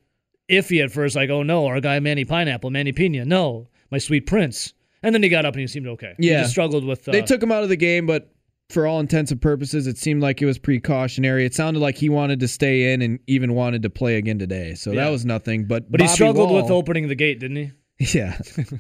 iffy 0.50 0.84
at 0.84 0.92
first, 0.92 1.16
like, 1.16 1.30
oh 1.30 1.44
no, 1.44 1.66
our 1.68 1.80
guy 1.80 2.00
Manny 2.00 2.26
Pineapple, 2.26 2.70
Manny 2.70 2.92
Piña, 2.94 3.26
no, 3.26 3.68
my 3.92 3.98
sweet 3.98 4.26
prince. 4.26 4.74
And 5.04 5.16
then 5.16 5.24
he 5.24 5.30
got 5.30 5.46
up 5.46 5.54
and 5.54 5.62
he 5.62 5.68
seemed 5.68 5.88
okay. 5.88 6.14
He 6.20 6.30
Yeah. 6.30 6.42
just 6.42 6.52
struggled 6.52 6.84
with. 6.84 7.08
Uh, 7.08 7.14
They 7.14 7.22
took 7.22 7.42
him 7.42 7.52
out 7.52 7.64
of 7.64 7.70
the 7.70 7.78
game, 7.78 8.06
but 8.06 8.34
for 8.70 8.86
all 8.86 9.00
intents 9.00 9.32
and 9.32 9.42
purposes, 9.42 9.88
it 9.88 9.98
seemed 9.98 10.22
like 10.22 10.42
it 10.42 10.46
was 10.46 10.58
precautionary. 10.60 11.46
It 11.46 11.54
sounded 11.56 11.80
like 11.80 11.98
he 11.98 12.10
wanted 12.10 12.40
to 12.42 12.48
stay 12.48 12.94
in 12.94 13.02
and 13.02 13.20
even 13.26 13.54
wanted 13.56 13.82
to 13.84 13.90
play 13.90 14.18
again 14.18 14.38
today. 14.40 14.74
So 14.76 14.92
Yeah. 14.92 15.06
that 15.06 15.10
was 15.12 15.26
nothing. 15.26 15.66
But 15.66 15.90
but 15.92 16.02
he 16.02 16.08
struggled 16.08 16.50
Wall- 16.52 16.62
with 16.62 16.70
opening 16.72 17.08
the 17.08 17.16
gate, 17.16 17.40
didn't 17.40 17.56
he? 17.58 17.72
Yeah. 18.16 18.38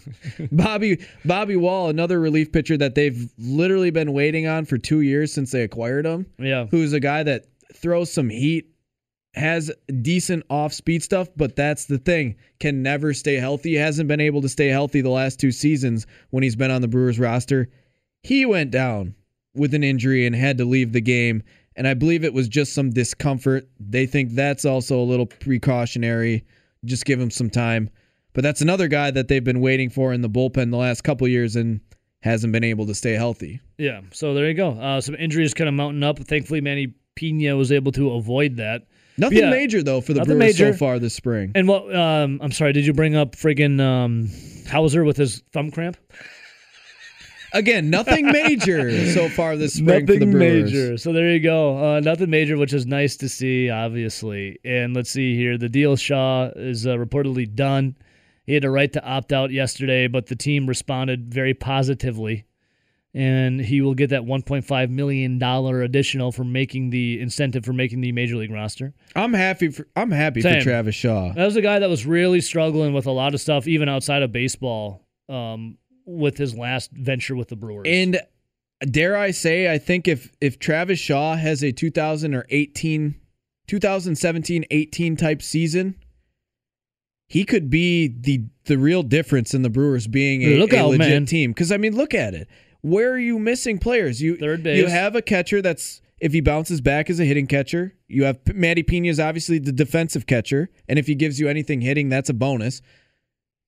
Bobby 0.52 1.00
Bobby 1.26 1.56
Wahl, 1.56 1.90
another 1.90 2.20
relief 2.20 2.52
pitcher 2.52 2.78
that 2.78 2.96
they've 2.96 3.30
literally 3.38 3.90
been 3.92 4.14
waiting 4.14 4.48
on 4.48 4.66
for 4.66 4.78
2 4.78 5.02
years 5.02 5.32
since 5.34 5.52
they 5.52 5.64
acquired 5.64 6.06
him. 6.06 6.26
Yeah. 6.40 6.68
Who's 6.72 6.94
a 6.94 7.00
guy 7.00 7.24
that 7.24 7.46
throws 7.74 8.12
some 8.12 8.30
heat, 8.30 8.68
has 9.36 9.72
decent 10.02 10.44
off-speed 10.50 11.04
stuff, 11.04 11.30
but 11.36 11.56
that's 11.56 11.86
the 11.86 12.00
thing. 12.00 12.36
Can 12.60 12.82
never 12.82 13.14
stay 13.14 13.36
healthy. 13.36 13.76
Hasn't 13.76 14.08
been 14.08 14.20
able 14.20 14.42
to 14.42 14.50
stay 14.50 14.68
healthy 14.68 15.02
the 15.02 15.10
last 15.10 15.40
two 15.40 15.52
seasons 15.52 16.08
when 16.32 16.44
he's 16.44 16.56
been 16.56 16.72
on 16.72 16.82
the 16.82 16.88
Brewers 16.88 17.20
roster. 17.20 17.70
He 18.24 18.46
went 18.46 18.72
down 18.72 19.16
with 19.56 19.74
an 19.74 19.84
injury 19.84 20.26
and 20.26 20.36
had 20.36 20.58
to 20.58 20.66
leave 20.66 20.94
the 20.94 21.02
game, 21.02 21.44
and 21.76 21.88
I 21.88 21.94
believe 21.94 22.24
it 22.24 22.34
was 22.34 22.48
just 22.48 22.74
some 22.74 22.90
discomfort. 22.90 23.70
They 23.80 24.06
think 24.06 24.32
that's 24.32 24.66
also 24.66 25.00
a 25.00 25.06
little 25.06 25.26
precautionary. 25.26 26.44
Just 26.86 27.06
give 27.06 27.20
him 27.20 27.32
some 27.32 27.50
time. 27.50 27.90
But 28.34 28.44
that's 28.44 28.62
another 28.62 28.88
guy 28.88 29.12
that 29.12 29.28
they've 29.28 29.44
been 29.44 29.62
waiting 29.62 29.90
for 29.90 30.14
in 30.14 30.22
the 30.22 30.30
bullpen 30.30 30.72
the 30.72 30.78
last 30.78 31.04
couple 31.04 31.28
years 31.28 31.56
and 31.56 31.82
hasn't 32.22 32.54
been 32.54 32.64
able 32.64 32.86
to 32.88 32.94
stay 32.94 33.14
healthy. 33.14 33.60
Yeah, 33.78 34.02
so 34.12 34.34
there 34.34 34.48
you 34.48 34.54
go. 34.54 34.72
Uh, 34.72 35.02
some 35.02 35.16
injuries 35.16 35.54
kind 35.54 35.68
of 35.68 35.74
mounting 35.74 36.04
up. 36.04 36.20
Thankfully, 36.20 36.62
Manny 36.62 36.94
Piña 37.16 37.58
was 37.58 37.72
able 37.72 37.92
to 37.94 38.12
avoid 38.12 38.58
that. 38.58 38.88
Nothing 39.20 39.38
Yeah. 39.40 39.50
major 39.50 39.84
though 39.84 40.02
for 40.02 40.14
the 40.14 40.20
Nothing 40.20 40.38
Brewers 40.38 40.60
major. 40.60 40.74
so 40.74 40.78
far 40.78 40.98
this 41.00 41.14
spring. 41.14 41.52
And 41.56 41.68
what? 41.68 41.94
Um, 41.96 42.40
I'm 42.42 42.52
sorry. 42.52 42.74
Did 42.74 42.86
you 42.86 42.94
bring 42.94 43.16
up 43.16 43.36
friggin' 43.36 43.80
um, 43.82 44.30
Houser 44.68 45.04
with 45.04 45.18
his 45.18 45.44
thumb 45.52 45.72
cramp? 45.72 45.98
Again, 47.52 47.90
nothing 47.90 48.28
major 48.32 49.08
so 49.08 49.28
far 49.28 49.56
this 49.58 49.74
spring 49.74 50.06
for 50.06 50.14
the 50.14 50.20
Nothing 50.20 50.32
Brewers. 50.32 50.72
major. 50.72 50.98
So 50.98 51.12
there 51.14 51.32
you 51.34 51.40
go. 51.40 51.78
Uh, 51.96 52.00
nothing 52.00 52.30
major, 52.30 52.58
which 52.58 52.74
is 52.74 52.86
nice 52.86 53.18
to 53.18 53.30
see, 53.30 53.70
obviously. 53.72 54.60
And 54.64 54.96
let's 54.96 55.10
see 55.10 55.36
here. 55.36 55.58
The 55.58 55.70
deal 55.70 55.96
Shaw 55.96 56.50
is 56.56 56.86
uh, 56.86 56.92
reportedly 56.96 57.52
done. 57.54 57.96
He 58.46 58.54
had 58.54 58.66
a 58.66 58.70
right 58.70 58.92
to 58.94 59.04
opt 59.04 59.34
out 59.34 59.52
yesterday, 59.52 60.08
but 60.08 60.28
the 60.28 60.36
team 60.36 60.68
responded 60.68 61.34
very 61.34 61.54
positively. 61.56 62.46
And 63.14 63.60
he 63.60 63.82
will 63.82 63.96
get 63.96 64.12
that 64.12 64.22
$1.5 64.22 64.90
million 64.92 65.42
additional 65.42 66.32
for 66.32 66.44
making 66.44 66.92
the 66.92 67.20
incentive 67.20 67.66
for 67.66 67.74
making 67.74 68.02
the 68.02 68.12
major 68.12 68.36
league 68.36 68.52
roster. 68.52 68.94
I'm 69.16 69.34
happy 69.34 69.70
for 69.70 69.88
I'm 69.96 70.12
happy 70.12 70.42
Same. 70.42 70.60
for 70.60 70.64
Travis 70.64 70.94
Shaw. 70.94 71.34
That 71.34 71.46
was 71.46 71.56
a 71.56 71.62
guy 71.62 71.80
that 71.80 71.90
was 71.90 72.06
really 72.06 72.40
struggling 72.40 72.94
with 72.94 73.08
a 73.08 73.12
lot 73.12 73.34
of 73.34 73.42
stuff, 73.42 73.68
even 73.68 73.90
outside 73.90 74.22
of 74.22 74.32
baseball, 74.32 75.08
um, 75.28 75.80
with 76.06 76.38
his 76.38 76.56
last 76.56 76.92
venture 76.92 77.36
with 77.36 77.48
the 77.48 77.56
Brewers. 77.56 77.88
And 77.88 78.22
dare 78.82 79.18
I 79.18 79.32
say, 79.32 79.74
I 79.74 79.80
think 79.80 80.08
if 80.08 80.32
if 80.40 80.60
Travis 80.60 81.00
Shaw 81.00 81.36
has 81.36 81.64
a 81.64 81.72
2000 81.72 82.36
or 82.36 82.46
18 82.50 83.16
2017-18 83.68 85.18
type 85.18 85.42
season, 85.42 85.96
he 87.28 87.44
could 87.44 87.70
be 87.70 88.08
the 88.08 88.44
the 88.66 88.78
real 88.78 89.04
difference 89.04 89.54
in 89.54 89.62
the 89.62 89.70
Brewers 89.70 90.08
being 90.08 90.42
a, 90.44 90.58
Look 90.58 90.74
a 90.74 90.80
out, 90.80 90.90
legit 90.90 91.00
man. 91.00 91.26
team. 91.26 91.52
Because 91.52 91.72
I 91.72 91.78
mean, 91.78 91.96
look 91.96 92.14
at 92.14 92.34
it. 92.34 92.48
Where 92.82 93.12
are 93.12 93.20
you 93.20 93.40
missing 93.40 93.78
players? 93.78 94.22
You 94.22 94.38
Third 94.38 94.64
base. 94.64 94.78
You 94.78 94.88
have 94.88 95.16
a 95.16 95.22
catcher 95.22 95.62
that's 95.62 96.02
if 96.20 96.34
he 96.34 96.42
bounces 96.42 96.82
back 96.82 97.10
as 97.10 97.20
a 97.20 97.26
hitting 97.26 97.48
catcher. 97.48 97.96
You 98.08 98.26
have 98.26 98.40
Matty 98.54 98.84
Pena 98.84 99.08
is 99.10 99.20
obviously 99.20 99.60
the 99.60 99.72
defensive 99.72 100.26
catcher, 100.26 100.70
and 100.88 101.00
if 101.00 101.08
he 101.08 101.16
gives 101.16 101.40
you 101.40 101.48
anything 101.48 101.82
hitting, 101.82 102.10
that's 102.10 102.30
a 102.30 102.34
bonus. 102.34 102.82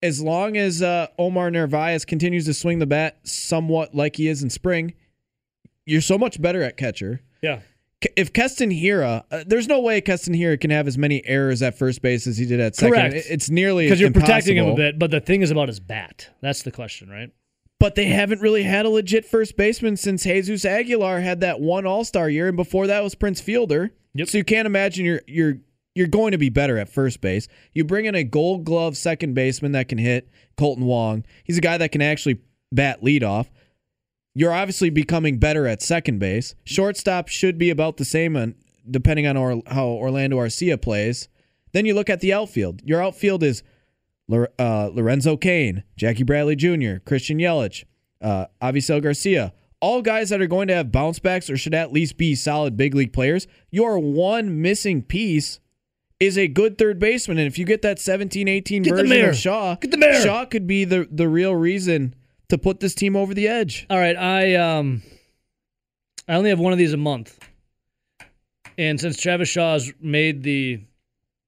As 0.04 0.22
long 0.22 0.58
as 0.58 0.82
uh, 0.82 1.08
Omar 1.20 1.52
Narvaez 1.52 2.06
continues 2.06 2.46
to 2.46 2.54
swing 2.54 2.80
the 2.80 2.88
bat 2.88 3.20
somewhat 3.24 3.94
like 3.94 4.16
he 4.16 4.28
is 4.28 4.42
in 4.42 4.50
spring, 4.50 4.96
you're 5.86 6.02
so 6.02 6.18
much 6.18 6.42
better 6.42 6.64
at 6.64 6.78
catcher. 6.78 7.22
yeah. 7.42 7.60
If 8.16 8.34
Keston 8.34 8.72
Hiura, 8.72 9.26
uh, 9.30 9.44
there's 9.46 9.68
no 9.68 9.80
way 9.80 10.02
Keston 10.02 10.34
Hiura 10.34 10.60
can 10.60 10.72
have 10.72 10.88
as 10.88 10.98
many 10.98 11.24
errors 11.24 11.62
at 11.62 11.78
first 11.78 12.02
base 12.02 12.26
as 12.26 12.36
he 12.36 12.48
did 12.48 12.60
at 12.60 12.76
second. 12.76 13.12
Correct. 13.12 13.28
It's 13.30 13.52
nearly 13.52 13.86
Because 13.86 14.02
you're 14.02 14.10
protecting 14.10 14.58
him 14.58 14.70
a 14.70 14.76
bit, 14.76 14.98
but 14.98 15.12
the 15.12 15.20
thing 15.20 15.44
is 15.44 15.52
about 15.52 15.68
his 15.68 15.80
bat. 15.80 16.28
That's 16.42 16.64
the 16.64 16.72
question, 16.72 17.12
right? 17.12 17.30
But 17.82 17.96
they 17.96 18.06
haven't 18.06 18.42
really 18.42 18.62
had 18.62 18.86
a 18.86 18.90
legit 18.90 19.26
first 19.26 19.58
baseman 19.58 19.98
since 19.98 20.22
Jesus 20.22 20.66
Aguilar 20.66 21.22
had 21.22 21.40
that 21.40 21.60
one 21.60 21.88
All 21.88 22.04
Star 22.04 22.30
year, 22.30 22.48
and 22.48 22.56
before 22.56 22.86
that 22.86 23.04
was 23.04 23.16
Prince 23.16 23.42
Fielder. 23.42 23.90
Yep. 24.14 24.30
So 24.30 24.38
you 24.38 24.44
can't 24.44 24.68
imagine 24.68 25.04
you're 25.04 25.22
you're 25.26 25.56
you're 25.96 26.06
going 26.06 26.32
to 26.32 26.38
be 26.38 26.50
better 26.50 26.78
at 26.78 26.90
first 26.90 27.22
base. 27.22 27.48
You 27.74 27.84
bring 27.84 28.06
in 28.06 28.14
a 28.14 28.24
Gold 28.24 28.66
Glove 28.66 28.96
second 28.96 29.34
baseman 29.34 29.72
that 29.72 29.90
can 29.90 29.98
hit 29.98 30.30
Kolten 30.60 30.84
Wong. 30.84 31.26
He's 31.44 31.58
a 31.58 31.62
guy 31.62 31.80
that 31.80 31.92
can 31.92 32.04
actually 32.04 32.40
bat 32.72 33.02
leadoff. 33.02 33.48
You're 34.36 34.54
obviously 34.54 34.92
becoming 34.92 35.40
better 35.40 35.66
at 35.66 35.82
second 35.82 36.20
base. 36.20 36.54
Shortstop 36.64 37.30
should 37.30 37.58
be 37.58 37.72
about 37.72 37.98
the 37.98 38.06
same, 38.06 38.38
on, 38.38 38.54
depending 38.92 39.26
on 39.26 39.38
or, 39.38 39.64
how 39.66 39.88
Orlando 39.88 40.38
Arcia 40.38 40.80
plays. 40.80 41.30
Then 41.74 41.88
you 41.88 41.96
look 41.96 42.12
at 42.12 42.20
the 42.20 42.32
outfield. 42.32 42.84
Your 42.86 43.02
outfield 43.02 43.42
is 43.42 43.64
uh, 44.32 44.90
Lorenzo 44.94 45.38
Cain, 45.38 45.84
Jackie 45.96 46.24
Bradley 46.24 46.56
Jr., 46.56 46.98
Christian 47.06 47.38
Yelich, 47.40 47.84
uh, 48.22 48.46
Avisail 48.62 49.02
Garcia. 49.02 49.54
All 49.80 50.02
guys 50.02 50.30
that 50.30 50.42
are 50.42 50.48
going 50.48 50.68
to 50.68 50.76
have 50.76 50.92
bounce 50.92 51.18
backs 51.18 51.50
or 51.50 51.58
should 51.58 51.74
at 51.74 51.92
least 51.92 52.18
be 52.18 52.36
solid 52.36 52.78
big 52.78 52.94
league 52.94 53.14
players. 53.14 53.48
Your 53.72 53.98
one 53.98 54.62
missing 54.62 55.02
piece 55.02 55.60
is 56.20 56.38
a 56.38 56.48
good 56.48 56.78
third 56.78 57.00
baseman. 57.00 57.40
And 57.40 57.48
if 57.48 57.58
you 57.58 57.66
get 57.66 57.82
that 57.82 57.98
17 57.98 58.48
18 58.48 58.84
Get 58.84 58.94
version 58.94 59.26
of 59.26 59.36
Shaw, 59.36 59.76
Get 59.76 59.90
the 59.90 59.98
mayor. 59.98 60.22
Shaw 60.22 60.46
could 60.46 60.68
be 60.68 60.86
the, 60.86 61.08
the 61.12 61.28
real 61.28 61.56
reason 61.56 62.14
to 62.50 62.58
put 62.58 62.80
this 62.80 62.94
team 62.94 63.16
over 63.16 63.34
the 63.34 63.48
edge. 63.48 63.88
All 63.90 63.98
right, 63.98 64.16
I 64.16 64.56
um, 64.56 65.02
I 66.28 66.36
only 66.36 66.50
have 66.52 66.60
one 66.60 66.74
of 66.74 66.80
these 66.80 66.94
a 66.94 66.98
month, 66.98 67.40
and 68.78 69.00
since 69.00 69.20
Travis 69.20 69.50
Shaw's 69.50 69.92
made 70.02 70.44
the 70.44 70.84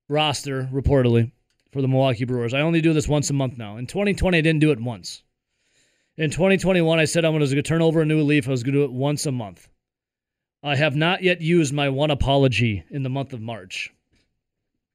roster 0.10 0.70
reportedly 0.74 1.32
for 1.74 1.82
the 1.82 1.88
Milwaukee 1.88 2.26
Brewers, 2.26 2.54
I 2.54 2.62
only 2.62 2.80
do 2.80 2.94
this 2.94 3.08
once 3.08 3.30
a 3.32 3.34
month 3.34 3.58
now. 3.58 3.78
In 3.78 3.88
2020, 3.88 4.38
I 4.38 4.42
didn't 4.42 4.62
do 4.62 4.72
it 4.72 4.80
once. 4.80 5.24
In 6.16 6.30
2021, 6.30 7.00
I 7.00 7.06
said 7.06 7.26
I 7.26 7.30
was 7.30 7.52
going 7.52 7.64
to 7.64 7.68
turn 7.68 7.82
over 7.82 8.02
a 8.02 8.06
new 8.06 8.22
leaf. 8.22 8.48
I 8.48 8.52
was 8.52 8.62
going 8.62 8.76
to 8.76 8.82
do 8.82 8.86
it 8.86 8.92
once 8.92 9.26
a 9.26 9.32
month. 9.32 9.68
I 10.62 10.76
have 10.76 10.96
not 10.96 11.24
yet 11.24 11.42
used 11.42 11.74
my 11.74 11.90
one 11.90 12.12
apology 12.12 12.84
in 12.92 13.02
the 13.02 13.10
month 13.10 13.34
of 13.34 13.42
March. 13.42 13.92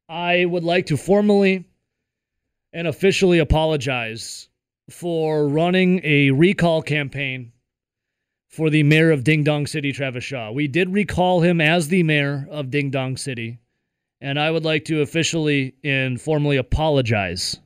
I 0.09 0.45
would 0.45 0.65
like 0.65 0.87
to 0.87 0.97
formally 0.97 1.65
and 2.73 2.87
officially 2.87 3.41
apologize 3.41 4.49
for 4.89 5.49
running 5.49 6.01
a 6.05 6.31
recall 6.31 6.81
campaign 6.81 7.53
for 8.49 8.71
the 8.71 8.85
mayor 8.85 9.11
of 9.11 9.25
Ding 9.25 9.45
Dong 9.45 9.67
City, 9.67 9.93
Travis 9.93 10.25
Shaw. 10.25 10.53
We 10.53 10.69
did 10.69 10.93
recall 10.93 11.41
him 11.41 11.61
as 11.61 11.89
the 11.89 12.03
mayor 12.03 12.47
of 12.51 12.71
Ding 12.71 12.91
Dong 12.91 13.17
City, 13.17 13.59
and 14.21 14.39
I 14.39 14.51
would 14.51 14.65
like 14.65 14.85
to 14.87 15.01
officially 15.03 15.75
and 15.85 16.21
formally 16.21 16.57
apologize 16.57 17.59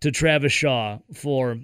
to 0.00 0.10
Travis 0.10 0.52
Shaw 0.52 0.98
for 1.14 1.58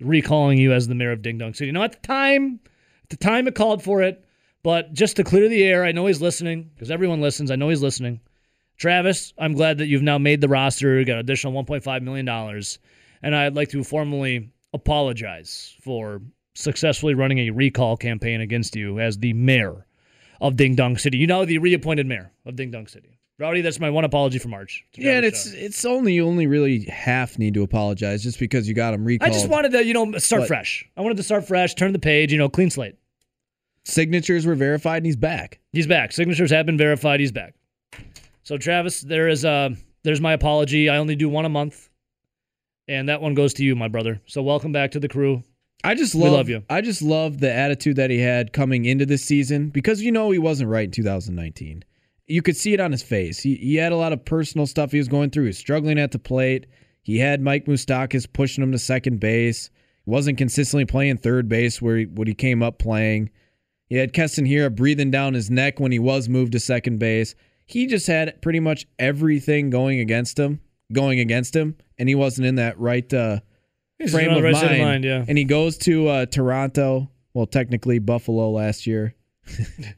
recalling 0.00 0.58
you 0.58 0.72
as 0.72 0.86
the 0.86 0.94
mayor 0.94 1.12
of 1.12 1.22
Ding 1.22 1.38
Dong 1.38 1.54
City. 1.54 1.72
Now, 1.72 1.82
at 1.82 1.92
the 1.92 2.06
time, 2.06 2.60
at 3.02 3.10
the 3.10 3.16
time 3.16 3.48
it 3.48 3.54
called 3.54 3.82
for 3.82 4.02
it, 4.02 4.24
but 4.62 4.92
just 4.92 5.16
to 5.16 5.24
clear 5.24 5.48
the 5.48 5.64
air, 5.64 5.84
I 5.84 5.92
know 5.92 6.06
he's 6.06 6.22
listening 6.22 6.70
because 6.74 6.90
everyone 6.90 7.20
listens. 7.20 7.50
I 7.50 7.56
know 7.56 7.68
he's 7.68 7.82
listening. 7.82 8.20
Travis, 8.76 9.32
I'm 9.38 9.54
glad 9.54 9.78
that 9.78 9.86
you've 9.86 10.02
now 10.02 10.18
made 10.18 10.40
the 10.40 10.48
roster. 10.48 10.98
You 10.98 11.04
got 11.04 11.18
additional 11.18 11.52
1.5 11.52 12.02
million 12.02 12.26
dollars, 12.26 12.78
and 13.22 13.34
I'd 13.34 13.56
like 13.56 13.70
to 13.70 13.82
formally 13.82 14.50
apologize 14.72 15.74
for 15.80 16.22
successfully 16.54 17.14
running 17.14 17.38
a 17.38 17.50
recall 17.50 17.96
campaign 17.96 18.40
against 18.40 18.76
you 18.76 19.00
as 19.00 19.18
the 19.18 19.32
mayor 19.32 19.86
of 20.40 20.56
Ding 20.56 20.74
Dong 20.74 20.96
City. 20.96 21.18
You 21.18 21.26
know, 21.26 21.44
the 21.44 21.58
reappointed 21.58 22.06
mayor 22.06 22.30
of 22.46 22.56
Ding 22.56 22.70
Dong 22.70 22.86
City. 22.86 23.18
Rowdy, 23.38 23.60
that's 23.60 23.78
my 23.78 23.88
one 23.88 24.04
apology 24.04 24.38
for 24.38 24.48
March. 24.48 24.84
Yeah, 24.96 25.12
and 25.18 25.24
it's 25.24 25.50
Shaw. 25.52 25.56
it's 25.58 25.84
only 25.84 26.14
you 26.14 26.26
only 26.26 26.46
really 26.48 26.80
half 26.86 27.38
need 27.38 27.54
to 27.54 27.62
apologize 27.62 28.24
just 28.24 28.40
because 28.40 28.66
you 28.66 28.74
got 28.74 28.94
him 28.94 29.04
recalled. 29.04 29.30
I 29.30 29.32
just 29.32 29.48
wanted 29.48 29.70
to, 29.72 29.84
you 29.84 29.94
know, 29.94 30.18
start 30.18 30.42
But- 30.42 30.48
fresh. 30.48 30.84
I 30.96 31.02
wanted 31.02 31.18
to 31.18 31.22
start 31.22 31.46
fresh, 31.46 31.74
turn 31.74 31.92
the 31.92 32.00
page, 32.00 32.32
you 32.32 32.38
know, 32.38 32.48
clean 32.48 32.70
slate. 32.70 32.96
signatures 33.84 34.44
were 34.44 34.54
verified 34.56 34.98
and 34.98 35.06
he's 35.06 35.16
back. 35.16 35.60
He's 35.72 35.86
back. 35.86 36.12
Signatures 36.12 36.50
have 36.50 36.66
been 36.66 36.76
verified. 36.76 37.20
He's 37.20 37.32
back. 37.32 37.54
So 38.42 38.58
Travis, 38.58 39.00
there 39.02 39.28
is 39.28 39.44
uh 39.44 39.70
there's 40.02 40.20
my 40.20 40.32
apology. 40.32 40.88
I 40.88 40.96
only 40.98 41.14
do 41.16 41.28
one 41.28 41.44
a 41.44 41.48
month. 41.48 41.88
And 42.88 43.08
that 43.08 43.20
one 43.20 43.34
goes 43.34 43.52
to 43.54 43.64
you, 43.64 43.76
my 43.76 43.88
brother. 43.88 44.20
So 44.26 44.42
welcome 44.42 44.72
back 44.72 44.92
to 44.92 45.00
the 45.00 45.08
crew. 45.08 45.42
I 45.84 45.94
just 45.94 46.14
love, 46.14 46.32
love 46.32 46.48
you. 46.48 46.64
I 46.68 46.80
just 46.80 47.02
love 47.02 47.38
the 47.38 47.52
attitude 47.52 47.96
that 47.96 48.10
he 48.10 48.18
had 48.18 48.52
coming 48.52 48.84
into 48.84 49.06
this 49.06 49.24
season 49.24 49.68
because 49.70 50.02
you 50.02 50.10
know 50.10 50.30
he 50.30 50.38
wasn't 50.38 50.70
right 50.70 50.84
in 50.84 50.90
2019. 50.90 51.84
You 52.26 52.42
could 52.42 52.56
see 52.56 52.74
it 52.74 52.80
on 52.80 52.92
his 52.92 53.02
face. 53.02 53.40
He 53.40 53.54
he 53.54 53.76
had 53.76 53.92
a 53.92 53.96
lot 53.96 54.12
of 54.12 54.24
personal 54.24 54.66
stuff 54.66 54.92
he 54.92 54.98
was 54.98 55.08
going 55.08 55.30
through. 55.30 55.44
He 55.44 55.48
was 55.48 55.58
struggling 55.58 55.98
at 55.98 56.10
the 56.10 56.18
plate. 56.18 56.66
He 57.02 57.18
had 57.18 57.40
Mike 57.40 57.66
Moustakas 57.66 58.30
pushing 58.30 58.62
him 58.62 58.72
to 58.72 58.78
second 58.78 59.20
base. 59.20 59.70
He 60.04 60.10
wasn't 60.10 60.36
consistently 60.36 60.84
playing 60.84 61.18
third 61.18 61.48
base 61.48 61.80
where 61.80 61.98
he, 61.98 62.06
what 62.06 62.28
he 62.28 62.34
came 62.34 62.62
up 62.62 62.78
playing. 62.78 63.30
He 63.88 63.96
had 63.96 64.12
Keston 64.12 64.44
Hiura 64.44 64.74
breathing 64.74 65.10
down 65.10 65.32
his 65.32 65.50
neck 65.50 65.80
when 65.80 65.92
he 65.92 65.98
was 65.98 66.28
moved 66.28 66.52
to 66.52 66.60
second 66.60 66.98
base. 66.98 67.34
He 67.64 67.86
just 67.86 68.06
had 68.06 68.42
pretty 68.42 68.60
much 68.60 68.86
everything 68.98 69.70
going 69.70 70.00
against 70.00 70.38
him, 70.38 70.60
going 70.92 71.20
against 71.20 71.56
him, 71.56 71.76
and 71.98 72.08
he 72.08 72.14
wasn't 72.14 72.46
in 72.46 72.56
that 72.56 72.78
right 72.78 73.12
uh, 73.14 73.40
He's 73.98 74.12
frame 74.12 74.32
the 74.32 74.44
of 74.44 74.52
mind. 74.52 74.72
of 74.72 74.78
mind, 74.78 75.04
yeah. 75.04 75.24
And 75.26 75.36
he 75.36 75.44
goes 75.44 75.76
to 75.78 76.08
uh, 76.08 76.26
Toronto. 76.26 77.10
Well, 77.34 77.46
technically 77.46 77.98
Buffalo 77.98 78.50
last 78.50 78.86
year. 78.86 79.14
yeah, 79.58 79.90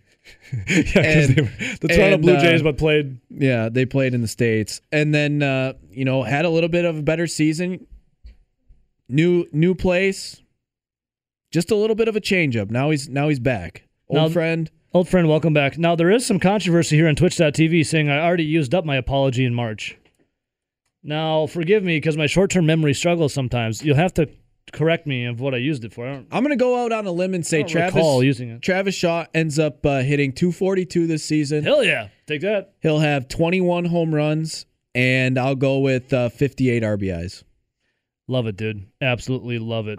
And- 0.96 1.36
the 1.80 1.88
Toronto 1.88 2.14
and, 2.14 2.22
Blue 2.22 2.34
uh, 2.34 2.40
Jays, 2.40 2.62
but 2.62 2.76
played. 2.78 3.18
Yeah, 3.30 3.68
they 3.68 3.86
played 3.86 4.14
in 4.14 4.20
the 4.22 4.28
states, 4.28 4.80
and 4.92 5.14
then 5.14 5.42
uh, 5.42 5.74
you 5.90 6.04
know 6.04 6.22
had 6.22 6.44
a 6.44 6.50
little 6.50 6.68
bit 6.68 6.84
of 6.84 6.98
a 6.98 7.02
better 7.02 7.26
season. 7.26 7.86
new 9.08 9.46
new 9.52 9.74
place. 9.74 10.42
Just 11.50 11.70
a 11.72 11.74
little 11.74 11.96
bit 11.96 12.06
of 12.08 12.14
a 12.14 12.20
change 12.20 12.56
up. 12.56 12.70
Now 12.70 12.90
he's 12.90 13.08
now 13.08 13.28
he's 13.28 13.40
back. 13.40 13.84
Old 14.08 14.16
Now- 14.16 14.28
friend. 14.28 14.70
Old 14.92 15.08
friend, 15.08 15.28
welcome 15.28 15.54
back. 15.54 15.78
Now, 15.78 15.94
there 15.94 16.10
is 16.10 16.26
some 16.26 16.40
controversy 16.40 16.96
here 16.96 17.06
on 17.06 17.14
Twitch.tv 17.14 17.86
saying 17.86 18.10
I 18.10 18.18
already 18.18 18.42
used 18.42 18.74
up 18.74 18.84
my 18.84 18.96
apology 18.96 19.44
in 19.44 19.54
March. 19.54 19.96
Now, 21.02 21.46
forgive 21.46 21.82
me 21.82 21.96
because 21.96 22.16
my 22.16 22.26
short 22.26 22.50
term 22.50 22.66
memory 22.66 22.94
struggles 22.94 23.32
sometimes. 23.32 23.82
You'll 23.82 23.96
have 23.96 24.14
to 24.14 24.28
correct 24.72 25.06
me 25.06 25.24
of 25.24 25.40
what 25.40 25.54
I 25.54 25.58
used 25.58 25.84
it 25.84 25.92
for. 25.92 26.06
I 26.06 26.12
don't, 26.12 26.28
I'm 26.30 26.42
gonna 26.42 26.56
go 26.56 26.84
out 26.84 26.92
on 26.92 27.06
a 27.06 27.10
limb 27.12 27.34
and 27.34 27.46
say 27.46 27.62
Travis. 27.62 27.94
Travis 28.60 28.94
Shaw 28.94 29.26
ends 29.34 29.58
up 29.58 29.84
uh, 29.84 30.00
hitting 30.02 30.32
242 30.32 31.06
this 31.06 31.24
season. 31.24 31.64
Hell 31.64 31.82
yeah. 31.82 32.08
Take 32.26 32.42
that. 32.42 32.74
He'll 32.80 33.00
have 33.00 33.28
21 33.28 33.86
home 33.86 34.14
runs, 34.14 34.66
and 34.94 35.38
I'll 35.38 35.56
go 35.56 35.78
with 35.78 36.12
uh, 36.12 36.28
58 36.28 36.82
RBIs. 36.82 37.44
Love 38.28 38.46
it, 38.46 38.56
dude. 38.56 38.86
Absolutely 39.00 39.58
love 39.58 39.88
it. 39.88 39.98